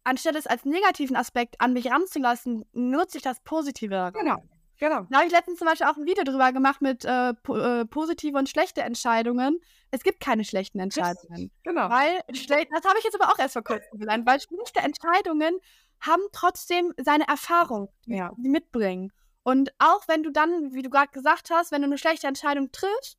anstelle 0.03 0.37
es 0.37 0.47
als 0.47 0.65
negativen 0.65 1.15
Aspekt 1.15 1.59
an 1.59 1.73
mich 1.73 1.89
ranzulassen, 1.89 2.65
nutze 2.73 3.17
ich 3.17 3.23
das 3.23 3.39
Positive. 3.41 4.11
Genau. 4.13 4.43
Genau. 4.83 5.07
Da 5.09 5.19
habe 5.19 5.27
ich 5.27 5.31
letztens 5.31 5.59
zum 5.59 5.67
Beispiel 5.69 5.87
auch 5.87 5.95
ein 5.95 6.05
Video 6.05 6.25
drüber 6.25 6.51
gemacht 6.51 6.81
mit 6.81 7.05
äh, 7.05 7.33
po 7.35 7.55
äh, 7.55 7.85
positive 7.85 8.37
und 8.37 8.49
schlechte 8.49 8.81
Entscheidungen. 8.81 9.61
Es 9.91 10.03
gibt 10.03 10.19
keine 10.19 10.43
schlechten 10.43 10.77
Entscheidungen. 10.81 11.51
Genau. 11.63 11.89
Weil, 11.89 12.19
das 12.27 12.83
habe 12.83 12.97
ich 12.97 13.05
jetzt 13.05 13.15
aber 13.17 13.31
auch 13.31 13.39
erst 13.39 13.53
vor 13.53 13.63
kurzem 13.63 13.97
gelernt, 13.97 14.25
weil 14.25 14.41
schlechte 14.41 14.81
Entscheidungen 14.81 15.57
haben 16.01 16.21
trotzdem 16.33 16.93
seine 16.97 17.25
Erfahrung, 17.29 17.93
ja. 18.07 18.31
die 18.35 18.49
mitbringen. 18.49 19.13
Und 19.43 19.71
auch 19.79 20.05
wenn 20.09 20.21
du 20.21 20.31
dann, 20.31 20.73
wie 20.73 20.81
du 20.81 20.89
gerade 20.89 21.13
gesagt 21.13 21.49
hast, 21.49 21.71
wenn 21.71 21.81
du 21.81 21.87
eine 21.87 21.97
schlechte 21.97 22.27
Entscheidung 22.27 22.69
triffst, 22.73 23.17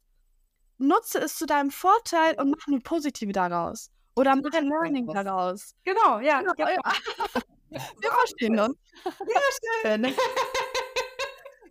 nutze 0.77 1.19
es 1.19 1.37
zu 1.37 1.47
deinem 1.47 1.71
Vorteil 1.71 2.39
und 2.39 2.51
mach 2.51 2.67
eine 2.67 2.81
positive 2.81 3.33
daraus. 3.33 3.91
Oder 4.17 4.37
mach 4.37 4.53
ein 4.53 4.69
Learning 4.69 5.07
daraus. 5.07 5.75
Genau, 5.83 6.19
ja. 6.19 6.43
Genau, 6.43 6.55
ja. 6.59 6.77
Wir 7.71 8.11
verstehen 8.11 8.61
uns. 8.61 8.77
Ja, 9.05 9.41
schön. 9.83 10.15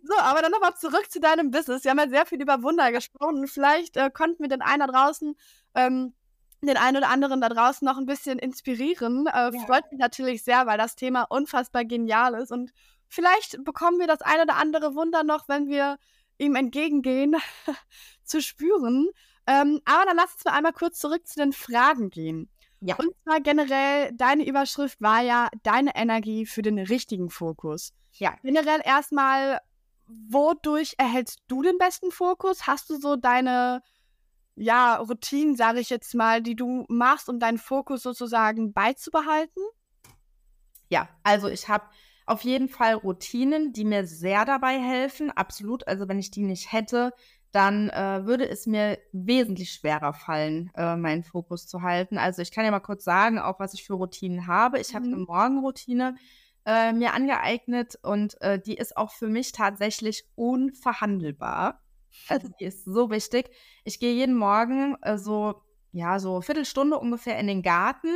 So, 0.06 0.14
aber 0.18 0.42
dann 0.42 0.52
nochmal 0.52 0.74
zurück 0.76 1.10
zu 1.10 1.18
deinem 1.18 1.50
Business. 1.50 1.84
Wir 1.84 1.90
haben 1.90 1.98
ja 1.98 2.08
sehr 2.08 2.26
viel 2.26 2.40
über 2.40 2.62
Wunder 2.62 2.92
gesprochen. 2.92 3.46
Vielleicht 3.46 3.96
äh, 3.96 4.10
konnten 4.10 4.42
wir 4.42 4.48
den 4.48 4.60
einen 4.60 4.80
da 4.80 4.86
draußen, 4.86 5.34
ähm, 5.74 6.12
den 6.60 6.76
einen 6.76 6.98
oder 6.98 7.08
anderen 7.08 7.40
da 7.40 7.48
draußen 7.48 7.86
noch 7.86 7.96
ein 7.96 8.04
bisschen 8.04 8.38
inspirieren. 8.38 9.26
Äh, 9.26 9.50
ja. 9.54 9.66
Freut 9.66 9.90
mich 9.90 9.98
natürlich 9.98 10.44
sehr, 10.44 10.66
weil 10.66 10.76
das 10.76 10.94
Thema 10.94 11.22
unfassbar 11.22 11.86
genial 11.86 12.34
ist. 12.34 12.52
Und 12.52 12.72
vielleicht 13.08 13.64
bekommen 13.64 13.98
wir 13.98 14.06
das 14.06 14.20
ein 14.20 14.40
oder 14.42 14.56
andere 14.56 14.94
Wunder 14.94 15.24
noch, 15.24 15.48
wenn 15.48 15.68
wir 15.68 15.98
ihm 16.36 16.54
entgegengehen, 16.54 17.36
zu 18.24 18.42
spüren. 18.42 19.08
Ähm, 19.46 19.80
aber 19.86 20.04
dann 20.06 20.16
lass 20.16 20.34
uns 20.34 20.44
mal 20.44 20.52
einmal 20.52 20.72
kurz 20.72 20.98
zurück 20.98 21.26
zu 21.26 21.40
den 21.40 21.52
Fragen 21.52 22.10
gehen. 22.10 22.50
Ja. 22.80 22.96
Und 22.96 23.14
zwar 23.22 23.40
generell, 23.40 24.12
deine 24.12 24.46
Überschrift 24.46 25.00
war 25.00 25.22
ja 25.22 25.48
deine 25.62 25.94
Energie 25.94 26.44
für 26.44 26.60
den 26.60 26.78
richtigen 26.78 27.30
Fokus. 27.30 27.94
Ja. 28.12 28.36
Generell 28.42 28.80
erstmal, 28.84 29.60
wodurch 30.06 30.94
erhältst 30.98 31.40
du 31.48 31.62
den 31.62 31.78
besten 31.78 32.10
Fokus? 32.10 32.66
Hast 32.66 32.90
du 32.90 32.96
so 32.96 33.16
deine 33.16 33.82
ja, 34.56 34.96
Routinen, 34.96 35.56
sage 35.56 35.80
ich 35.80 35.90
jetzt 35.90 36.14
mal, 36.14 36.42
die 36.42 36.56
du 36.56 36.84
machst, 36.88 37.28
um 37.28 37.40
deinen 37.40 37.58
Fokus 37.58 38.02
sozusagen 38.02 38.72
beizubehalten? 38.72 39.62
Ja, 40.88 41.08
also 41.24 41.48
ich 41.48 41.68
habe 41.68 41.84
auf 42.26 42.42
jeden 42.42 42.68
Fall 42.68 42.94
Routinen, 42.94 43.72
die 43.72 43.84
mir 43.84 44.06
sehr 44.06 44.44
dabei 44.44 44.78
helfen. 44.80 45.30
Absolut. 45.30 45.86
Also 45.88 46.08
wenn 46.08 46.18
ich 46.18 46.30
die 46.30 46.42
nicht 46.42 46.72
hätte, 46.72 47.12
dann 47.52 47.88
äh, 47.90 48.24
würde 48.24 48.48
es 48.48 48.66
mir 48.66 48.98
wesentlich 49.12 49.72
schwerer 49.72 50.12
fallen, 50.12 50.70
äh, 50.74 50.96
meinen 50.96 51.22
Fokus 51.22 51.66
zu 51.66 51.82
halten. 51.82 52.18
Also 52.18 52.42
ich 52.42 52.50
kann 52.50 52.64
ja 52.64 52.70
mal 52.70 52.80
kurz 52.80 53.04
sagen, 53.04 53.38
auch 53.38 53.60
was 53.60 53.74
ich 53.74 53.84
für 53.84 53.94
Routinen 53.94 54.46
habe. 54.46 54.80
Ich 54.80 54.94
habe 54.94 55.04
eine 55.04 55.16
Mhm. 55.16 55.24
Morgenroutine 55.24 56.16
äh, 56.66 56.92
mir 56.92 57.14
angeeignet 57.14 57.98
und 58.02 58.40
äh, 58.40 58.58
die 58.58 58.74
ist 58.74 58.96
auch 58.96 59.12
für 59.12 59.28
mich 59.28 59.52
tatsächlich 59.52 60.24
unverhandelbar. 60.34 61.80
Also 62.28 62.48
die 62.60 62.64
ist 62.64 62.84
so 62.84 63.10
wichtig. 63.10 63.50
Ich 63.84 63.98
gehe 63.98 64.14
jeden 64.14 64.36
Morgen 64.36 64.96
äh, 65.02 65.18
so, 65.18 65.62
ja, 65.92 66.18
so 66.18 66.40
Viertelstunde 66.40 66.98
ungefähr 66.98 67.38
in 67.38 67.46
den 67.46 67.62
Garten. 67.62 68.08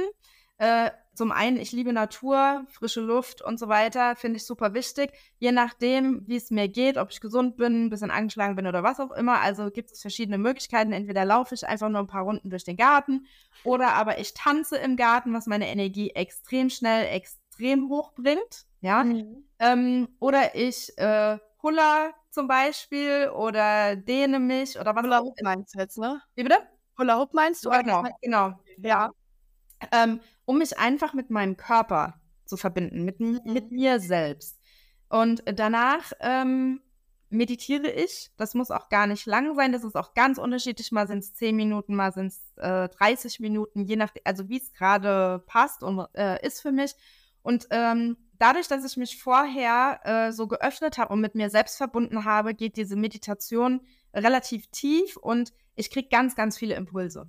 Äh, 0.59 0.91
zum 1.15 1.33
einen, 1.33 1.57
ich 1.57 1.73
liebe 1.73 1.93
Natur, 1.93 2.65
frische 2.69 3.01
Luft 3.01 3.43
und 3.43 3.59
so 3.59 3.67
weiter, 3.67 4.15
finde 4.15 4.37
ich 4.37 4.47
super 4.47 4.73
wichtig. 4.73 5.11
Je 5.39 5.51
nachdem, 5.51 6.23
wie 6.29 6.37
es 6.37 6.53
mir 6.53 6.69
geht, 6.69 6.97
ob 6.97 7.11
ich 7.11 7.21
gesund 7.21 7.57
bin, 7.57 7.87
ein 7.87 7.91
bisschen 7.91 8.13
angeschlagen 8.13 8.55
bin 8.55 8.69
oder 8.69 8.85
was 8.85 9.01
auch 9.01 9.11
immer. 9.11 9.41
Also 9.41 9.71
gibt 9.71 9.91
es 9.91 10.01
verschiedene 10.01 10.39
Möglichkeiten. 10.39 10.93
Entweder 10.93 11.25
laufe 11.25 11.57
ich 11.57 11.67
einfach 11.67 11.89
nur 11.89 11.99
ein 11.99 12.07
paar 12.07 12.23
Runden 12.23 12.51
durch 12.51 12.63
den 12.63 12.77
Garten 12.77 13.27
oder 13.65 13.95
aber 13.95 14.21
ich 14.21 14.33
tanze 14.33 14.77
im 14.79 14.97
Garten, 14.97 15.35
was 15.35 15.47
meine 15.47 15.69
Energie 15.69 16.11
extrem 16.11 16.71
schnell, 16.71 17.07
extrem 17.07 17.38
hoch 17.89 18.13
bringt. 18.15 18.67
Ja. 18.81 19.05
Mhm. 19.05 19.45
Ähm, 19.59 20.09
oder 20.21 20.55
ich 20.55 20.97
äh, 20.99 21.39
Hula 21.63 22.13
zum 22.31 22.47
Beispiel 22.47 23.31
oder 23.35 23.97
dehne 23.97 24.39
mich 24.39 24.79
oder 24.79 24.95
was 24.95 25.03
Hula 25.05 25.21
Hoop 25.21 25.35
meinst 25.43 25.75
du 25.75 25.79
jetzt, 25.81 25.99
ne? 25.99 26.21
Wie 26.35 26.43
bitte? 26.45 26.59
Hula 26.99 27.19
Hoop 27.19 27.35
meinst 27.35 27.65
du? 27.65 27.71
Ja, 27.71 27.83
genau, 27.83 28.05
genau. 28.23 28.53
Ja. 28.79 29.11
ähm, 29.93 30.21
um 30.45 30.59
mich 30.59 30.79
einfach 30.79 31.15
mit 31.15 31.31
meinem 31.31 31.57
Körper 31.57 32.21
zu 32.45 32.57
verbinden, 32.57 33.05
mit, 33.05 33.21
Mhm. 33.21 33.41
mit 33.45 33.71
mir 33.71 34.01
selbst. 34.01 34.59
Und 35.09 35.43
danach 35.47 36.13
ähm, 36.21 36.81
meditiere 37.31 37.91
ich. 37.91 38.31
Das 38.37 38.55
muss 38.55 38.71
auch 38.71 38.89
gar 38.89 39.07
nicht 39.07 39.27
lang 39.27 39.55
sein. 39.55 39.73
Das 39.73 39.85
ist 39.85 39.97
auch 39.97 40.15
ganz 40.15 40.39
unterschiedlich. 40.39 40.93
Mal 40.93 41.07
sind 41.07 41.19
es 41.21 41.35
10 41.35 41.57
Minuten, 41.57 41.95
mal 41.95 42.13
sind 42.13 42.29
es 42.29 42.43
äh, 42.57 42.89
30 42.89 43.41
Minuten, 43.41 43.85
je 43.85 43.97
nachdem, 43.97 44.23
also 44.25 44.49
wie 44.49 44.59
es 44.59 44.73
gerade 44.73 45.43
passt 45.47 45.83
und 45.83 46.07
äh, 46.15 46.45
ist 46.47 46.61
für 46.61 46.73
mich. 46.73 46.95
Und 47.49 47.67
ähm, 47.71 48.19
dadurch, 48.39 48.69
dass 48.69 48.85
ich 48.85 48.99
mich 48.99 49.23
vorher 49.23 50.01
äh, 50.05 50.33
so 50.33 50.49
geöffnet 50.49 50.99
habe 50.99 51.15
und 51.15 51.23
mit 51.23 51.35
mir 51.35 51.49
selbst 51.49 51.79
verbunden 51.79 52.27
habe, 52.27 52.53
geht 52.53 52.77
diese 52.77 52.95
Meditation 52.95 53.81
relativ 54.13 54.67
tief 54.67 55.17
und 55.17 55.55
ich 55.75 55.91
kriege 55.91 56.11
ganz, 56.11 56.37
ganz 56.37 56.59
viele 56.59 56.75
Impulse. 56.75 57.27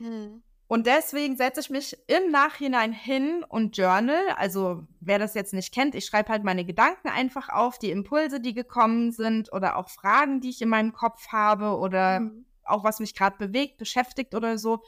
Mhm. 0.00 0.42
Und 0.66 0.86
deswegen 0.86 1.38
setze 1.38 1.60
ich 1.60 1.70
mich 1.70 1.96
im 2.08 2.30
Nachhinein 2.30 2.92
hin 2.92 3.42
und 3.48 3.74
journal. 3.74 4.20
Also 4.36 4.86
wer 5.00 5.18
das 5.18 5.32
jetzt 5.32 5.54
nicht 5.54 5.72
kennt, 5.72 5.94
ich 5.94 6.04
schreibe 6.04 6.28
halt 6.28 6.44
meine 6.44 6.66
Gedanken 6.66 7.08
einfach 7.08 7.48
auf, 7.48 7.78
die 7.78 7.90
Impulse, 7.90 8.40
die 8.40 8.52
gekommen 8.52 9.12
sind 9.12 9.50
oder 9.50 9.78
auch 9.78 9.88
Fragen, 9.88 10.42
die 10.42 10.50
ich 10.50 10.60
in 10.60 10.68
meinem 10.68 10.92
Kopf 10.92 11.28
habe 11.28 11.78
oder 11.78 12.20
Mhm. 12.20 12.44
auch 12.64 12.84
was 12.84 13.00
mich 13.00 13.14
gerade 13.14 13.38
bewegt, 13.38 13.78
beschäftigt 13.78 14.34
oder 14.34 14.58
so 14.58 14.82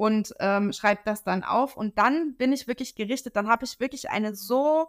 und 0.00 0.34
ähm, 0.40 0.72
schreibe 0.72 1.02
das 1.04 1.24
dann 1.24 1.44
auf. 1.44 1.76
Und 1.76 1.98
dann 1.98 2.34
bin 2.36 2.54
ich 2.54 2.66
wirklich 2.66 2.94
gerichtet, 2.94 3.36
dann 3.36 3.48
habe 3.48 3.66
ich 3.66 3.80
wirklich 3.80 4.08
eine 4.08 4.34
so 4.34 4.88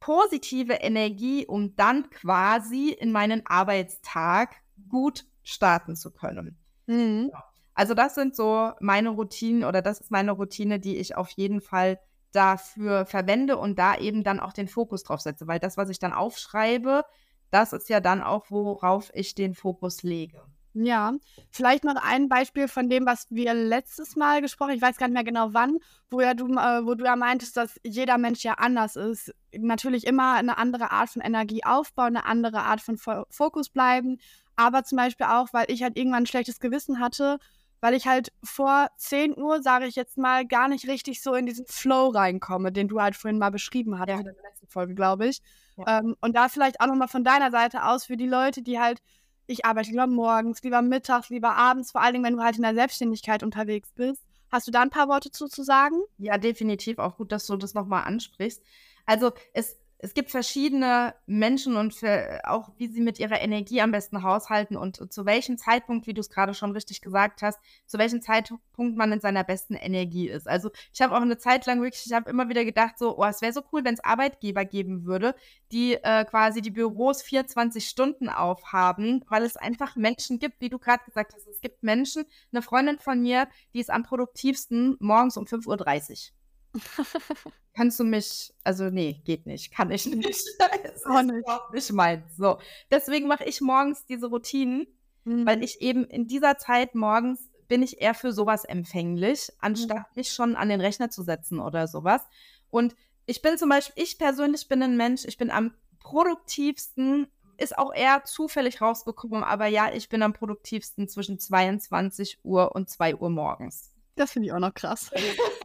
positive 0.00 0.74
Energie, 0.74 1.46
um 1.46 1.74
dann 1.76 2.10
quasi 2.10 2.90
in 2.90 3.10
meinen 3.10 3.46
Arbeitstag 3.46 4.56
gut 4.90 5.24
starten 5.42 5.96
zu 5.96 6.10
können. 6.10 6.58
Mhm. 6.84 7.30
Also 7.72 7.94
das 7.94 8.14
sind 8.16 8.36
so 8.36 8.72
meine 8.80 9.08
Routinen 9.08 9.64
oder 9.64 9.80
das 9.80 10.00
ist 10.00 10.10
meine 10.10 10.32
Routine, 10.32 10.78
die 10.78 10.98
ich 10.98 11.16
auf 11.16 11.30
jeden 11.30 11.62
Fall 11.62 11.98
dafür 12.30 13.06
verwende 13.06 13.56
und 13.56 13.78
da 13.78 13.96
eben 13.96 14.24
dann 14.24 14.40
auch 14.40 14.52
den 14.52 14.68
Fokus 14.68 15.04
drauf 15.04 15.22
setze, 15.22 15.46
weil 15.46 15.58
das, 15.58 15.78
was 15.78 15.88
ich 15.88 16.00
dann 16.00 16.12
aufschreibe, 16.12 17.06
das 17.50 17.72
ist 17.72 17.88
ja 17.88 18.00
dann 18.00 18.22
auch, 18.22 18.50
worauf 18.50 19.10
ich 19.14 19.34
den 19.34 19.54
Fokus 19.54 20.02
lege. 20.02 20.42
Ja, 20.76 21.12
vielleicht 21.50 21.84
noch 21.84 21.94
ein 21.94 22.28
Beispiel 22.28 22.66
von 22.66 22.90
dem, 22.90 23.06
was 23.06 23.26
wir 23.30 23.54
letztes 23.54 24.16
Mal 24.16 24.40
gesprochen 24.40 24.70
haben. 24.70 24.76
Ich 24.76 24.82
weiß 24.82 24.96
gar 24.96 25.06
nicht 25.06 25.14
mehr 25.14 25.22
genau 25.22 25.50
wann, 25.52 25.78
wo 26.10 26.20
ja 26.20 26.34
du, 26.34 26.46
äh, 26.48 26.84
wo 26.84 26.94
du 26.96 27.04
ja 27.04 27.14
meintest, 27.14 27.56
dass 27.56 27.78
jeder 27.84 28.18
Mensch 28.18 28.42
ja 28.42 28.54
anders 28.54 28.96
ist. 28.96 29.32
Natürlich 29.56 30.04
immer 30.04 30.32
eine 30.34 30.58
andere 30.58 30.90
Art 30.90 31.10
von 31.10 31.22
Energie 31.22 31.64
aufbauen, 31.64 32.16
eine 32.16 32.26
andere 32.26 32.62
Art 32.62 32.80
von 32.80 32.96
Fo 32.98 33.24
Fokus 33.30 33.68
bleiben. 33.68 34.18
Aber 34.56 34.82
zum 34.82 34.96
Beispiel 34.96 35.26
auch, 35.26 35.48
weil 35.52 35.66
ich 35.68 35.84
halt 35.84 35.96
irgendwann 35.96 36.24
ein 36.24 36.26
schlechtes 36.26 36.58
Gewissen 36.58 36.98
hatte, 36.98 37.38
weil 37.80 37.94
ich 37.94 38.08
halt 38.08 38.32
vor 38.42 38.88
10 38.96 39.36
Uhr, 39.38 39.62
sage 39.62 39.86
ich 39.86 39.94
jetzt 39.94 40.18
mal, 40.18 40.44
gar 40.44 40.66
nicht 40.68 40.88
richtig 40.88 41.22
so 41.22 41.34
in 41.34 41.46
diesen 41.46 41.66
Flow 41.66 42.08
reinkomme, 42.08 42.72
den 42.72 42.88
du 42.88 43.00
halt 43.00 43.14
vorhin 43.14 43.38
mal 43.38 43.50
beschrieben 43.50 43.98
hattest 44.00 44.24
Ja. 44.24 44.28
in 44.30 44.34
der 44.34 44.42
letzten 44.50 44.66
Folge, 44.66 44.94
glaube 44.94 45.26
ich. 45.28 45.40
Ja. 45.76 46.00
Ähm, 46.00 46.16
und 46.20 46.34
da 46.34 46.48
vielleicht 46.48 46.80
auch 46.80 46.86
nochmal 46.86 47.08
von 47.08 47.22
deiner 47.22 47.50
Seite 47.52 47.84
aus 47.84 48.06
für 48.06 48.16
die 48.16 48.26
Leute, 48.28 48.62
die 48.62 48.80
halt 48.80 49.00
ich 49.46 49.64
arbeite 49.64 49.90
lieber 49.90 50.06
morgens, 50.06 50.62
lieber 50.62 50.82
mittags, 50.82 51.28
lieber 51.28 51.56
abends, 51.56 51.92
vor 51.92 52.00
allen 52.00 52.14
Dingen, 52.14 52.24
wenn 52.24 52.36
du 52.36 52.42
halt 52.42 52.56
in 52.56 52.62
der 52.62 52.74
Selbstständigkeit 52.74 53.42
unterwegs 53.42 53.92
bist. 53.94 54.22
Hast 54.50 54.66
du 54.68 54.70
da 54.70 54.82
ein 54.82 54.90
paar 54.90 55.08
Worte 55.08 55.30
zu, 55.30 55.48
zu 55.48 55.62
sagen? 55.64 55.96
Ja, 56.18 56.38
definitiv. 56.38 56.98
Auch 56.98 57.16
gut, 57.16 57.32
dass 57.32 57.46
du 57.46 57.56
das 57.56 57.74
nochmal 57.74 58.04
ansprichst. 58.04 58.62
Also 59.04 59.32
es, 59.52 59.76
es 60.04 60.12
gibt 60.12 60.30
verschiedene 60.30 61.14
Menschen 61.24 61.76
und 61.76 61.94
für, 61.94 62.42
auch 62.44 62.68
wie 62.76 62.88
sie 62.88 63.00
mit 63.00 63.18
ihrer 63.18 63.40
Energie 63.40 63.80
am 63.80 63.90
besten 63.90 64.22
haushalten 64.22 64.76
und 64.76 65.10
zu 65.10 65.24
welchem 65.24 65.56
Zeitpunkt, 65.56 66.06
wie 66.06 66.12
du 66.12 66.20
es 66.20 66.28
gerade 66.28 66.52
schon 66.52 66.72
richtig 66.72 67.00
gesagt 67.00 67.40
hast, 67.40 67.58
zu 67.86 67.96
welchem 67.96 68.20
Zeitpunkt 68.20 68.98
man 68.98 69.12
in 69.12 69.20
seiner 69.20 69.44
besten 69.44 69.72
Energie 69.72 70.28
ist. 70.28 70.46
Also 70.46 70.70
ich 70.92 71.00
habe 71.00 71.16
auch 71.16 71.22
eine 71.22 71.38
Zeit 71.38 71.64
lang 71.64 71.80
wirklich, 71.80 72.04
ich 72.04 72.12
habe 72.12 72.28
immer 72.28 72.50
wieder 72.50 72.66
gedacht, 72.66 72.98
so, 72.98 73.16
oh, 73.16 73.24
es 73.24 73.40
wäre 73.40 73.54
so 73.54 73.62
cool, 73.72 73.82
wenn 73.82 73.94
es 73.94 74.04
Arbeitgeber 74.04 74.66
geben 74.66 75.06
würde, 75.06 75.34
die 75.72 75.94
äh, 75.94 76.26
quasi 76.26 76.60
die 76.60 76.70
Büros 76.70 77.22
24 77.22 77.88
Stunden 77.88 78.28
aufhaben, 78.28 79.24
weil 79.30 79.42
es 79.42 79.56
einfach 79.56 79.96
Menschen 79.96 80.38
gibt, 80.38 80.60
wie 80.60 80.68
du 80.68 80.78
gerade 80.78 81.02
gesagt 81.06 81.32
hast. 81.34 81.46
Es 81.48 81.62
gibt 81.62 81.82
Menschen, 81.82 82.24
eine 82.52 82.60
Freundin 82.60 82.98
von 82.98 83.22
mir, 83.22 83.48
die 83.72 83.80
ist 83.80 83.90
am 83.90 84.02
produktivsten 84.02 84.98
morgens 85.00 85.38
um 85.38 85.46
5.30 85.46 86.10
Uhr. 86.30 86.43
Kannst 87.76 87.98
du 88.00 88.04
mich, 88.04 88.52
also 88.64 88.84
nee, 88.90 89.20
geht 89.24 89.46
nicht, 89.46 89.72
kann 89.72 89.90
ich 89.90 90.06
nicht. 90.06 90.44
Das 90.84 91.04
Auch 91.06 91.18
ist 91.20 91.26
nicht. 91.26 91.38
überhaupt 91.40 91.74
nicht 91.74 91.92
meins. 91.92 92.36
So, 92.36 92.58
deswegen 92.90 93.26
mache 93.26 93.44
ich 93.44 93.60
morgens 93.60 94.04
diese 94.06 94.26
Routinen, 94.26 94.86
Mhm. 95.26 95.46
weil 95.46 95.62
ich 95.64 95.80
eben 95.80 96.04
in 96.04 96.26
dieser 96.26 96.58
Zeit 96.58 96.94
morgens 96.94 97.48
bin 97.66 97.82
ich 97.82 98.02
eher 98.02 98.12
für 98.12 98.30
sowas 98.32 98.64
empfänglich, 98.66 99.50
anstatt 99.58 100.14
mich 100.16 100.30
schon 100.32 100.54
an 100.54 100.68
den 100.68 100.82
Rechner 100.82 101.08
zu 101.08 101.22
setzen 101.22 101.60
oder 101.60 101.88
sowas. 101.88 102.20
Und 102.68 102.94
ich 103.24 103.40
bin 103.40 103.56
zum 103.56 103.70
Beispiel, 103.70 104.02
ich 104.04 104.18
persönlich 104.18 104.68
bin 104.68 104.82
ein 104.82 104.98
Mensch, 104.98 105.24
ich 105.24 105.38
bin 105.38 105.50
am 105.50 105.72
produktivsten, 105.98 107.26
ist 107.56 107.78
auch 107.78 107.94
eher 107.94 108.24
zufällig 108.24 108.82
rausgekommen, 108.82 109.42
aber 109.44 109.66
ja, 109.66 109.90
ich 109.94 110.10
bin 110.10 110.22
am 110.22 110.34
produktivsten 110.34 111.08
zwischen 111.08 111.38
22 111.38 112.40
Uhr 112.42 112.74
und 112.74 112.90
2 112.90 113.16
Uhr 113.16 113.30
morgens. 113.30 113.92
Das 114.16 114.32
finde 114.32 114.48
ich 114.48 114.52
auch 114.52 114.58
noch 114.58 114.74
krass. 114.74 115.10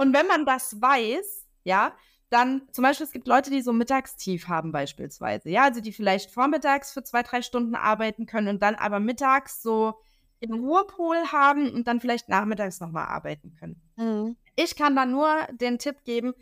Und 0.00 0.14
wenn 0.14 0.26
man 0.26 0.46
das 0.46 0.80
weiß, 0.80 1.46
ja, 1.64 1.94
dann 2.30 2.62
zum 2.72 2.84
Beispiel, 2.84 3.04
es 3.04 3.12
gibt 3.12 3.28
Leute, 3.28 3.50
die 3.50 3.60
so 3.60 3.74
Mittagstief 3.74 4.48
haben 4.48 4.72
beispielsweise, 4.72 5.50
ja, 5.50 5.64
also 5.64 5.82
die 5.82 5.92
vielleicht 5.92 6.30
vormittags 6.30 6.90
für 6.90 7.02
zwei, 7.02 7.22
drei 7.22 7.42
Stunden 7.42 7.74
arbeiten 7.74 8.24
können 8.24 8.48
und 8.48 8.62
dann 8.62 8.76
aber 8.76 8.98
mittags 8.98 9.62
so 9.62 10.00
in 10.38 10.54
Ruhepol 10.54 11.18
haben 11.32 11.70
und 11.70 11.86
dann 11.86 12.00
vielleicht 12.00 12.30
nachmittags 12.30 12.80
nochmal 12.80 13.08
arbeiten 13.08 13.54
können. 13.60 13.78
Mhm. 13.96 14.38
Ich 14.56 14.74
kann 14.74 14.96
da 14.96 15.04
nur 15.04 15.46
den 15.52 15.78
Tipp 15.78 16.02
geben, 16.04 16.32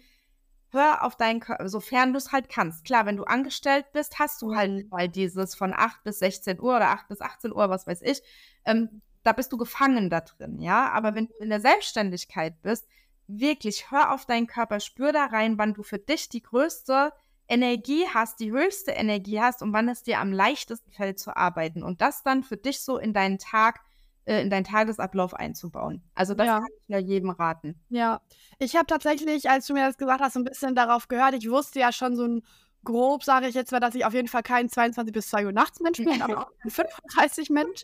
hör 0.70 1.02
auf 1.02 1.16
deinen 1.16 1.40
Körper, 1.40 1.68
sofern 1.68 2.12
du 2.12 2.18
es 2.18 2.30
halt 2.30 2.48
kannst. 2.48 2.84
Klar, 2.84 3.06
wenn 3.06 3.16
du 3.16 3.24
angestellt 3.24 3.86
bist, 3.92 4.20
hast 4.20 4.40
du 4.40 4.54
halt 4.54 4.84
Mhm. 4.84 4.88
mal 4.90 5.08
dieses 5.08 5.56
von 5.56 5.74
8 5.74 6.04
bis 6.04 6.20
16 6.20 6.60
Uhr 6.60 6.76
oder 6.76 6.90
8 6.90 7.08
bis 7.08 7.20
18 7.20 7.52
Uhr, 7.52 7.68
was 7.70 7.88
weiß 7.88 8.02
ich. 8.02 8.22
Ähm, 8.64 9.02
da 9.24 9.32
bist 9.32 9.50
du 9.50 9.56
gefangen 9.56 10.10
da 10.10 10.20
drin, 10.20 10.60
ja. 10.60 10.90
Aber 10.90 11.16
wenn 11.16 11.26
du 11.26 11.34
in 11.40 11.48
der 11.50 11.60
Selbstständigkeit 11.60 12.62
bist, 12.62 12.86
wirklich 13.28 13.90
hör 13.90 14.12
auf 14.12 14.26
deinen 14.26 14.46
Körper, 14.46 14.80
spür 14.80 15.12
da 15.12 15.26
rein, 15.26 15.58
wann 15.58 15.74
du 15.74 15.82
für 15.82 15.98
dich 15.98 16.28
die 16.28 16.42
größte 16.42 17.12
Energie 17.46 18.04
hast, 18.12 18.40
die 18.40 18.50
höchste 18.52 18.90
Energie 18.92 19.40
hast 19.40 19.62
und 19.62 19.72
wann 19.72 19.88
es 19.88 20.02
dir 20.02 20.18
am 20.20 20.32
leichtesten 20.32 20.90
fällt 20.92 21.18
zu 21.18 21.36
arbeiten 21.36 21.82
und 21.82 22.00
das 22.02 22.22
dann 22.22 22.42
für 22.42 22.56
dich 22.56 22.80
so 22.80 22.98
in 22.98 23.12
deinen 23.14 23.38
Tag, 23.38 23.80
äh, 24.26 24.42
in 24.42 24.50
deinen 24.50 24.64
Tagesablauf 24.64 25.32
einzubauen. 25.34 26.02
Also 26.14 26.34
das 26.34 26.46
Ja. 26.46 26.58
kann 26.60 26.68
ich 26.76 26.88
nur 26.88 26.98
jedem 27.00 27.30
raten. 27.30 27.80
Ja, 27.88 28.20
ich 28.58 28.76
habe 28.76 28.86
tatsächlich, 28.86 29.48
als 29.48 29.66
du 29.66 29.72
mir 29.74 29.86
das 29.86 29.96
gesagt 29.96 30.20
hast, 30.20 30.34
so 30.34 30.40
ein 30.40 30.44
bisschen 30.44 30.74
darauf 30.74 31.08
gehört. 31.08 31.34
Ich 31.34 31.48
wusste 31.50 31.80
ja 31.80 31.92
schon 31.92 32.16
so 32.16 32.24
ein 32.26 32.42
grob 32.84 33.24
sage 33.24 33.48
ich 33.48 33.54
jetzt 33.54 33.72
mal, 33.72 33.80
dass 33.80 33.94
ich 33.94 34.04
auf 34.04 34.14
jeden 34.14 34.28
Fall 34.28 34.42
kein 34.42 34.68
22 34.68 35.12
bis 35.12 35.28
2 35.28 35.44
Uhr 35.46 35.52
nachts 35.52 35.80
Mensch 35.80 35.98
bin, 35.98 36.22
aber 36.22 36.42
auch 36.46 36.50
ein 36.64 36.70
35 36.70 37.50
Mensch. 37.50 37.82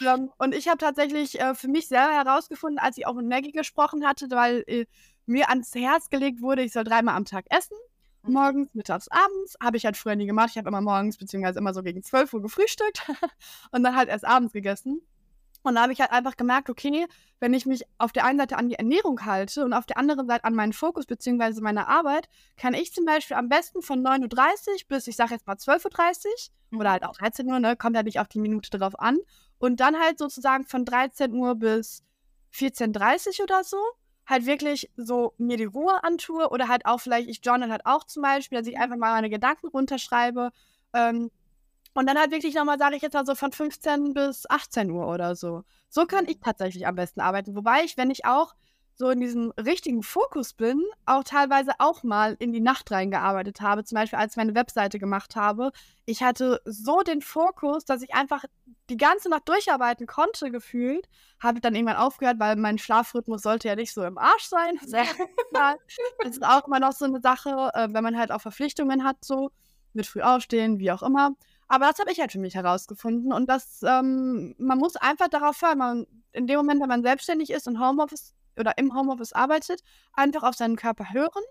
Ähm, 0.00 0.30
und 0.38 0.54
ich 0.54 0.68
habe 0.68 0.78
tatsächlich 0.78 1.40
äh, 1.40 1.54
für 1.54 1.68
mich 1.68 1.88
selber 1.88 2.12
herausgefunden, 2.12 2.78
als 2.78 2.96
ich 2.98 3.06
auch 3.06 3.14
mit 3.14 3.26
Maggie 3.26 3.52
gesprochen 3.52 4.06
hatte, 4.06 4.30
weil 4.30 4.64
äh, 4.66 4.86
mir 5.26 5.48
ans 5.50 5.74
Herz 5.74 6.10
gelegt 6.10 6.42
wurde, 6.42 6.62
ich 6.62 6.72
soll 6.72 6.84
dreimal 6.84 7.14
am 7.14 7.24
Tag 7.24 7.46
essen. 7.50 7.76
Mhm. 8.22 8.32
Morgens, 8.32 8.74
mittags, 8.74 9.08
abends. 9.08 9.56
Habe 9.62 9.76
ich 9.76 9.84
halt 9.84 9.96
früher 9.96 10.16
nie 10.16 10.26
gemacht. 10.26 10.50
Ich 10.50 10.58
habe 10.58 10.68
immer 10.68 10.80
morgens, 10.80 11.16
beziehungsweise 11.18 11.58
immer 11.58 11.74
so 11.74 11.82
gegen 11.82 12.02
12 12.02 12.32
Uhr 12.34 12.42
gefrühstückt 12.42 13.10
und 13.72 13.82
dann 13.82 13.96
halt 13.96 14.08
erst 14.08 14.24
abends 14.24 14.52
gegessen. 14.52 15.02
Und 15.64 15.76
da 15.76 15.82
habe 15.82 15.92
ich 15.92 16.00
halt 16.00 16.10
einfach 16.10 16.36
gemerkt, 16.36 16.70
okay, 16.70 17.06
wenn 17.38 17.54
ich 17.54 17.66
mich 17.66 17.84
auf 17.98 18.12
der 18.12 18.24
einen 18.24 18.38
Seite 18.38 18.56
an 18.56 18.68
die 18.68 18.74
Ernährung 18.74 19.24
halte 19.24 19.64
und 19.64 19.72
auf 19.72 19.86
der 19.86 19.96
anderen 19.96 20.26
Seite 20.26 20.44
an 20.44 20.54
meinen 20.54 20.72
Fokus 20.72 21.06
bzw. 21.06 21.60
meine 21.60 21.86
Arbeit, 21.86 22.28
kann 22.56 22.74
ich 22.74 22.92
zum 22.92 23.04
Beispiel 23.04 23.36
am 23.36 23.48
besten 23.48 23.80
von 23.80 24.04
9.30 24.04 24.24
Uhr 24.24 24.78
bis, 24.88 25.06
ich 25.06 25.14
sage 25.14 25.34
jetzt 25.34 25.46
mal 25.46 25.54
12.30 25.54 26.26
Uhr 26.72 26.80
oder 26.80 26.90
halt 26.90 27.04
auch 27.04 27.16
13 27.16 27.48
Uhr, 27.48 27.60
ne, 27.60 27.76
kommt 27.76 27.94
ja 27.94 28.02
nicht 28.02 28.18
auf 28.18 28.28
die 28.28 28.40
Minute 28.40 28.76
drauf 28.76 28.98
an. 28.98 29.18
Und 29.62 29.78
dann 29.78 29.96
halt 29.96 30.18
sozusagen 30.18 30.64
von 30.64 30.84
13 30.84 31.32
Uhr 31.34 31.54
bis 31.54 32.02
14.30 32.52 33.38
Uhr 33.38 33.44
oder 33.44 33.62
so, 33.62 33.76
halt 34.26 34.44
wirklich 34.44 34.90
so 34.96 35.34
mir 35.38 35.56
die 35.56 35.66
Ruhe 35.66 36.02
antue 36.02 36.50
oder 36.50 36.66
halt 36.66 36.84
auch 36.84 36.98
vielleicht, 36.98 37.28
ich 37.28 37.44
journal 37.44 37.70
halt 37.70 37.86
auch 37.86 38.02
zum 38.02 38.24
Beispiel, 38.24 38.58
dass 38.58 38.66
ich 38.66 38.76
einfach 38.76 38.96
mal 38.96 39.12
meine 39.12 39.30
Gedanken 39.30 39.68
runterschreibe. 39.68 40.50
Ähm, 40.94 41.30
und 41.94 42.08
dann 42.08 42.18
halt 42.18 42.32
wirklich 42.32 42.56
nochmal, 42.56 42.76
sage 42.76 42.96
ich 42.96 43.02
jetzt 43.02 43.12
mal 43.12 43.24
so 43.24 43.36
von 43.36 43.52
15 43.52 44.14
bis 44.14 44.50
18 44.50 44.90
Uhr 44.90 45.06
oder 45.06 45.36
so. 45.36 45.62
So 45.88 46.06
kann 46.06 46.26
ich 46.26 46.40
tatsächlich 46.40 46.88
am 46.88 46.96
besten 46.96 47.20
arbeiten. 47.20 47.54
Wobei 47.54 47.84
ich, 47.84 47.96
wenn 47.96 48.10
ich 48.10 48.24
auch 48.24 48.56
so 48.94 49.10
in 49.10 49.20
diesem 49.20 49.52
richtigen 49.58 50.02
Fokus 50.02 50.52
bin, 50.52 50.82
auch 51.06 51.24
teilweise 51.24 51.72
auch 51.78 52.02
mal 52.02 52.36
in 52.38 52.52
die 52.52 52.60
Nacht 52.60 52.90
reingearbeitet 52.90 53.60
habe. 53.60 53.84
Zum 53.84 53.96
Beispiel, 53.96 54.18
als 54.18 54.32
ich 54.32 54.36
meine 54.36 54.54
Webseite 54.54 54.98
gemacht 54.98 55.34
habe. 55.36 55.72
Ich 56.04 56.22
hatte 56.22 56.60
so 56.64 57.02
den 57.02 57.22
Fokus, 57.22 57.84
dass 57.84 58.02
ich 58.02 58.14
einfach 58.14 58.44
die 58.90 58.96
ganze 58.96 59.28
Nacht 59.28 59.48
durcharbeiten 59.48 60.06
konnte, 60.06 60.50
gefühlt. 60.50 61.08
Habe 61.40 61.60
dann 61.60 61.74
irgendwann 61.74 61.96
aufgehört, 61.96 62.38
weil 62.38 62.56
mein 62.56 62.78
Schlafrhythmus 62.78 63.42
sollte 63.42 63.68
ja 63.68 63.76
nicht 63.76 63.92
so 63.92 64.04
im 64.04 64.18
Arsch 64.18 64.44
sein. 64.44 64.78
Das 66.22 66.36
ist 66.36 66.44
auch 66.44 66.66
immer 66.66 66.80
noch 66.80 66.92
so 66.92 67.04
eine 67.04 67.20
Sache, 67.20 67.70
äh, 67.74 67.88
wenn 67.90 68.02
man 68.02 68.18
halt 68.18 68.30
auch 68.30 68.40
Verpflichtungen 68.40 69.04
hat, 69.04 69.24
so 69.24 69.50
mit 69.92 70.06
früh 70.06 70.22
aufstehen, 70.22 70.78
wie 70.78 70.90
auch 70.90 71.02
immer. 71.02 71.34
Aber 71.68 71.86
das 71.86 71.98
habe 71.98 72.12
ich 72.12 72.20
halt 72.20 72.32
für 72.32 72.38
mich 72.38 72.54
herausgefunden. 72.54 73.32
Und 73.32 73.48
das, 73.48 73.80
ähm, 73.82 74.54
man 74.58 74.78
muss 74.78 74.96
einfach 74.96 75.28
darauf 75.28 75.60
hören, 75.62 75.78
man, 75.78 76.06
in 76.32 76.46
dem 76.46 76.56
Moment, 76.56 76.80
wenn 76.80 76.88
man 76.88 77.02
selbstständig 77.02 77.50
ist 77.50 77.66
und 77.66 77.80
Homeoffice 77.80 78.34
oder 78.58 78.76
im 78.78 78.94
Homeoffice 78.94 79.32
arbeitet, 79.32 79.82
einfach 80.12 80.42
auf 80.42 80.54
seinen 80.54 80.76
Körper 80.76 81.12
hören. 81.12 81.42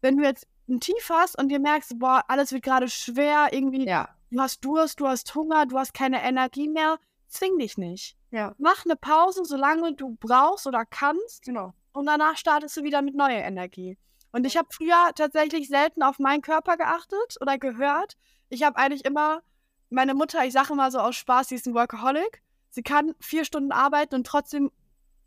Wenn 0.00 0.16
du 0.16 0.24
jetzt 0.24 0.46
ein 0.68 0.80
Tief 0.80 1.10
hast 1.10 1.38
und 1.38 1.48
dir 1.48 1.58
merkst, 1.58 1.98
boah, 1.98 2.24
alles 2.28 2.52
wird 2.52 2.64
gerade 2.64 2.88
schwer, 2.88 3.48
irgendwie, 3.52 3.86
ja. 3.86 4.08
du 4.30 4.40
hast 4.40 4.64
Durst, 4.64 5.00
du 5.00 5.06
hast 5.06 5.34
Hunger, 5.34 5.66
du 5.66 5.78
hast 5.78 5.94
keine 5.94 6.22
Energie 6.22 6.68
mehr, 6.68 6.98
zwing 7.28 7.58
dich 7.58 7.78
nicht. 7.78 8.16
Ja. 8.30 8.54
Mach 8.58 8.84
eine 8.84 8.96
Pause, 8.96 9.44
solange 9.44 9.94
du 9.94 10.16
brauchst 10.20 10.66
oder 10.66 10.84
kannst. 10.84 11.42
Genau. 11.42 11.72
Und 11.92 12.06
danach 12.06 12.36
startest 12.36 12.76
du 12.76 12.82
wieder 12.82 13.02
mit 13.02 13.14
neuer 13.14 13.42
Energie. 13.42 13.96
Und 14.32 14.44
ich 14.44 14.56
habe 14.56 14.68
früher 14.70 15.12
tatsächlich 15.14 15.68
selten 15.68 16.02
auf 16.02 16.18
meinen 16.18 16.42
Körper 16.42 16.76
geachtet 16.76 17.36
oder 17.40 17.56
gehört. 17.56 18.16
Ich 18.50 18.62
habe 18.62 18.76
eigentlich 18.76 19.04
immer 19.04 19.42
meine 19.88 20.14
Mutter, 20.14 20.44
ich 20.44 20.52
sage 20.52 20.72
immer 20.72 20.90
so 20.90 20.98
aus 20.98 21.16
Spaß, 21.16 21.48
sie 21.48 21.54
ist 21.54 21.66
ein 21.66 21.74
Workaholic. 21.74 22.42
Sie 22.70 22.82
kann 22.82 23.14
vier 23.20 23.44
Stunden 23.44 23.72
arbeiten 23.72 24.14
und 24.14 24.26
trotzdem 24.26 24.70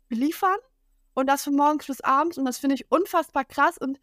liefern. 0.08 0.58
Und 1.14 1.26
das 1.26 1.44
von 1.44 1.56
morgens 1.56 1.86
bis 1.86 2.00
abends. 2.00 2.38
Und 2.38 2.44
das 2.44 2.58
finde 2.58 2.76
ich 2.76 2.90
unfassbar 2.90 3.44
krass. 3.44 3.78
Und 3.78 3.98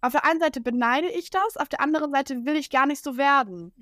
auf 0.00 0.12
der 0.12 0.24
einen 0.24 0.40
Seite 0.40 0.60
beneide 0.60 1.08
ich 1.10 1.30
das, 1.30 1.56
auf 1.56 1.68
der 1.68 1.80
anderen 1.80 2.12
Seite 2.12 2.44
will 2.44 2.56
ich 2.56 2.70
gar 2.70 2.86
nicht 2.86 3.02
so 3.02 3.16
werden. 3.16 3.72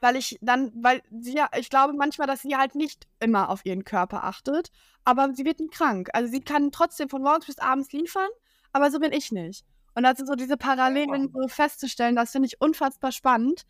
Weil 0.00 0.16
ich 0.16 0.38
dann, 0.42 0.72
weil 0.74 1.02
sie 1.10 1.34
ja, 1.34 1.48
ich 1.56 1.70
glaube 1.70 1.94
manchmal, 1.94 2.26
dass 2.26 2.42
sie 2.42 2.56
halt 2.56 2.74
nicht 2.74 3.06
immer 3.20 3.48
auf 3.48 3.64
ihren 3.64 3.84
Körper 3.84 4.24
achtet, 4.24 4.70
aber 5.04 5.32
sie 5.32 5.44
wird 5.44 5.60
nie 5.60 5.68
krank. 5.68 6.10
Also 6.12 6.30
sie 6.30 6.40
kann 6.40 6.72
trotzdem 6.72 7.08
von 7.08 7.22
morgens 7.22 7.46
bis 7.46 7.58
abends 7.58 7.92
liefern, 7.92 8.28
aber 8.72 8.90
so 8.90 8.98
bin 8.98 9.12
ich 9.12 9.32
nicht. 9.32 9.64
Und 9.94 10.04
sind 10.16 10.26
so 10.26 10.34
diese 10.34 10.56
Parallelen 10.56 11.30
so 11.32 11.48
festzustellen, 11.48 12.16
das 12.16 12.32
finde 12.32 12.46
ich 12.46 12.60
unfassbar 12.60 13.12
spannend. 13.12 13.64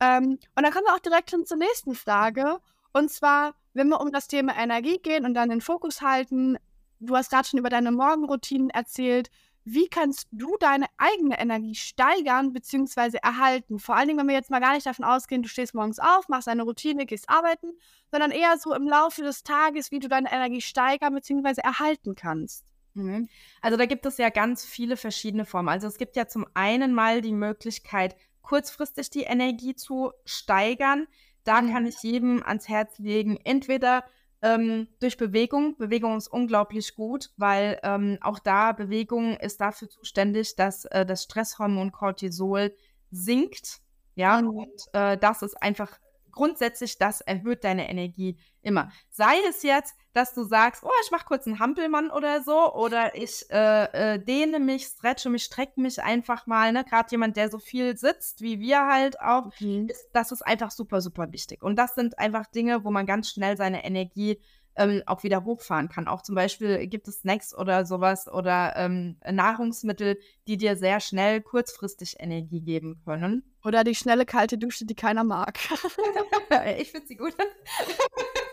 Ähm, 0.00 0.38
und 0.54 0.62
dann 0.62 0.72
kommen 0.72 0.86
wir 0.86 0.94
auch 0.94 1.00
direkt 1.00 1.30
hin 1.30 1.46
zur 1.46 1.56
nächsten 1.56 1.94
Frage. 1.94 2.58
Und 2.92 3.10
zwar, 3.10 3.54
wenn 3.74 3.88
wir 3.88 4.00
um 4.00 4.12
das 4.12 4.28
Thema 4.28 4.56
Energie 4.56 4.98
gehen 4.98 5.24
und 5.24 5.34
dann 5.34 5.48
den 5.50 5.60
Fokus 5.60 6.02
halten, 6.02 6.56
du 7.00 7.16
hast 7.16 7.30
gerade 7.30 7.48
schon 7.48 7.58
über 7.58 7.70
deine 7.70 7.92
Morgenroutinen 7.92 8.70
erzählt. 8.70 9.30
Wie 9.64 9.88
kannst 9.88 10.28
du 10.32 10.56
deine 10.58 10.86
eigene 10.96 11.38
Energie 11.38 11.74
steigern 11.74 12.54
bzw. 12.54 13.18
erhalten? 13.22 13.78
Vor 13.78 13.96
allen 13.96 14.08
Dingen, 14.08 14.18
wenn 14.18 14.28
wir 14.28 14.34
jetzt 14.34 14.50
mal 14.50 14.60
gar 14.60 14.72
nicht 14.72 14.86
davon 14.86 15.04
ausgehen, 15.04 15.42
du 15.42 15.48
stehst 15.48 15.74
morgens 15.74 15.98
auf, 15.98 16.28
machst 16.28 16.48
eine 16.48 16.62
Routine, 16.62 17.04
gehst 17.04 17.28
arbeiten, 17.28 17.72
sondern 18.10 18.30
eher 18.30 18.56
so 18.56 18.74
im 18.74 18.88
Laufe 18.88 19.22
des 19.22 19.42
Tages, 19.42 19.90
wie 19.90 19.98
du 19.98 20.08
deine 20.08 20.32
Energie 20.32 20.62
steigern 20.62 21.14
bzw. 21.14 21.60
erhalten 21.62 22.14
kannst. 22.14 22.64
Mhm. 22.94 23.28
Also 23.60 23.76
da 23.76 23.84
gibt 23.84 24.06
es 24.06 24.16
ja 24.16 24.30
ganz 24.30 24.64
viele 24.64 24.96
verschiedene 24.96 25.44
Formen. 25.44 25.68
Also 25.68 25.86
es 25.86 25.98
gibt 25.98 26.16
ja 26.16 26.26
zum 26.26 26.46
einen 26.54 26.94
mal 26.94 27.20
die 27.20 27.32
Möglichkeit, 27.32 28.16
kurzfristig 28.40 29.10
die 29.10 29.24
Energie 29.24 29.74
zu 29.74 30.12
steigern. 30.24 31.06
Da 31.44 31.60
mhm. 31.60 31.72
kann 31.72 31.86
ich 31.86 32.02
jedem 32.02 32.42
ans 32.42 32.68
Herz 32.68 32.98
legen, 32.98 33.38
entweder 33.44 34.04
ähm, 34.42 34.88
durch 35.00 35.16
Bewegung. 35.16 35.76
Bewegung 35.76 36.16
ist 36.16 36.28
unglaublich 36.28 36.94
gut, 36.94 37.30
weil 37.36 37.78
ähm, 37.82 38.18
auch 38.20 38.38
da 38.38 38.72
Bewegung 38.72 39.36
ist 39.36 39.60
dafür 39.60 39.88
zuständig, 39.88 40.56
dass 40.56 40.84
äh, 40.86 41.04
das 41.04 41.24
Stresshormon 41.24 41.92
Cortisol 41.92 42.74
sinkt. 43.10 43.80
Ja, 44.14 44.40
mhm. 44.40 44.48
und 44.48 44.82
äh, 44.92 45.16
das 45.16 45.42
ist 45.42 45.60
einfach 45.62 45.98
grundsätzlich, 46.32 46.98
das 46.98 47.20
erhöht 47.20 47.64
deine 47.64 47.88
Energie 47.88 48.36
immer. 48.68 48.92
Sei 49.10 49.34
es 49.48 49.62
jetzt, 49.62 49.96
dass 50.12 50.34
du 50.34 50.44
sagst, 50.44 50.84
oh, 50.84 50.90
ich 51.04 51.10
mache 51.10 51.26
kurz 51.26 51.46
einen 51.46 51.58
Hampelmann 51.58 52.10
oder 52.10 52.42
so, 52.42 52.74
oder 52.74 53.14
ich 53.16 53.46
äh, 53.50 54.14
äh, 54.14 54.18
dehne 54.18 54.60
mich, 54.60 54.84
stretche 54.84 55.30
mich, 55.30 55.44
strecke 55.44 55.80
mich 55.80 56.02
einfach 56.02 56.46
mal. 56.46 56.72
Ne? 56.72 56.84
Gerade 56.84 57.10
jemand, 57.10 57.36
der 57.36 57.50
so 57.50 57.58
viel 57.58 57.96
sitzt, 57.96 58.40
wie 58.40 58.60
wir 58.60 58.86
halt 58.86 59.20
auch, 59.20 59.50
mhm. 59.60 59.88
ist, 59.88 60.08
das 60.12 60.32
ist 60.32 60.42
einfach 60.42 60.70
super, 60.70 61.00
super 61.00 61.32
wichtig. 61.32 61.62
Und 61.62 61.76
das 61.76 61.94
sind 61.94 62.18
einfach 62.18 62.46
Dinge, 62.46 62.84
wo 62.84 62.90
man 62.90 63.06
ganz 63.06 63.30
schnell 63.30 63.56
seine 63.56 63.84
Energie 63.84 64.40
ähm, 64.78 65.02
auch 65.06 65.24
wieder 65.24 65.44
hochfahren 65.44 65.88
kann. 65.88 66.08
Auch 66.08 66.22
zum 66.22 66.34
Beispiel 66.34 66.86
gibt 66.86 67.08
es 67.08 67.20
Snacks 67.20 67.54
oder 67.54 67.84
sowas 67.84 68.28
oder 68.28 68.74
ähm, 68.76 69.16
Nahrungsmittel, 69.28 70.18
die 70.46 70.56
dir 70.56 70.76
sehr 70.76 71.00
schnell 71.00 71.42
kurzfristig 71.42 72.16
Energie 72.18 72.60
geben 72.60 73.00
können. 73.04 73.42
Oder 73.64 73.84
die 73.84 73.96
schnelle 73.96 74.24
kalte 74.24 74.56
Dusche, 74.56 74.86
die 74.86 74.94
keiner 74.94 75.24
mag. 75.24 75.58
ich 76.78 76.92
finde 76.92 77.06
sie 77.06 77.16
gut. 77.16 77.34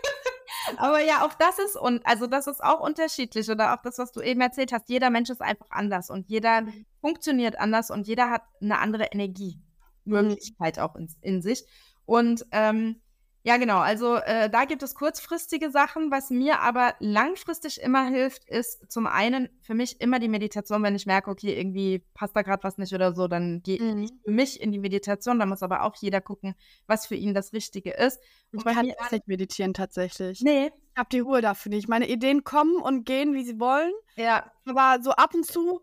Aber 0.78 1.02
ja, 1.02 1.26
auch 1.26 1.34
das 1.34 1.60
ist 1.60 1.76
und 1.76 2.06
also 2.06 2.28
das 2.28 2.48
ist 2.48 2.64
auch 2.64 2.80
unterschiedlich 2.80 3.50
oder 3.50 3.74
auch 3.74 3.82
das, 3.82 3.98
was 3.98 4.12
du 4.12 4.22
eben 4.22 4.42
erzählt 4.42 4.72
hast. 4.72 4.90
Jeder 4.90 5.10
Mensch 5.10 5.30
ist 5.30 5.42
einfach 5.42 5.68
anders 5.70 6.10
und 6.10 6.30
jeder 6.30 6.62
mhm. 6.62 6.86
funktioniert 7.02 7.60
anders 7.60 7.92
und 7.92 8.08
jeder 8.08 8.30
hat 8.30 8.44
eine 8.62 8.80
andere 8.80 9.06
Energiemöglichkeit 9.06 10.80
auch 10.80 10.96
in, 10.96 11.10
in 11.22 11.42
sich. 11.42 11.66
Und 12.06 12.46
ähm, 12.52 13.02
ja, 13.46 13.58
genau. 13.58 13.78
Also 13.78 14.16
äh, 14.16 14.50
da 14.50 14.66
gibt 14.66 14.82
es 14.82 14.96
kurzfristige 14.96 15.70
Sachen. 15.70 16.10
Was 16.10 16.32
mir 16.32 16.62
aber 16.62 16.96
langfristig 16.98 17.80
immer 17.80 18.08
hilft, 18.08 18.44
ist 18.50 18.92
zum 18.92 19.06
einen 19.06 19.50
für 19.62 19.76
mich 19.76 20.02
immer 20.02 20.18
die 20.18 20.30
Meditation. 20.30 20.82
Wenn 20.82 20.96
ich 20.96 21.06
merke, 21.06 21.30
okay, 21.30 21.56
irgendwie 21.56 22.04
passt 22.16 22.36
da 22.36 22.42
gerade 22.42 22.64
was 22.64 22.80
nicht 22.80 22.92
oder 22.96 23.14
so, 23.14 23.28
dann 23.28 23.62
gehe 23.62 23.80
mhm. 23.80 24.02
ich 24.02 24.12
für 24.26 24.32
mich 24.32 24.60
in 24.60 24.72
die 24.72 24.80
Meditation. 24.80 25.38
Da 25.38 25.46
muss 25.46 25.62
aber 25.62 25.84
auch 25.84 25.96
jeder 25.98 26.22
gucken, 26.22 26.56
was 26.88 27.06
für 27.06 27.14
ihn 27.14 27.36
das 27.36 27.54
Richtige 27.54 27.92
ist. 27.92 28.20
Und 28.52 28.66
ich 28.66 28.66
kann 28.66 28.88
gar 28.88 29.12
nicht 29.12 29.28
meditieren 29.28 29.76
tatsächlich. 29.76 30.42
Nee. 30.42 30.72
Ich 30.94 30.98
habe 30.98 31.10
die 31.12 31.20
Ruhe 31.20 31.42
dafür 31.42 31.70
nicht. 31.70 31.88
Meine 31.88 32.10
Ideen 32.10 32.44
kommen 32.44 32.78
und 32.78 33.06
gehen, 33.06 33.36
wie 33.36 33.44
sie 33.44 33.60
wollen. 33.60 33.92
Ja. 34.16 34.52
Aber 34.66 35.04
so 35.04 35.12
ab 35.12 35.36
und 35.36 35.46
zu 35.46 35.82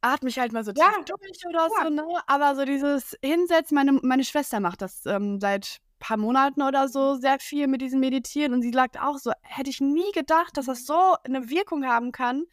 atme 0.00 0.28
ich 0.28 0.40
halt 0.40 0.52
mal 0.52 0.64
so 0.64 0.72
ja. 0.72 0.90
durch 1.06 1.46
oder 1.46 1.68
ja. 1.68 1.84
so, 1.84 1.90
ne? 1.90 2.04
Aber 2.26 2.56
so 2.56 2.64
dieses 2.64 3.16
Hinsetzen, 3.22 3.76
meine, 3.76 3.92
meine 3.92 4.24
Schwester 4.24 4.58
macht 4.58 4.82
das 4.82 5.06
ähm, 5.06 5.38
seit 5.40 5.80
paar 6.00 6.16
Monaten 6.16 6.62
oder 6.62 6.88
so 6.88 7.14
sehr 7.14 7.38
viel 7.38 7.68
mit 7.68 7.80
diesem 7.80 8.00
Meditieren 8.00 8.52
und 8.52 8.62
sie 8.62 8.72
sagt 8.72 9.00
auch 9.00 9.18
so, 9.18 9.30
hätte 9.42 9.70
ich 9.70 9.80
nie 9.80 10.10
gedacht, 10.12 10.56
dass 10.56 10.66
das 10.66 10.84
so 10.84 11.14
eine 11.22 11.48
Wirkung 11.48 11.86
haben 11.86 12.10
kann. 12.10 12.44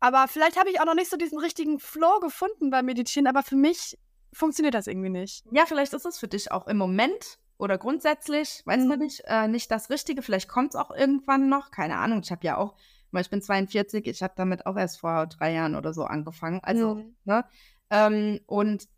Aber 0.00 0.26
vielleicht 0.26 0.58
habe 0.58 0.70
ich 0.70 0.80
auch 0.80 0.86
noch 0.86 0.94
nicht 0.94 1.10
so 1.10 1.16
diesen 1.16 1.38
richtigen 1.38 1.78
Flow 1.78 2.18
gefunden 2.20 2.70
beim 2.70 2.86
Meditieren, 2.86 3.26
aber 3.26 3.42
für 3.42 3.56
mich 3.56 3.96
funktioniert 4.32 4.74
das 4.74 4.86
irgendwie 4.86 5.10
nicht. 5.10 5.44
Ja, 5.52 5.66
vielleicht 5.66 5.92
ist 5.92 6.06
es 6.06 6.18
für 6.18 6.28
dich 6.28 6.50
auch 6.50 6.66
im 6.66 6.76
Moment 6.76 7.38
oder 7.58 7.76
grundsätzlich, 7.78 8.62
weiß 8.64 8.82
mhm. 8.82 8.88
man 8.88 8.98
nicht, 9.00 9.22
äh, 9.26 9.48
nicht 9.48 9.70
das 9.70 9.90
Richtige. 9.90 10.22
Vielleicht 10.22 10.48
kommt 10.48 10.74
es 10.74 10.80
auch 10.80 10.90
irgendwann 10.90 11.48
noch, 11.48 11.70
keine 11.70 11.96
Ahnung. 11.96 12.20
Ich 12.22 12.30
habe 12.30 12.46
ja 12.46 12.56
auch, 12.56 12.74
weil 13.10 13.22
ich 13.22 13.30
bin 13.30 13.42
42, 13.42 14.06
ich 14.06 14.22
habe 14.22 14.34
damit 14.36 14.66
auch 14.66 14.76
erst 14.76 15.00
vor 15.00 15.26
drei 15.26 15.52
Jahren 15.52 15.74
oder 15.74 15.92
so 15.92 16.04
angefangen. 16.04 16.60
Also, 16.62 16.96
mhm. 16.96 17.16
ne? 17.24 17.44
Ähm, 17.90 18.40
und 18.46 18.88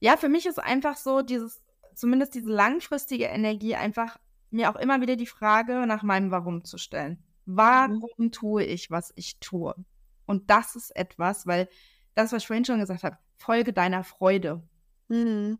ja, 0.00 0.18
für 0.18 0.28
mich 0.28 0.44
ist 0.44 0.58
einfach 0.58 0.98
so 0.98 1.22
dieses 1.22 1.63
zumindest 1.94 2.34
diese 2.34 2.50
langfristige 2.50 3.26
Energie 3.26 3.74
einfach 3.74 4.18
mir 4.50 4.70
auch 4.70 4.76
immer 4.76 5.00
wieder 5.00 5.16
die 5.16 5.26
Frage 5.26 5.86
nach 5.86 6.02
meinem 6.02 6.30
Warum 6.30 6.64
zu 6.64 6.78
stellen. 6.78 7.22
Warum 7.46 8.02
mhm. 8.16 8.32
tue 8.32 8.64
ich, 8.64 8.90
was 8.90 9.12
ich 9.16 9.38
tue? 9.40 9.74
Und 10.26 10.50
das 10.50 10.76
ist 10.76 10.94
etwas, 10.96 11.46
weil 11.46 11.68
das, 12.14 12.32
was 12.32 12.42
ich 12.42 12.46
vorhin 12.46 12.64
schon 12.64 12.80
gesagt 12.80 13.02
habe, 13.02 13.18
folge 13.36 13.72
deiner 13.72 14.04
Freude. 14.04 14.62
Mhm. 15.08 15.58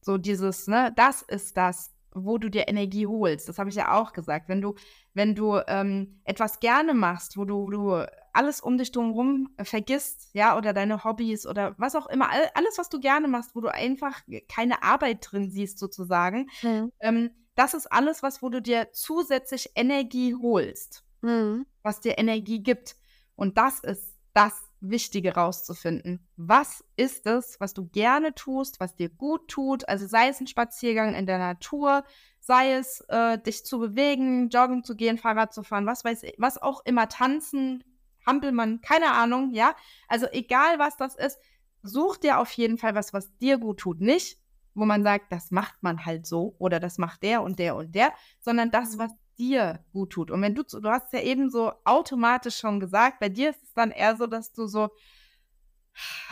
So 0.00 0.18
dieses, 0.18 0.66
ne, 0.66 0.92
das 0.96 1.22
ist 1.22 1.56
das, 1.56 1.92
wo 2.12 2.38
du 2.38 2.48
dir 2.48 2.68
Energie 2.68 3.06
holst. 3.06 3.48
Das 3.48 3.58
habe 3.58 3.68
ich 3.70 3.76
ja 3.76 3.92
auch 3.92 4.12
gesagt. 4.12 4.48
Wenn 4.48 4.60
du, 4.60 4.74
wenn 5.14 5.34
du 5.34 5.60
ähm, 5.66 6.20
etwas 6.24 6.60
gerne 6.60 6.94
machst, 6.94 7.36
wo 7.36 7.44
du, 7.44 7.70
du 7.70 8.06
alles 8.36 8.60
um 8.60 8.78
dich 8.78 8.92
drumherum 8.92 9.48
vergisst, 9.62 10.30
ja, 10.32 10.56
oder 10.56 10.72
deine 10.72 11.04
Hobbys 11.04 11.46
oder 11.46 11.74
was 11.78 11.96
auch 11.96 12.06
immer, 12.06 12.30
alles, 12.30 12.78
was 12.78 12.88
du 12.88 13.00
gerne 13.00 13.28
machst, 13.28 13.54
wo 13.54 13.60
du 13.60 13.72
einfach 13.72 14.20
keine 14.48 14.82
Arbeit 14.82 15.26
drin 15.30 15.50
siehst, 15.50 15.78
sozusagen, 15.78 16.48
mhm. 16.62 16.92
ähm, 17.00 17.30
das 17.54 17.74
ist 17.74 17.90
alles, 17.90 18.22
was, 18.22 18.42
wo 18.42 18.50
du 18.50 18.60
dir 18.60 18.88
zusätzlich 18.92 19.70
Energie 19.74 20.34
holst, 20.34 21.04
mhm. 21.22 21.66
was 21.82 22.00
dir 22.00 22.18
Energie 22.18 22.62
gibt. 22.62 22.96
Und 23.34 23.56
das 23.58 23.80
ist 23.80 24.14
das 24.34 24.52
Wichtige 24.80 25.34
rauszufinden. 25.34 26.26
Was 26.36 26.84
ist 26.96 27.26
es, 27.26 27.58
was 27.58 27.72
du 27.72 27.88
gerne 27.88 28.34
tust, 28.34 28.78
was 28.78 28.94
dir 28.94 29.08
gut 29.08 29.48
tut? 29.48 29.88
Also 29.88 30.06
sei 30.06 30.28
es 30.28 30.40
ein 30.40 30.46
Spaziergang 30.46 31.14
in 31.14 31.24
der 31.24 31.38
Natur, 31.38 32.04
sei 32.40 32.74
es 32.74 33.00
äh, 33.08 33.38
dich 33.38 33.64
zu 33.64 33.78
bewegen, 33.78 34.50
joggen 34.50 34.84
zu 34.84 34.94
gehen, 34.94 35.16
Fahrrad 35.16 35.54
zu 35.54 35.62
fahren, 35.62 35.86
was 35.86 36.04
weiß 36.04 36.24
ich, 36.24 36.34
was 36.36 36.60
auch 36.60 36.82
immer, 36.84 37.08
tanzen, 37.08 37.82
Hampelmann, 38.26 38.80
keine 38.80 39.12
Ahnung, 39.12 39.52
ja. 39.52 39.74
Also 40.08 40.26
egal 40.32 40.78
was 40.78 40.96
das 40.96 41.14
ist, 41.14 41.38
such 41.82 42.18
dir 42.18 42.38
auf 42.38 42.50
jeden 42.52 42.78
Fall 42.78 42.94
was, 42.94 43.12
was 43.12 43.36
dir 43.38 43.58
gut 43.58 43.78
tut. 43.78 44.00
Nicht, 44.00 44.38
wo 44.74 44.84
man 44.84 45.02
sagt, 45.02 45.32
das 45.32 45.50
macht 45.50 45.82
man 45.82 46.04
halt 46.04 46.26
so 46.26 46.54
oder 46.58 46.80
das 46.80 46.98
macht 46.98 47.22
der 47.22 47.42
und 47.42 47.58
der 47.58 47.76
und 47.76 47.94
der, 47.94 48.12
sondern 48.40 48.70
das, 48.70 48.96
mhm. 48.96 48.98
was 48.98 49.12
dir 49.38 49.84
gut 49.92 50.10
tut. 50.10 50.30
Und 50.30 50.42
wenn 50.42 50.54
du, 50.54 50.62
du 50.62 50.88
hast 50.88 51.12
ja 51.12 51.20
eben 51.20 51.50
so 51.50 51.72
automatisch 51.84 52.58
schon 52.58 52.80
gesagt, 52.80 53.20
bei 53.20 53.28
dir 53.28 53.50
ist 53.50 53.62
es 53.62 53.72
dann 53.74 53.90
eher 53.90 54.16
so, 54.16 54.26
dass 54.26 54.52
du 54.52 54.66
so 54.66 54.90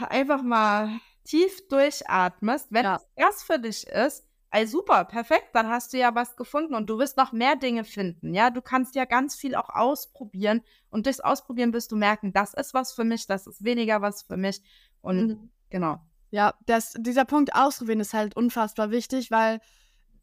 einfach 0.08 0.42
mal 0.42 1.00
tief 1.24 1.66
durchatmest. 1.68 2.68
Wenn 2.70 2.84
ja. 2.84 3.00
das 3.16 3.42
für 3.42 3.58
dich 3.58 3.86
ist, 3.86 4.26
ey, 4.54 4.66
super, 4.68 5.04
perfekt, 5.04 5.48
dann 5.52 5.68
hast 5.68 5.92
du 5.92 5.98
ja 5.98 6.14
was 6.14 6.36
gefunden 6.36 6.74
und 6.74 6.88
du 6.88 6.98
wirst 6.98 7.16
noch 7.16 7.32
mehr 7.32 7.56
Dinge 7.56 7.82
finden. 7.82 8.34
Ja, 8.34 8.50
du 8.50 8.62
kannst 8.62 8.94
ja 8.94 9.04
ganz 9.04 9.34
viel 9.34 9.56
auch 9.56 9.68
ausprobieren 9.68 10.62
und 10.90 11.06
durchs 11.06 11.20
Ausprobieren 11.20 11.72
wirst 11.72 11.90
du 11.90 11.96
merken, 11.96 12.32
das 12.32 12.54
ist 12.54 12.72
was 12.72 12.92
für 12.92 13.02
mich, 13.02 13.26
das 13.26 13.48
ist 13.48 13.64
weniger 13.64 14.00
was 14.00 14.22
für 14.22 14.36
mich. 14.36 14.62
Und 15.00 15.26
mhm. 15.26 15.50
genau. 15.70 16.00
Ja, 16.30 16.54
das, 16.66 16.94
dieser 16.96 17.24
Punkt 17.24 17.54
ausprobieren 17.54 18.00
ist 18.00 18.14
halt 18.14 18.36
unfassbar 18.36 18.90
wichtig, 18.90 19.32
weil 19.32 19.60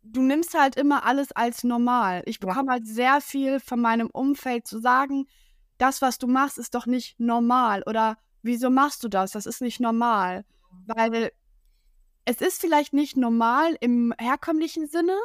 du 0.02 0.22
nimmst 0.22 0.58
halt 0.58 0.78
immer 0.78 1.06
alles 1.06 1.34
als 1.34 1.64
normal. 1.66 2.24
Ich 2.26 2.40
bekomme 2.40 2.72
halt 2.72 2.88
sehr 2.88 3.20
viel 3.20 3.60
von 3.60 3.82
meinem 3.82 4.10
Umfeld 4.10 4.66
zu 4.66 4.80
sagen, 4.80 5.28
das, 5.78 6.02
was 6.02 6.18
du 6.18 6.28
machst, 6.28 6.58
ist 6.58 6.74
doch 6.74 6.86
nicht 6.86 7.20
normal. 7.20 7.84
Oder 7.86 8.18
wieso 8.44 8.70
machst 8.70 9.04
du 9.04 9.10
das? 9.10 9.32
Das 9.32 9.46
ist 9.46 9.62
nicht 9.62 9.80
normal. 9.80 10.46
Weil 10.86 11.32
es 12.26 12.42
ist 12.42 12.62
vielleicht 12.62 12.94
nicht 12.94 13.18
normal 13.18 13.76
im 13.80 14.14
herkömmlichen 14.18 14.88
Sinne, 14.88 15.18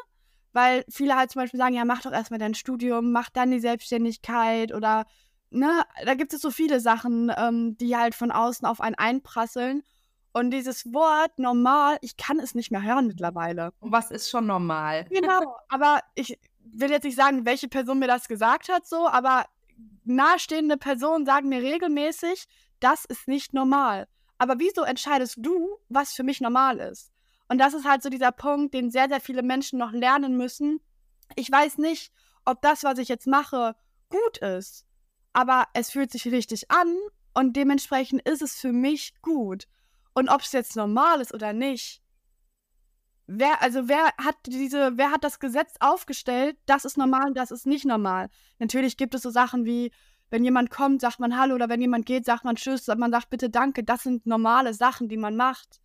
weil 0.53 0.85
viele 0.89 1.17
halt 1.17 1.31
zum 1.31 1.43
Beispiel 1.43 1.59
sagen, 1.59 1.75
ja, 1.75 1.85
mach 1.85 2.03
doch 2.03 2.13
erstmal 2.13 2.39
dein 2.39 2.55
Studium, 2.55 3.13
mach 3.13 3.29
dann 3.31 3.51
die 3.51 3.61
Selbstständigkeit 3.61 4.73
oder, 4.73 5.05
ne, 5.51 5.83
da 6.05 6.15
gibt 6.15 6.33
es 6.33 6.41
so 6.41 6.51
viele 6.51 6.81
Sachen, 6.81 7.31
ähm, 7.37 7.77
die 7.77 7.97
halt 7.97 8.15
von 8.15 8.31
außen 8.31 8.67
auf 8.67 8.81
einen 8.81 8.95
einprasseln. 8.95 9.83
Und 10.33 10.51
dieses 10.51 10.93
Wort 10.93 11.39
normal, 11.39 11.97
ich 12.03 12.17
kann 12.17 12.39
es 12.41 12.55
nicht 12.55 12.71
mehr 12.71 12.83
hören 12.83 13.07
mittlerweile. 13.07 13.73
Und 13.81 13.93
was 13.93 14.11
ist 14.11 14.31
schon 14.31 14.47
normal? 14.47 15.07
Genau, 15.11 15.57
aber 15.69 16.01
ich 16.15 16.39
will 16.59 16.91
jetzt 16.91 17.05
nicht 17.05 17.17
sagen, 17.17 17.47
welche 17.47 17.69
Person 17.69 17.99
mir 17.99 18.09
das 18.09 18.29
gesagt 18.29 18.69
hat, 18.69 18.87
so, 18.87 19.09
aber 19.09 19.47
nahestehende 20.05 20.77
Personen 20.77 21.27
sagen 21.27 21.49
mir 21.49 21.63
regelmäßig, 21.63 22.47
das 22.81 23.05
ist 23.05 23.29
nicht 23.29 23.55
normal. 23.55 24.09
Aber 24.39 24.59
wieso 24.59 24.83
entscheidest 24.83 25.37
du, 25.39 25.79
was 25.89 26.13
für 26.13 26.23
mich 26.23 26.41
normal 26.41 26.79
ist? 26.79 27.13
Und 27.49 27.59
das 27.59 27.75
ist 27.75 27.87
halt 27.87 28.03
so 28.03 28.09
dieser 28.09 28.33
Punkt, 28.33 28.75
den 28.75 28.91
sehr, 28.91 29.09
sehr 29.09 29.21
viele 29.21 29.43
Menschen 29.43 29.79
noch 29.79 29.93
lernen 29.93 30.37
müssen. 30.37 30.81
Ich 31.37 31.51
weiß 31.51 31.79
nicht, 31.79 32.13
ob 32.45 32.61
das, 32.63 32.85
was 32.85 32.99
ich 32.99 33.09
jetzt 33.09 33.27
mache, 33.27 33.77
gut 34.09 34.39
ist, 34.39 34.87
aber 35.33 35.67
es 35.75 35.91
fühlt 35.91 36.11
sich 36.11 36.27
richtig 36.27 36.71
an 36.71 36.97
und 37.35 37.57
dementsprechend 37.57 38.27
ist 38.29 38.43
es 38.43 38.59
für 38.59 38.73
mich 38.73 39.15
gut. 39.23 39.67
Und 40.15 40.29
ob 40.29 40.41
es 40.41 40.53
jetzt 40.53 40.77
normal 40.77 41.21
ist 41.21 41.35
oder 41.35 41.53
nicht, 41.53 42.03
wer, 43.27 43.61
also 43.63 43.89
wer 43.89 44.07
hat 44.19 44.37
diese, 44.47 44.97
wer 44.97 45.11
hat 45.11 45.25
das 45.25 45.41
Gesetz 45.41 45.75
aufgestellt, 45.81 46.57
das 46.67 46.85
ist 46.85 46.97
normal 46.97 47.29
und 47.29 47.37
das 47.37 47.51
ist 47.51 47.67
nicht 47.67 47.85
normal. 47.85 48.31
Natürlich 48.59 48.97
gibt 48.97 49.15
es 49.15 49.23
so 49.23 49.31
Sachen 49.31 49.65
wie, 49.65 49.93
wenn 50.31 50.45
jemand 50.45 50.71
kommt, 50.71 51.01
sagt 51.01 51.21
man 51.21 51.39
Hallo 51.39 51.55
oder 51.55 51.69
wenn 51.69 51.81
jemand 51.81 52.07
geht, 52.07 52.25
sagt 52.25 52.45
man 52.45 52.57
Tschüss, 52.57 52.87
man 52.89 53.11
sagt 53.11 53.31
bitte 53.31 53.51
Danke. 53.51 53.85
Das 53.85 54.03
sind 54.03 54.27
normale 54.27 54.75
Sachen, 54.75 55.09
die 55.09 55.17
man 55.17 55.37
macht. 55.37 55.81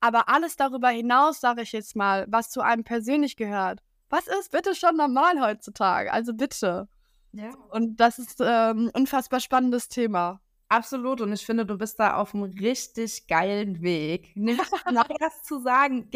Aber 0.00 0.28
alles 0.28 0.56
darüber 0.56 0.88
hinaus, 0.88 1.40
sage 1.40 1.62
ich 1.62 1.72
jetzt 1.72 1.96
mal, 1.96 2.26
was 2.28 2.50
zu 2.50 2.60
einem 2.60 2.84
persönlich 2.84 3.36
gehört, 3.36 3.80
was 4.10 4.26
ist 4.26 4.52
bitte 4.52 4.74
schon 4.74 4.96
normal 4.96 5.40
heutzutage? 5.40 6.12
Also 6.12 6.34
bitte. 6.34 6.88
Ja. 7.32 7.50
Und 7.70 7.96
das 7.96 8.18
ist 8.18 8.40
ähm, 8.40 8.86
ein 8.86 8.90
unfassbar 8.90 9.40
spannendes 9.40 9.88
Thema. 9.88 10.40
Absolut. 10.68 11.20
Und 11.20 11.32
ich 11.32 11.44
finde, 11.44 11.66
du 11.66 11.76
bist 11.78 11.98
da 11.98 12.16
auf 12.16 12.34
einem 12.34 12.44
richtig 12.44 13.26
geilen 13.26 13.82
Weg. 13.82 14.36
Nämlich 14.36 14.68
das 15.20 15.42
zu 15.42 15.60
sagen. 15.60 16.10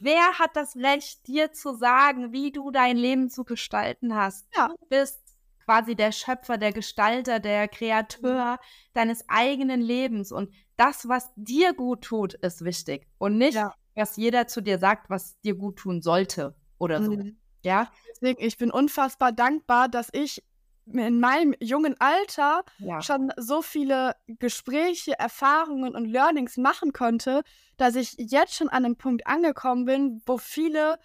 Wer 0.00 0.38
hat 0.38 0.54
das 0.54 0.76
Recht, 0.76 1.26
dir 1.26 1.52
zu 1.52 1.74
sagen, 1.74 2.32
wie 2.32 2.52
du 2.52 2.70
dein 2.70 2.96
Leben 2.96 3.30
zu 3.30 3.44
gestalten 3.44 4.14
hast? 4.14 4.46
Ja. 4.56 4.68
Du 4.68 4.86
bist 4.88 5.20
quasi 5.68 5.94
der 5.94 6.12
Schöpfer, 6.12 6.56
der 6.56 6.72
Gestalter, 6.72 7.40
der 7.40 7.68
Kreateur 7.68 8.58
deines 8.94 9.28
eigenen 9.28 9.82
Lebens. 9.82 10.32
Und 10.32 10.50
das, 10.78 11.08
was 11.08 11.30
dir 11.36 11.74
gut 11.74 12.00
tut, 12.00 12.32
ist 12.32 12.64
wichtig. 12.64 13.06
Und 13.18 13.36
nicht, 13.36 13.56
ja. 13.56 13.74
was 13.94 14.16
jeder 14.16 14.46
zu 14.46 14.62
dir 14.62 14.78
sagt, 14.78 15.10
was 15.10 15.38
dir 15.42 15.54
gut 15.54 15.76
tun 15.76 16.00
sollte 16.00 16.54
oder 16.78 17.02
so. 17.02 17.12
Mhm. 17.12 17.36
Ja. 17.62 17.90
Deswegen, 18.10 18.42
ich 18.42 18.56
bin 18.56 18.70
unfassbar 18.70 19.30
dankbar, 19.30 19.90
dass 19.90 20.08
ich 20.12 20.42
in 20.86 21.20
meinem 21.20 21.54
jungen 21.60 21.96
Alter 21.98 22.62
ja. 22.78 23.02
schon 23.02 23.30
so 23.36 23.60
viele 23.60 24.16
Gespräche, 24.26 25.18
Erfahrungen 25.18 25.94
und 25.94 26.06
Learnings 26.06 26.56
machen 26.56 26.94
konnte, 26.94 27.42
dass 27.76 27.94
ich 27.94 28.14
jetzt 28.16 28.54
schon 28.54 28.70
an 28.70 28.86
einem 28.86 28.96
Punkt 28.96 29.26
angekommen 29.26 29.84
bin, 29.84 30.22
wo 30.24 30.38
viele 30.38 30.98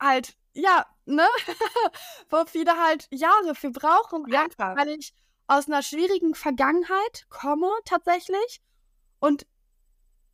halt, 0.00 0.34
ja, 0.52 0.84
ne, 1.10 1.26
wo 2.30 2.44
viele 2.46 2.76
halt 2.76 3.08
Jahre 3.10 3.54
für 3.54 3.70
brauchen, 3.70 4.26
ja, 4.28 4.42
einfach, 4.42 4.76
weil 4.76 4.90
ich 4.90 5.14
aus 5.46 5.66
einer 5.66 5.82
schwierigen 5.82 6.34
Vergangenheit 6.34 7.26
komme 7.28 7.68
tatsächlich 7.84 8.60
und 9.18 9.46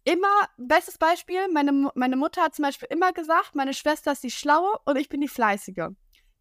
immer, 0.05 0.49
bestes 0.57 0.99
Beispiel, 0.99 1.49
meine, 1.53 1.91
meine 1.95 2.17
Mutter 2.17 2.43
hat 2.43 2.55
zum 2.55 2.65
Beispiel 2.65 2.89
immer 2.91 3.13
gesagt, 3.13 3.55
meine 3.55 3.75
Schwester 3.75 4.13
ist 4.13 4.23
die 4.23 4.31
Schlaue 4.31 4.79
und 4.85 4.97
ich 4.97 5.09
bin 5.09 5.21
die 5.21 5.29
Fleißige. 5.29 5.89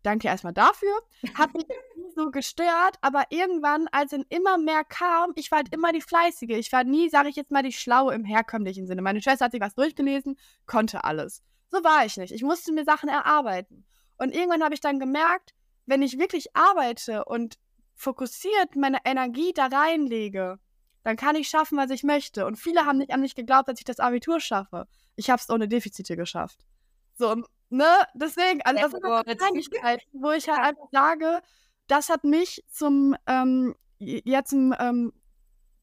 Danke 0.03 0.27
erstmal 0.27 0.53
dafür. 0.53 0.93
Hat 1.33 1.53
mich 1.55 1.65
nie 1.95 2.11
so 2.15 2.29
gestört, 2.29 2.97
aber 3.01 3.23
irgendwann, 3.31 3.87
als 3.91 4.11
dann 4.11 4.23
immer 4.29 4.59
mehr 4.59 4.83
kam, 4.83 5.31
ich 5.33 5.49
war 5.49 5.57
halt 5.57 5.73
immer 5.73 5.91
die 5.91 6.01
Fleißige. 6.01 6.51
Ich 6.51 6.71
war 6.71 6.83
nie, 6.83 7.09
sage 7.09 7.29
ich 7.29 7.35
jetzt 7.35 7.49
mal, 7.49 7.63
die 7.63 7.71
Schlaue 7.71 8.13
im 8.13 8.23
herkömmlichen 8.23 8.85
Sinne. 8.85 9.01
Meine 9.01 9.19
Schwester 9.19 9.45
hat 9.45 9.51
sich 9.51 9.61
was 9.61 9.73
durchgelesen, 9.73 10.37
konnte 10.67 11.03
alles. 11.03 11.41
So 11.71 11.83
war 11.83 12.05
ich 12.05 12.17
nicht. 12.17 12.31
Ich 12.31 12.43
musste 12.43 12.71
mir 12.71 12.85
Sachen 12.85 13.09
erarbeiten. 13.09 13.83
Und 14.17 14.33
irgendwann 14.33 14.63
habe 14.63 14.73
ich 14.73 14.81
dann 14.81 14.99
gemerkt, 14.99 15.53
wenn 15.85 16.01
ich 16.01 16.17
wirklich 16.17 16.55
arbeite 16.55 17.25
und 17.25 17.57
fokussiert 17.93 18.75
meine 18.75 18.99
Energie 19.05 19.53
da 19.53 19.67
reinlege, 19.67 20.59
dann 21.03 21.15
kann 21.15 21.35
ich 21.35 21.47
schaffen, 21.47 21.77
was 21.77 21.91
ich 21.91 22.03
möchte. 22.03 22.45
Und 22.45 22.55
viele 22.55 22.85
haben 22.85 22.97
nicht 22.97 23.13
an 23.13 23.21
mich 23.21 23.35
geglaubt, 23.35 23.69
dass 23.69 23.79
ich 23.79 23.85
das 23.85 23.99
Abitur 23.99 24.39
schaffe. 24.39 24.87
Ich 25.15 25.29
habe 25.29 25.39
es 25.39 25.49
ohne 25.49 25.67
Defizite 25.67 26.15
geschafft. 26.15 26.65
So, 27.13 27.43
Ne? 27.69 27.85
Deswegen, 28.13 28.61
also 28.61 28.81
das 28.81 28.91
sind 28.91 29.37
Kleinigkeiten, 29.37 30.05
wo 30.13 30.31
ich 30.31 30.47
halt 30.47 30.59
einfach 30.59 30.87
sage, 30.91 31.41
das 31.87 32.09
hat 32.09 32.23
mich 32.23 32.63
zum, 32.69 33.15
ähm, 33.27 33.75
jetzt, 33.99 34.53
ähm, 34.53 35.13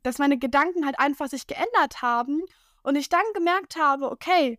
dass 0.03 0.19
meine 0.19 0.39
Gedanken 0.39 0.87
halt 0.87 0.99
einfach 0.99 1.29
sich 1.29 1.47
geändert 1.47 2.03
haben 2.03 2.43
und 2.83 2.97
ich 2.97 3.09
dann 3.09 3.25
gemerkt 3.35 3.77
habe, 3.77 4.11
okay, 4.11 4.59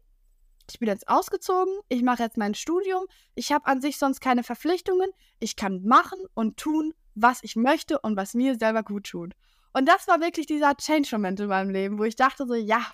ich 0.71 0.79
bin 0.79 0.87
jetzt 0.87 1.07
ausgezogen, 1.07 1.73
ich 1.89 2.03
mache 2.03 2.23
jetzt 2.23 2.37
mein 2.37 2.55
Studium, 2.55 3.05
ich 3.35 3.51
habe 3.51 3.65
an 3.65 3.81
sich 3.81 3.97
sonst 3.97 4.21
keine 4.21 4.43
Verpflichtungen, 4.43 5.09
ich 5.39 5.55
kann 5.55 5.83
machen 5.83 6.19
und 6.33 6.57
tun, 6.57 6.93
was 7.15 7.43
ich 7.43 7.55
möchte 7.55 7.99
und 7.99 8.15
was 8.15 8.33
mir 8.33 8.57
selber 8.57 8.83
gut 8.83 9.07
tut. 9.07 9.33
Und 9.73 9.87
das 9.87 10.07
war 10.07 10.21
wirklich 10.21 10.45
dieser 10.45 10.75
Change-Moment 10.75 11.39
in 11.39 11.47
meinem 11.47 11.69
Leben, 11.69 11.97
wo 11.97 12.03
ich 12.03 12.15
dachte 12.15 12.45
so, 12.45 12.53
ja, 12.53 12.85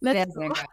let's 0.00 0.32
sehr, 0.34 0.48
go. 0.48 0.54
Sehr 0.54 0.64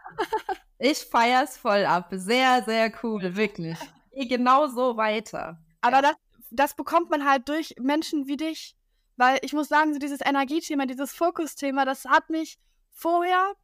Ich 0.78 0.98
feiere 0.98 1.44
es 1.44 1.56
voll 1.56 1.84
ab. 1.84 2.08
Sehr, 2.12 2.62
sehr 2.64 2.92
cool, 3.02 3.36
wirklich. 3.36 3.78
genau 4.12 4.68
so 4.68 4.96
weiter. 4.96 5.58
Aber 5.80 6.02
das, 6.02 6.14
das 6.50 6.74
bekommt 6.74 7.10
man 7.10 7.28
halt 7.28 7.48
durch 7.48 7.74
Menschen 7.80 8.26
wie 8.26 8.36
dich. 8.36 8.74
Weil 9.16 9.38
ich 9.42 9.52
muss 9.52 9.68
sagen, 9.68 9.92
so 9.92 9.98
dieses 9.98 10.20
Energiethema, 10.24 10.86
dieses 10.86 11.12
Fokusthema, 11.12 11.84
das 11.84 12.04
hat 12.04 12.30
mich 12.30 12.58
vorher 12.90 13.54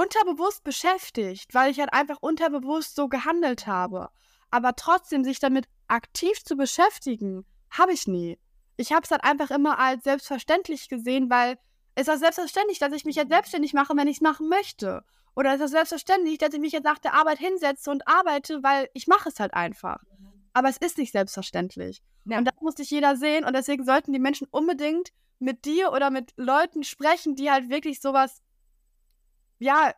unterbewusst 0.00 0.64
beschäftigt, 0.64 1.52
weil 1.52 1.70
ich 1.70 1.78
halt 1.78 1.92
einfach 1.92 2.16
unterbewusst 2.20 2.96
so 2.96 3.08
gehandelt 3.08 3.66
habe. 3.66 4.08
Aber 4.50 4.74
trotzdem 4.74 5.24
sich 5.24 5.38
damit 5.40 5.66
aktiv 5.88 6.42
zu 6.42 6.56
beschäftigen, 6.56 7.44
habe 7.70 7.92
ich 7.92 8.06
nie. 8.06 8.38
Ich 8.78 8.92
habe 8.92 9.02
es 9.04 9.10
halt 9.10 9.24
einfach 9.24 9.50
immer 9.50 9.78
als 9.78 10.04
selbstverständlich 10.04 10.88
gesehen, 10.88 11.28
weil 11.28 11.58
es 11.94 12.08
ist 12.08 12.20
selbstverständlich, 12.20 12.78
dass 12.78 12.94
ich 12.94 13.04
mich 13.04 13.16
jetzt 13.16 13.30
selbstständig 13.30 13.74
mache, 13.74 13.94
wenn 13.94 14.08
ich 14.08 14.16
es 14.16 14.22
machen 14.22 14.48
möchte. 14.48 15.04
Oder 15.36 15.52
ist 15.52 15.60
das 15.60 15.70
selbstverständlich, 15.70 16.38
dass 16.38 16.54
ich 16.54 16.60
mich 16.60 16.72
jetzt 16.72 16.84
nach 16.84 16.98
der 16.98 17.14
Arbeit 17.14 17.38
hinsetze 17.38 17.90
und 17.90 18.08
arbeite, 18.08 18.62
weil 18.62 18.88
ich 18.94 19.06
mache 19.06 19.28
es 19.28 19.38
halt 19.38 19.52
einfach. 19.52 19.98
Aber 20.54 20.70
es 20.70 20.78
ist 20.78 20.96
nicht 20.96 21.12
selbstverständlich. 21.12 22.02
Ja. 22.24 22.38
Und 22.38 22.46
das 22.46 22.54
muss 22.60 22.76
sich 22.76 22.90
jeder 22.90 23.16
sehen. 23.16 23.44
Und 23.44 23.54
deswegen 23.54 23.84
sollten 23.84 24.12
die 24.12 24.18
Menschen 24.18 24.48
unbedingt 24.50 25.10
mit 25.38 25.66
dir 25.66 25.92
oder 25.92 26.10
mit 26.10 26.32
Leuten 26.36 26.84
sprechen, 26.84 27.36
die 27.36 27.50
halt 27.50 27.68
wirklich 27.68 28.00
sowas, 28.00 28.40
ja, 29.60 29.94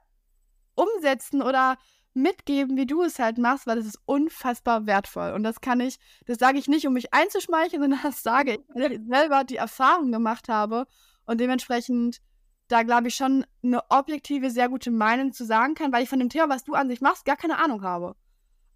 umsetzen 0.74 1.42
oder 1.42 1.78
mitgeben, 2.14 2.76
wie 2.76 2.86
du 2.86 3.02
es 3.02 3.18
halt 3.18 3.38
machst, 3.38 3.66
weil 3.66 3.76
das 3.76 3.86
ist 3.86 3.98
unfassbar 4.04 4.86
wertvoll. 4.86 5.32
Und 5.32 5.44
das 5.44 5.60
kann 5.60 5.80
ich, 5.80 5.98
das 6.26 6.38
sage 6.38 6.58
ich 6.58 6.68
nicht, 6.68 6.86
um 6.86 6.92
mich 6.92 7.14
einzuschmeicheln, 7.14 7.80
sondern 7.82 8.00
das 8.02 8.22
sage 8.22 8.54
ich, 8.54 8.60
weil 8.74 8.92
ich 8.92 9.00
selber 9.08 9.44
die 9.44 9.56
Erfahrung 9.56 10.12
gemacht 10.12 10.48
habe 10.48 10.86
und 11.24 11.40
dementsprechend 11.40 12.20
da, 12.68 12.82
glaube 12.82 13.08
ich, 13.08 13.14
schon 13.14 13.44
eine 13.62 13.80
objektive, 13.90 14.50
sehr 14.50 14.68
gute 14.68 14.90
Meinung 14.90 15.32
zu 15.32 15.44
sagen 15.44 15.74
kann, 15.74 15.92
weil 15.92 16.02
ich 16.02 16.08
von 16.08 16.18
dem 16.18 16.30
Thema, 16.30 16.48
was 16.48 16.64
du 16.64 16.74
an 16.74 16.88
sich 16.88 17.00
machst, 17.00 17.24
gar 17.24 17.36
keine 17.36 17.58
Ahnung 17.58 17.82
habe. 17.82 18.14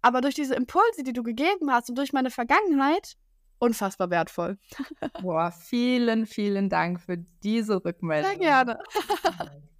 Aber 0.01 0.21
durch 0.21 0.35
diese 0.35 0.55
Impulse, 0.55 1.03
die 1.03 1.13
du 1.13 1.23
gegeben 1.23 1.71
hast 1.71 1.89
und 1.89 1.97
durch 1.97 2.13
meine 2.13 2.29
Vergangenheit, 2.29 3.17
unfassbar 3.59 4.11
wertvoll. 4.11 4.59
Boah, 5.21 5.51
vielen, 5.51 6.27
vielen 6.27 6.69
Dank 6.69 7.01
für 7.01 7.17
diese 7.17 7.83
Rückmeldung. 7.83 8.31
Sehr 8.31 8.39
gerne. 8.39 8.79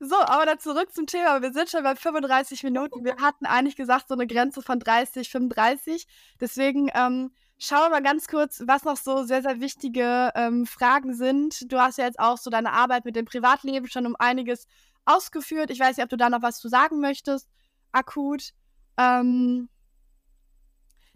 So, 0.00 0.16
aber 0.16 0.46
dann 0.46 0.58
zurück 0.58 0.92
zum 0.92 1.06
Thema. 1.06 1.42
Wir 1.42 1.52
sind 1.52 1.68
schon 1.68 1.82
bei 1.82 1.94
35 1.94 2.62
Minuten. 2.62 3.04
Wir 3.04 3.16
hatten 3.16 3.46
eigentlich 3.46 3.76
gesagt, 3.76 4.08
so 4.08 4.14
eine 4.14 4.26
Grenze 4.26 4.62
von 4.62 4.78
30, 4.78 5.30
35. 5.30 6.06
Deswegen 6.40 6.90
ähm, 6.94 7.32
schauen 7.58 7.82
wir 7.82 7.90
mal 7.90 8.02
ganz 8.02 8.26
kurz, 8.26 8.62
was 8.66 8.84
noch 8.84 8.96
so 8.96 9.24
sehr, 9.24 9.42
sehr 9.42 9.60
wichtige 9.60 10.30
ähm, 10.34 10.66
Fragen 10.66 11.14
sind. 11.14 11.70
Du 11.70 11.78
hast 11.78 11.98
ja 11.98 12.06
jetzt 12.06 12.18
auch 12.18 12.38
so 12.38 12.50
deine 12.50 12.72
Arbeit 12.72 13.04
mit 13.04 13.16
dem 13.16 13.26
Privatleben 13.26 13.88
schon 13.88 14.06
um 14.06 14.16
einiges 14.18 14.66
ausgeführt. 15.04 15.70
Ich 15.70 15.80
weiß 15.80 15.96
nicht, 15.96 16.04
ob 16.04 16.10
du 16.10 16.16
da 16.16 16.30
noch 16.30 16.42
was 16.42 16.58
zu 16.58 16.68
sagen 16.68 17.00
möchtest, 17.00 17.48
akut. 17.92 18.52
Ähm, 18.96 19.68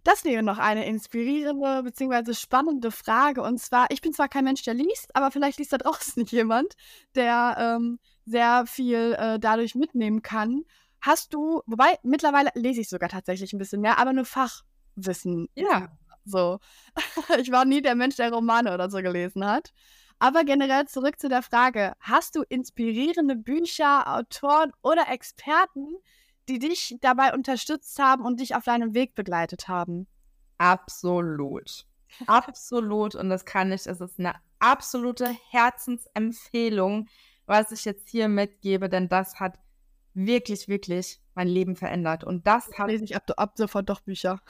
das 0.05 0.25
wäre 0.25 0.43
noch 0.43 0.59
eine 0.59 0.85
inspirierende 0.85 1.83
bzw. 1.83 2.35
spannende 2.35 2.91
Frage. 2.91 3.43
Und 3.43 3.59
zwar, 3.59 3.87
ich 3.91 4.03
bin 4.03 4.13
zwar 4.13 4.29
kein 4.29 4.45
Mensch, 4.45 4.63
der 4.63 4.75
liest, 4.75 5.17
aber 5.17 5.31
vielleicht 5.31 5.59
liest 5.59 5.73
da 5.73 5.79
draußen 5.79 6.25
jemand, 6.27 6.75
der 7.15 7.57
ähm, 7.59 7.99
sehr 8.25 8.65
viel 8.67 9.17
äh, 9.19 9.39
dadurch 9.39 9.75
mitnehmen 9.75 10.23
kann. 10.23 10.65
Hast 11.01 11.35
du, 11.35 11.63
wobei 11.67 11.99
mittlerweile 12.03 12.51
lese 12.55 12.81
ich 12.81 12.89
sogar 12.89 13.09
tatsächlich 13.09 13.53
ein 13.53 13.59
bisschen 13.59 13.81
mehr, 13.81 13.99
aber 13.99 14.13
nur 14.13 14.25
Fachwissen. 14.25 15.49
Ja. 15.55 15.89
So. 16.25 16.59
ich 17.39 17.51
war 17.53 17.65
nie 17.65 17.83
der 17.83 17.95
Mensch, 17.95 18.17
der 18.17 18.33
Romane 18.33 18.73
oder 18.73 18.91
so 18.91 18.99
gelesen 18.99 19.45
hat. 19.45 19.73
Aber 20.19 20.45
generell 20.45 20.87
zurück 20.87 21.19
zu 21.19 21.29
der 21.29 21.43
Frage: 21.43 21.93
Hast 22.01 22.37
du 22.37 22.43
inspirierende 22.49 23.37
Bücher, 23.37 24.07
Autoren 24.17 24.73
oder 24.83 25.09
Experten, 25.11 25.89
die 26.49 26.59
dich 26.59 26.97
dabei 27.01 27.35
unterstützt 27.35 27.99
haben 27.99 28.25
und 28.25 28.41
dich 28.41 28.55
auf 28.55 28.65
deinem 28.65 28.95
Weg 28.95 29.15
begleitet 29.15 29.69
haben? 29.69 30.07
Absolut. 30.59 31.87
Absolut. 32.27 33.15
Und 33.15 33.29
das 33.29 33.45
kann 33.45 33.73
ich, 33.73 33.87
es 33.87 34.01
ist 34.01 34.19
eine 34.19 34.35
absolute 34.59 35.29
Herzensempfehlung 35.51 37.09
was 37.47 37.73
ich 37.73 37.85
jetzt 37.85 38.09
hier 38.09 38.29
mitgebe, 38.29 38.89
denn 38.89 39.09
das 39.09 39.41
hat 39.41 39.59
wirklich, 40.15 40.69
wirklich 40.69 41.21
mein 41.35 41.49
Leben 41.49 41.77
verändert. 41.77 42.25
Und 42.25 42.47
das 42.47 42.71
hat. 42.79 42.89
Lese 42.89 43.05
ich 43.05 43.17
ab, 43.17 43.31
ab 43.37 43.55
sofort 43.57 43.89
doch 43.89 44.01
Bücher. 44.01 44.41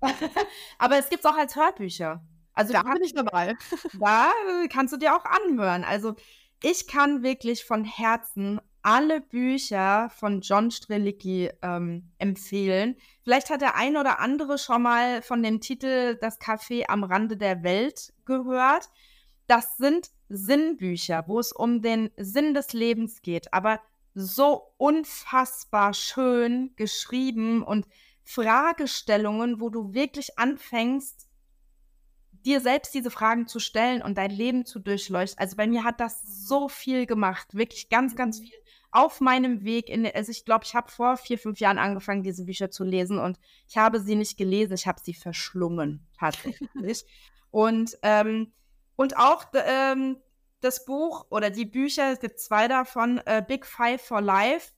Aber 0.78 0.98
es 0.98 1.08
gibt 1.08 1.24
es 1.24 1.30
auch 1.30 1.36
als 1.36 1.56
Hörbücher. 1.56 2.22
Also 2.52 2.72
da 2.72 2.82
bin 2.82 3.02
ich 3.02 3.14
dabei. 3.14 3.56
Da 3.98 4.32
kannst 4.70 4.92
du 4.92 4.98
dir 4.98 5.16
auch 5.16 5.24
anhören. 5.24 5.84
Also 5.84 6.14
ich 6.62 6.86
kann 6.86 7.22
wirklich 7.22 7.64
von 7.64 7.84
Herzen 7.84 8.60
alle 8.82 9.20
Bücher 9.20 10.10
von 10.10 10.40
John 10.40 10.70
Strelicki 10.70 11.50
ähm, 11.62 12.10
empfehlen. 12.18 12.96
Vielleicht 13.22 13.50
hat 13.50 13.60
der 13.60 13.76
ein 13.76 13.96
oder 13.96 14.20
andere 14.20 14.58
schon 14.58 14.82
mal 14.82 15.22
von 15.22 15.42
dem 15.42 15.60
Titel 15.60 16.16
Das 16.20 16.40
Café 16.40 16.84
am 16.88 17.04
Rande 17.04 17.36
der 17.36 17.62
Welt 17.62 18.12
gehört. 18.24 18.88
Das 19.46 19.76
sind 19.76 20.10
Sinnbücher, 20.28 21.24
wo 21.26 21.38
es 21.38 21.52
um 21.52 21.82
den 21.82 22.10
Sinn 22.16 22.54
des 22.54 22.72
Lebens 22.72 23.22
geht, 23.22 23.52
aber 23.52 23.80
so 24.14 24.74
unfassbar 24.76 25.94
schön 25.94 26.72
geschrieben 26.76 27.62
und 27.62 27.86
Fragestellungen, 28.24 29.60
wo 29.60 29.70
du 29.70 29.94
wirklich 29.94 30.38
anfängst, 30.38 31.28
dir 32.44 32.60
selbst 32.60 32.94
diese 32.94 33.10
Fragen 33.10 33.46
zu 33.46 33.58
stellen 33.58 34.02
und 34.02 34.18
dein 34.18 34.30
Leben 34.30 34.64
zu 34.64 34.78
durchleuchten. 34.78 35.38
Also 35.38 35.56
bei 35.56 35.66
mir 35.66 35.84
hat 35.84 36.00
das 36.00 36.22
so 36.22 36.68
viel 36.68 37.06
gemacht, 37.06 37.54
wirklich 37.54 37.88
ganz, 37.88 38.16
ganz 38.16 38.40
mhm. 38.40 38.44
viel 38.44 38.58
auf 38.90 39.20
meinem 39.20 39.64
Weg. 39.64 39.88
In, 39.88 40.06
also 40.06 40.30
ich 40.30 40.44
glaube, 40.44 40.64
ich 40.64 40.74
habe 40.74 40.90
vor 40.90 41.16
vier, 41.16 41.38
fünf 41.38 41.60
Jahren 41.60 41.78
angefangen, 41.78 42.22
diese 42.22 42.44
Bücher 42.44 42.70
zu 42.70 42.84
lesen 42.84 43.18
und 43.18 43.38
ich 43.68 43.76
habe 43.76 44.00
sie 44.00 44.14
nicht 44.14 44.36
gelesen, 44.36 44.74
ich 44.74 44.86
habe 44.86 45.00
sie 45.02 45.14
verschlungen, 45.14 46.06
tatsächlich. 46.18 47.04
und 47.50 47.96
ähm, 48.02 48.52
und 48.98 49.16
auch 49.16 49.44
ähm, 49.54 50.16
das 50.60 50.84
Buch 50.84 51.26
oder 51.30 51.50
die 51.50 51.64
Bücher, 51.64 52.12
es 52.12 52.18
gibt 52.18 52.40
zwei 52.40 52.66
davon, 52.66 53.20
äh, 53.26 53.42
Big 53.46 53.64
Five 53.64 54.02
for 54.02 54.20
Life. 54.20 54.72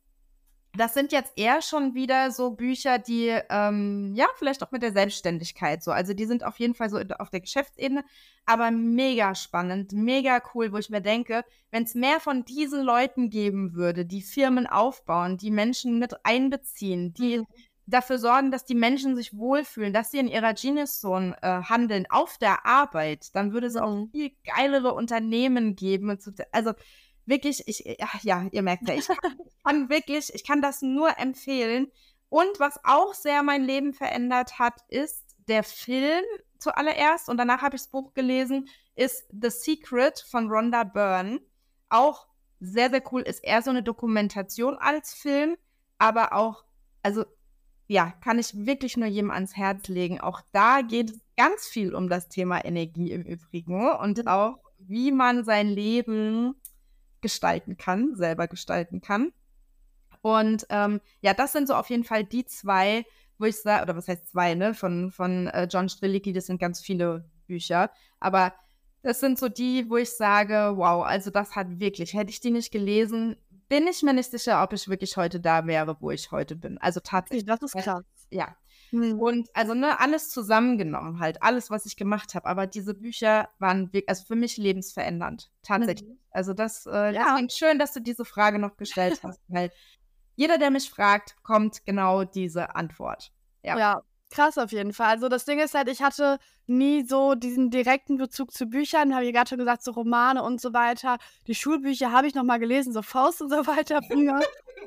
Das 0.76 0.94
sind 0.94 1.10
jetzt 1.10 1.32
eher 1.36 1.62
schon 1.62 1.94
wieder 1.94 2.30
so 2.30 2.50
Bücher, 2.50 2.98
die, 2.98 3.34
ähm, 3.48 4.12
ja, 4.14 4.26
vielleicht 4.36 4.62
auch 4.62 4.70
mit 4.70 4.82
der 4.82 4.92
Selbstständigkeit 4.92 5.82
so. 5.82 5.90
Also 5.90 6.12
die 6.12 6.26
sind 6.26 6.44
auf 6.44 6.60
jeden 6.60 6.74
Fall 6.74 6.90
so 6.90 6.98
auf 7.18 7.30
der 7.30 7.40
Geschäftsebene, 7.40 8.04
aber 8.44 8.70
mega 8.70 9.34
spannend, 9.34 9.92
mega 9.92 10.40
cool, 10.54 10.70
wo 10.70 10.76
ich 10.76 10.90
mir 10.90 11.00
denke, 11.00 11.42
wenn 11.70 11.84
es 11.84 11.94
mehr 11.94 12.20
von 12.20 12.44
diesen 12.44 12.82
Leuten 12.82 13.30
geben 13.30 13.74
würde, 13.74 14.04
die 14.04 14.22
Firmen 14.22 14.66
aufbauen, 14.66 15.38
die 15.38 15.50
Menschen 15.50 15.98
mit 15.98 16.24
einbeziehen, 16.24 17.14
die 17.14 17.38
mhm 17.38 17.46
dafür 17.90 18.18
sorgen, 18.18 18.50
dass 18.50 18.64
die 18.64 18.74
Menschen 18.74 19.16
sich 19.16 19.36
wohlfühlen, 19.36 19.92
dass 19.92 20.10
sie 20.10 20.18
in 20.18 20.28
ihrer 20.28 20.54
Genius 20.54 21.00
Zone 21.00 21.36
äh, 21.42 21.62
handeln 21.62 22.06
auf 22.08 22.38
der 22.38 22.64
Arbeit, 22.64 23.34
dann 23.34 23.52
würde 23.52 23.66
es 23.66 23.76
auch 23.76 23.94
mhm. 23.94 24.10
viel 24.10 24.32
geilere 24.44 24.94
Unternehmen 24.94 25.76
geben. 25.76 26.16
Also 26.52 26.72
wirklich, 27.26 27.66
ich, 27.66 27.98
ja, 28.22 28.46
ihr 28.50 28.62
merkt 28.62 28.88
ja, 28.88 28.94
ich 28.94 29.08
kann 29.64 29.88
wirklich, 29.88 30.32
ich 30.34 30.44
kann 30.46 30.62
das 30.62 30.82
nur 30.82 31.18
empfehlen. 31.18 31.90
Und 32.28 32.60
was 32.60 32.78
auch 32.84 33.12
sehr 33.14 33.42
mein 33.42 33.64
Leben 33.64 33.92
verändert 33.92 34.58
hat, 34.58 34.74
ist 34.88 35.36
der 35.48 35.64
Film 35.64 36.24
zuallererst 36.58 37.28
und 37.28 37.38
danach 37.38 37.62
habe 37.62 37.76
ich 37.76 37.82
das 37.82 37.90
Buch 37.90 38.14
gelesen, 38.14 38.68
ist 38.94 39.24
The 39.30 39.50
Secret 39.50 40.24
von 40.30 40.48
Rhonda 40.48 40.84
Byrne. 40.84 41.40
Auch 41.88 42.28
sehr, 42.60 42.90
sehr 42.90 43.02
cool, 43.10 43.22
ist 43.22 43.42
eher 43.42 43.62
so 43.62 43.70
eine 43.70 43.82
Dokumentation 43.82 44.76
als 44.76 45.14
Film, 45.14 45.56
aber 45.98 46.34
auch, 46.34 46.62
also 47.02 47.24
ja, 47.90 48.14
kann 48.20 48.38
ich 48.38 48.54
wirklich 48.54 48.96
nur 48.96 49.08
jedem 49.08 49.32
ans 49.32 49.56
Herz 49.56 49.88
legen. 49.88 50.20
Auch 50.20 50.42
da 50.52 50.80
geht 50.80 51.10
es 51.10 51.20
ganz 51.36 51.66
viel 51.66 51.92
um 51.92 52.08
das 52.08 52.28
Thema 52.28 52.64
Energie 52.64 53.10
im 53.10 53.22
Übrigen 53.22 53.90
und 53.90 54.28
auch, 54.28 54.60
wie 54.78 55.10
man 55.10 55.42
sein 55.42 55.66
Leben 55.66 56.54
gestalten 57.20 57.76
kann, 57.76 58.14
selber 58.14 58.46
gestalten 58.46 59.00
kann. 59.00 59.32
Und 60.22 60.66
ähm, 60.68 61.00
ja, 61.20 61.34
das 61.34 61.50
sind 61.50 61.66
so 61.66 61.74
auf 61.74 61.90
jeden 61.90 62.04
Fall 62.04 62.22
die 62.22 62.44
zwei, 62.44 63.04
wo 63.38 63.46
ich 63.46 63.56
sage, 63.56 63.82
oder 63.82 63.96
was 63.96 64.06
heißt 64.06 64.28
zwei, 64.28 64.54
ne, 64.54 64.72
von, 64.72 65.10
von 65.10 65.48
äh, 65.48 65.66
John 65.68 65.88
Strilicki, 65.88 66.32
das 66.32 66.46
sind 66.46 66.60
ganz 66.60 66.80
viele 66.80 67.28
Bücher, 67.48 67.90
aber 68.20 68.54
das 69.02 69.18
sind 69.18 69.36
so 69.36 69.48
die, 69.48 69.90
wo 69.90 69.96
ich 69.96 70.10
sage, 70.10 70.74
wow, 70.76 71.04
also 71.04 71.30
das 71.30 71.56
hat 71.56 71.80
wirklich, 71.80 72.14
hätte 72.14 72.30
ich 72.30 72.38
die 72.38 72.52
nicht 72.52 72.70
gelesen, 72.70 73.34
bin 73.70 73.86
ich 73.86 74.02
mir 74.02 74.12
nicht 74.12 74.30
sicher, 74.30 74.62
ob 74.62 74.72
ich 74.72 74.88
wirklich 74.88 75.16
heute 75.16 75.40
da 75.40 75.64
wäre, 75.66 75.96
wo 76.00 76.10
ich 76.10 76.32
heute 76.32 76.56
bin. 76.56 76.76
Also 76.78 77.00
tatsächlich. 77.00 77.46
Das 77.46 77.62
ist 77.62 77.72
krass. 77.72 78.04
Ja. 78.30 78.56
Hm. 78.90 79.20
Und 79.20 79.48
also 79.54 79.74
ne, 79.74 80.00
alles 80.00 80.28
zusammengenommen 80.28 81.20
halt, 81.20 81.40
alles, 81.42 81.70
was 81.70 81.86
ich 81.86 81.96
gemacht 81.96 82.34
habe. 82.34 82.46
Aber 82.46 82.66
diese 82.66 82.94
Bücher 82.94 83.48
waren 83.60 83.86
wirklich, 83.92 84.08
also 84.08 84.24
für 84.26 84.34
mich 84.34 84.56
lebensverändernd. 84.56 85.52
Tatsächlich. 85.62 86.08
Mhm. 86.08 86.18
Also 86.32 86.52
das, 86.52 86.84
äh, 86.86 87.14
ja. 87.14 87.26
deswegen 87.28 87.50
schön, 87.50 87.78
dass 87.78 87.92
du 87.92 88.00
diese 88.00 88.24
Frage 88.24 88.58
noch 88.58 88.76
gestellt 88.76 89.20
hast, 89.22 89.40
weil 89.46 89.70
jeder, 90.34 90.58
der 90.58 90.70
mich 90.70 90.90
fragt, 90.90 91.36
kommt 91.44 91.86
genau 91.86 92.24
diese 92.24 92.74
Antwort. 92.74 93.32
Ja. 93.62 93.78
ja, 93.78 94.02
Krass 94.30 94.58
auf 94.58 94.70
jeden 94.70 94.92
Fall. 94.92 95.08
Also 95.08 95.28
das 95.28 95.44
Ding 95.44 95.58
ist 95.58 95.74
halt, 95.74 95.88
ich 95.88 96.02
hatte 96.02 96.38
nie 96.68 97.04
so 97.04 97.34
diesen 97.34 97.70
direkten 97.70 98.16
Bezug 98.16 98.52
zu 98.52 98.66
Büchern, 98.66 99.14
habe 99.14 99.26
ich 99.26 99.32
gerade 99.32 99.48
schon 99.48 99.58
gesagt, 99.58 99.82
so 99.82 99.90
Romane 99.90 100.42
und 100.42 100.60
so 100.60 100.72
weiter. 100.72 101.18
Die 101.48 101.54
Schulbücher 101.54 102.12
habe 102.12 102.28
ich 102.28 102.34
noch 102.34 102.44
mal 102.44 102.58
gelesen, 102.58 102.92
so 102.92 103.02
Faust 103.02 103.42
und 103.42 103.50
so 103.50 103.56
weiter 103.66 104.00
früher. 104.02 104.40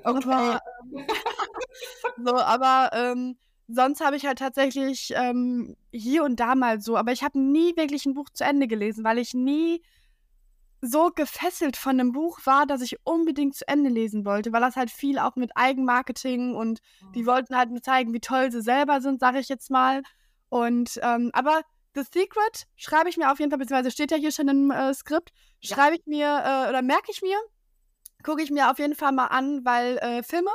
okay. 0.03 0.23
Aber, 0.25 0.61
ähm, 0.93 1.05
so, 2.25 2.35
aber 2.35 2.89
ähm, 2.93 3.37
sonst 3.67 3.99
habe 3.99 4.15
ich 4.15 4.25
halt 4.25 4.39
tatsächlich 4.39 5.13
ähm, 5.15 5.75
hier 5.91 6.23
und 6.23 6.39
da 6.39 6.55
mal 6.55 6.79
so, 6.79 6.95
aber 6.95 7.11
ich 7.11 7.23
habe 7.23 7.37
nie 7.37 7.75
wirklich 7.75 8.05
ein 8.05 8.13
Buch 8.13 8.29
zu 8.29 8.45
Ende 8.45 8.67
gelesen, 8.67 9.03
weil 9.03 9.17
ich 9.17 9.33
nie 9.33 9.81
so 10.86 11.11
gefesselt 11.15 11.77
von 11.77 11.97
dem 11.97 12.11
Buch 12.11 12.39
war, 12.45 12.65
dass 12.65 12.81
ich 12.81 12.97
unbedingt 13.05 13.55
zu 13.55 13.67
Ende 13.67 13.89
lesen 13.89 14.25
wollte, 14.25 14.51
weil 14.51 14.61
das 14.61 14.75
halt 14.75 14.91
viel 14.91 15.17
auch 15.17 15.36
mit 15.36 15.51
Eigenmarketing 15.55 16.55
und 16.55 16.81
die 17.15 17.21
mhm. 17.21 17.27
wollten 17.27 17.55
halt 17.55 17.71
mir 17.71 17.81
zeigen, 17.81 18.13
wie 18.13 18.19
toll 18.19 18.51
sie 18.51 18.61
selber 18.61 18.99
sind, 18.99 19.19
sage 19.19 19.39
ich 19.39 19.47
jetzt 19.47 19.71
mal. 19.71 20.03
Und 20.49 20.99
ähm, 21.01 21.31
aber 21.34 21.61
The 21.95 22.03
Secret 22.03 22.67
schreibe 22.75 23.09
ich 23.09 23.17
mir 23.17 23.31
auf 23.31 23.39
jeden 23.39 23.51
Fall, 23.51 23.59
beziehungsweise 23.59 23.91
steht 23.91 24.11
ja 24.11 24.17
hier 24.17 24.31
schon 24.31 24.47
im 24.47 24.71
äh, 24.71 24.93
Skript, 24.93 25.31
schreibe 25.61 25.95
ich 25.95 26.05
mir 26.05 26.25
äh, 26.25 26.69
oder 26.69 26.81
merke 26.81 27.11
ich 27.11 27.21
mir 27.21 27.38
gucke 28.23 28.41
ich 28.41 28.49
mir 28.49 28.71
auf 28.71 28.79
jeden 28.79 28.95
Fall 28.95 29.11
mal 29.11 29.27
an, 29.27 29.63
weil 29.63 29.97
äh, 29.97 30.23
Filme 30.23 30.49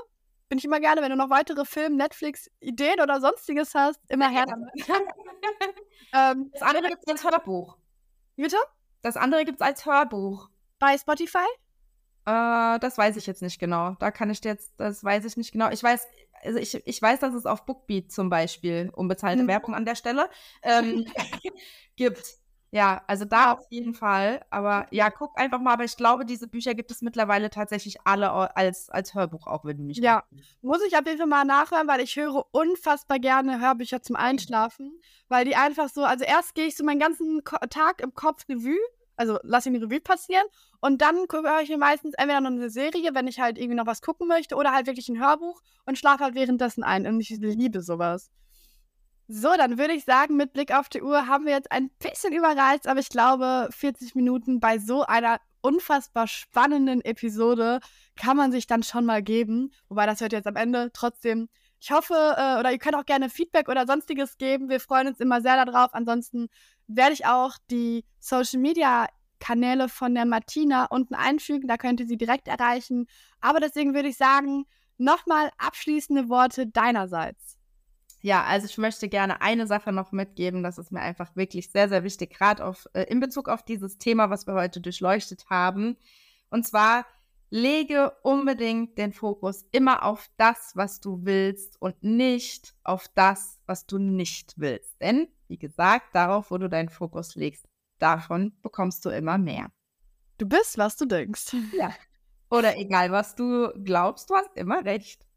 bin 0.49 0.59
ich 0.59 0.65
immer 0.65 0.81
gerne, 0.81 1.03
wenn 1.03 1.11
du 1.11 1.17
noch 1.17 1.31
weitere 1.31 1.65
Film, 1.67 1.97
Netflix-Ideen 1.97 3.01
oder 3.01 3.21
sonstiges 3.21 3.75
hast, 3.75 4.01
immer 4.09 4.31
her 4.31 4.47
damit. 4.47 4.71
ähm, 6.15 6.51
das 6.53 6.63
andere 6.63 6.89
gibt 6.89 7.03
es 7.07 7.13
als 7.13 7.25
Hörbuch. 7.25 7.77
Bitte? 8.37 8.57
Das 9.03 9.17
andere 9.17 9.45
gibt 9.45 9.61
es 9.61 9.67
als 9.67 9.87
Hörbuch. 9.87 10.49
Bei 10.79 10.97
Spotify? 10.97 11.47
Äh, 12.27 12.79
das 12.79 12.99
weiß 12.99 13.17
ich 13.17 13.27
jetzt 13.27 13.43
nicht 13.43 13.59
genau. 13.59 13.97
Da 13.99 14.11
kann 14.11 14.31
ich 14.31 14.45
jetzt, 14.45 14.73
das 14.77 15.03
weiß 15.03 15.25
ich 15.25 15.37
nicht 15.37 15.53
genau. 15.53 15.71
Ich 15.71 15.83
weiß, 15.83 16.07
also 16.43 16.59
ich, 16.59 16.87
ich 16.87 17.03
weiß, 17.03 17.21
dass 17.21 17.35
es 17.35 17.47
auf 17.47 17.65
Bookbeat 17.65 18.13
zum 18.13 18.29
Beispiel, 18.31 18.91
unbezahlte 18.95 19.45
mhm. 19.45 19.49
Werbung 19.49 19.75
an 19.75 19.85
der 19.85 19.95
Stelle, 19.95 20.29
ähm, 20.63 21.07
gibt. 21.97 22.39
Ja, 22.71 23.03
also 23.07 23.25
da 23.25 23.53
auf 23.53 23.67
jeden 23.71 23.95
Fall. 23.95 24.45
Aber 24.51 24.87
ja, 24.91 25.11
guck 25.11 25.39
einfach 25.39 25.61
mal. 25.61 25.73
Aber 25.73 25.85
ich 25.85 25.97
glaube, 25.97 26.25
diese 26.25 26.49
Bücher 26.49 26.75
gibt 26.75 26.91
es 26.91 27.01
mittlerweile 27.01 27.51
tatsächlich 27.51 27.99
alle 28.05 28.31
als, 28.57 28.91
als 28.91 29.15
Hörbuch 29.15 29.47
auch, 29.47 29.65
wenn 29.65 29.79
du 29.79 29.83
mich 29.85 29.99
Ja, 29.99 30.25
muss 30.63 30.83
ich 30.87 30.97
auf 30.97 31.07
jeden 31.07 31.19
Fall 31.19 31.27
mal 31.27 31.45
nachhören, 31.45 31.89
weil 31.89 32.01
ich 32.01 32.15
höre 32.17 32.45
unfassbar 32.51 33.19
gerne 33.19 33.61
Hörbücher 33.61 34.03
zum 34.03 34.17
Einschlafen, 34.17 34.93
weil 35.29 35.45
die 35.45 35.57
einfach 35.57 35.89
so, 35.89 36.05
also 36.05 36.25
erst 36.25 36.55
gehe 36.55 36.67
ich 36.67 36.77
so 36.77 36.85
meinen 36.85 37.01
ganzen 37.01 37.43
Ko 37.43 37.57
Tag 37.71 38.01
im 38.03 38.15
Kopf 38.15 38.47
Revue, 38.49 38.77
also 39.17 39.39
lasse 39.43 39.71
ich 39.71 39.79
die 39.79 39.85
Revue 39.85 40.01
passieren 40.01 40.45
und 40.81 41.01
dann 41.01 41.17
höre 41.31 41.61
ich 41.63 41.71
mir 41.71 41.79
meistens 41.79 42.15
entweder 42.15 42.41
noch 42.41 42.51
eine 42.51 42.71
Serie, 42.71 43.15
wenn 43.15 43.27
ich 43.27 43.41
halt 43.41 43.59
irgendwie 43.59 43.77
noch 43.77 43.87
was 43.87 44.03
gucken 44.03 44.29
möchte 44.29 44.57
oder 44.57 44.73
halt 44.73 44.87
wirklich 44.87 45.09
ein 45.09 45.21
Hörbuch 45.21 45.61
und 45.87 45.99
schlafe 45.99 46.25
halt 46.25 46.35
währenddessen 46.35 46.85
ein 46.85 47.07
und 47.07 47.21
ich 47.21 47.31
liebe 47.31 47.81
sowas. 47.81 48.31
So, 49.31 49.51
dann 49.59 49.77
würde 49.77 49.93
ich 49.93 50.07
sagen, 50.07 50.37
mit 50.37 50.55
Blick 50.55 50.73
auf 50.75 50.89
die 50.89 51.03
Uhr 51.03 51.27
haben 51.27 51.45
wir 51.45 51.53
jetzt 51.53 51.71
ein 51.71 51.91
bisschen 51.99 52.33
überreizt, 52.33 52.89
aber 52.89 52.99
ich 52.99 53.11
glaube, 53.11 53.69
40 53.73 54.15
Minuten 54.15 54.59
bei 54.59 54.79
so 54.79 55.03
einer 55.03 55.39
unfassbar 55.61 56.27
spannenden 56.27 57.05
Episode 57.05 57.81
kann 58.17 58.39
man 58.39 58.53
sich 58.53 58.67
dann 58.67 58.83
schon 58.83 59.05
mal 59.05 59.23
geben. 59.23 59.71
Wobei 59.91 60.07
das 60.07 60.23
wird 60.23 60.33
jetzt 60.33 60.47
am 60.47 60.57
Ende 60.57 60.91
trotzdem. 60.95 61.51
Ich 61.79 61.91
hoffe, 61.91 62.15
äh, 62.15 62.59
oder 62.59 62.73
ihr 62.73 62.79
könnt 62.79 62.97
auch 62.97 63.05
gerne 63.05 63.29
Feedback 63.29 63.69
oder 63.69 63.87
sonstiges 63.87 64.39
geben. 64.39 64.71
Wir 64.71 64.81
freuen 64.81 65.09
uns 65.09 65.21
immer 65.21 65.43
sehr 65.43 65.63
darauf. 65.63 65.93
Ansonsten 65.93 66.49
werde 66.87 67.13
ich 67.13 67.27
auch 67.27 67.57
die 67.71 68.07
Social 68.21 68.61
Media 68.61 69.09
Kanäle 69.41 69.91
von 69.91 70.15
der 70.15 70.25
Martina 70.25 70.87
unten 70.87 71.15
einfügen. 71.15 71.69
Da 71.69 71.77
könnt 71.77 72.01
ihr 72.01 72.07
sie 72.07 72.17
direkt 72.17 72.49
erreichen. 72.49 73.07
Aber 73.43 73.61
deswegen 73.61 73.93
würde 73.93 74.09
ich 74.09 74.17
sagen, 74.17 74.65
nochmal 74.97 75.51
abschließende 75.59 76.31
Worte 76.31 76.67
deinerseits. 76.67 77.58
Ja, 78.21 78.45
also 78.45 78.67
ich 78.67 78.79
möchte 78.79 79.09
gerne 79.09 79.41
eine 79.43 79.67
Sache 79.67 79.93
noch 79.93 80.11
mitgeben, 80.13 80.63
das 80.63 80.79
ist 80.79 80.91
mir 80.91 81.01
einfach 81.01 81.37
wirklich 81.37 81.71
sehr, 81.71 81.89
sehr 81.89 82.03
wichtig, 82.03 82.31
gerade 82.31 82.75
äh, 82.93 83.05
in 83.05 83.21
Bezug 83.21 83.49
auf 83.49 83.65
dieses 83.65 83.99
Thema, 83.99 84.29
was 84.31 84.47
wir 84.47 84.55
heute 84.55 84.81
durchleuchtet 84.81 85.49
haben. 85.49 85.97
Und 86.51 86.67
zwar 86.67 87.07
lege 87.51 88.13
unbedingt 88.23 88.99
den 88.99 89.13
Fokus 89.13 89.65
immer 89.71 90.03
auf 90.05 90.29
das, 90.37 90.73
was 90.75 91.01
du 91.01 91.21
willst 91.25 91.81
und 91.81 92.03
nicht 92.03 92.75
auf 92.83 93.09
das, 93.15 93.59
was 93.67 93.87
du 93.87 93.99
nicht 93.99 94.55
willst. 94.57 95.01
Denn, 95.01 95.29
wie 95.47 95.59
gesagt, 95.59 96.15
darauf, 96.15 96.51
wo 96.51 96.59
du 96.59 96.69
deinen 96.69 96.89
Fokus 96.89 97.37
legst, 97.37 97.67
davon 97.99 98.53
bekommst 98.63 99.05
du 99.05 99.11
immer 99.11 99.39
mehr. 99.39 99.71
Du 100.39 100.47
bist, 100.47 100.79
was 100.79 100.97
du 100.97 101.07
denkst. 101.07 101.55
Ja. 101.77 101.93
Oder 102.51 102.79
egal, 102.79 103.13
was 103.13 103.35
du 103.35 103.71
glaubst, 103.85 104.31
du 104.31 104.35
hast 104.35 104.57
immer 104.57 104.85
recht. 104.85 105.28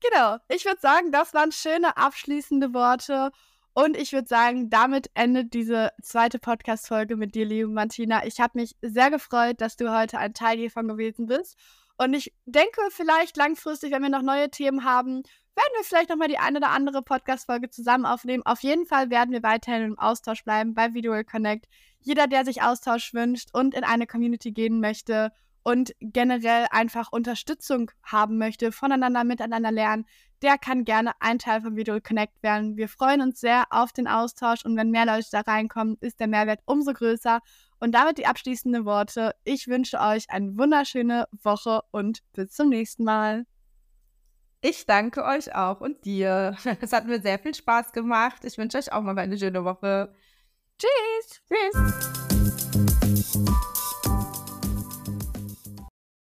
Genau. 0.00 0.38
Ich 0.48 0.64
würde 0.64 0.80
sagen, 0.80 1.12
das 1.12 1.34
waren 1.34 1.52
schöne 1.52 1.96
abschließende 1.96 2.72
Worte. 2.72 3.30
Und 3.72 3.96
ich 3.96 4.12
würde 4.12 4.26
sagen, 4.26 4.68
damit 4.68 5.10
endet 5.14 5.54
diese 5.54 5.92
zweite 6.02 6.38
Podcast-Folge 6.38 7.16
mit 7.16 7.34
dir, 7.34 7.44
liebe 7.44 7.68
Martina. 7.68 8.26
Ich 8.26 8.40
habe 8.40 8.58
mich 8.58 8.76
sehr 8.82 9.10
gefreut, 9.10 9.60
dass 9.60 9.76
du 9.76 9.96
heute 9.96 10.18
ein 10.18 10.34
Teil 10.34 10.58
hiervon 10.58 10.88
gewesen 10.88 11.26
bist. 11.26 11.56
Und 11.96 12.14
ich 12.14 12.32
denke, 12.46 12.80
vielleicht 12.90 13.36
langfristig, 13.36 13.92
wenn 13.92 14.02
wir 14.02 14.08
noch 14.08 14.22
neue 14.22 14.50
Themen 14.50 14.84
haben, 14.84 15.22
werden 15.54 15.72
wir 15.76 15.84
vielleicht 15.84 16.08
nochmal 16.08 16.28
die 16.28 16.38
eine 16.38 16.58
oder 16.58 16.70
andere 16.70 17.02
Podcast-Folge 17.02 17.70
zusammen 17.70 18.06
aufnehmen. 18.06 18.44
Auf 18.44 18.62
jeden 18.62 18.86
Fall 18.86 19.10
werden 19.10 19.32
wir 19.32 19.42
weiterhin 19.42 19.82
im 19.82 19.98
Austausch 19.98 20.42
bleiben 20.42 20.74
bei 20.74 20.94
Video 20.94 21.12
Connect. 21.24 21.66
Jeder, 22.00 22.26
der 22.26 22.44
sich 22.44 22.62
Austausch 22.62 23.12
wünscht 23.12 23.50
und 23.52 23.74
in 23.74 23.84
eine 23.84 24.06
Community 24.06 24.50
gehen 24.52 24.80
möchte 24.80 25.30
und 25.62 25.92
generell 26.00 26.66
einfach 26.70 27.12
Unterstützung 27.12 27.90
haben 28.02 28.38
möchte, 28.38 28.72
voneinander, 28.72 29.24
miteinander 29.24 29.70
lernen, 29.70 30.06
der 30.42 30.56
kann 30.56 30.84
gerne 30.84 31.12
ein 31.20 31.38
Teil 31.38 31.60
von 31.60 31.76
Video 31.76 32.00
Connect 32.00 32.42
werden. 32.42 32.76
Wir 32.76 32.88
freuen 32.88 33.20
uns 33.20 33.40
sehr 33.40 33.64
auf 33.70 33.92
den 33.92 34.08
Austausch 34.08 34.64
und 34.64 34.76
wenn 34.76 34.90
mehr 34.90 35.06
Leute 35.06 35.28
da 35.30 35.40
reinkommen, 35.40 35.98
ist 36.00 36.18
der 36.18 36.28
Mehrwert 36.28 36.60
umso 36.64 36.92
größer. 36.92 37.40
Und 37.78 37.92
damit 37.94 38.18
die 38.18 38.26
abschließenden 38.26 38.84
Worte. 38.84 39.34
Ich 39.44 39.68
wünsche 39.68 40.00
euch 40.00 40.30
eine 40.30 40.56
wunderschöne 40.56 41.26
Woche 41.42 41.82
und 41.90 42.20
bis 42.32 42.52
zum 42.52 42.68
nächsten 42.68 43.04
Mal. 43.04 43.44
Ich 44.62 44.84
danke 44.84 45.24
euch 45.24 45.54
auch 45.54 45.80
und 45.80 46.04
dir. 46.04 46.56
Es 46.80 46.92
hat 46.92 47.06
mir 47.06 47.20
sehr 47.20 47.38
viel 47.38 47.54
Spaß 47.54 47.92
gemacht. 47.92 48.44
Ich 48.44 48.58
wünsche 48.58 48.78
euch 48.78 48.92
auch 48.92 49.02
noch 49.02 49.16
eine 49.16 49.38
schöne 49.38 49.64
Woche. 49.64 50.14
Tschüss. 50.78 51.42
Tschüss. 51.48 52.29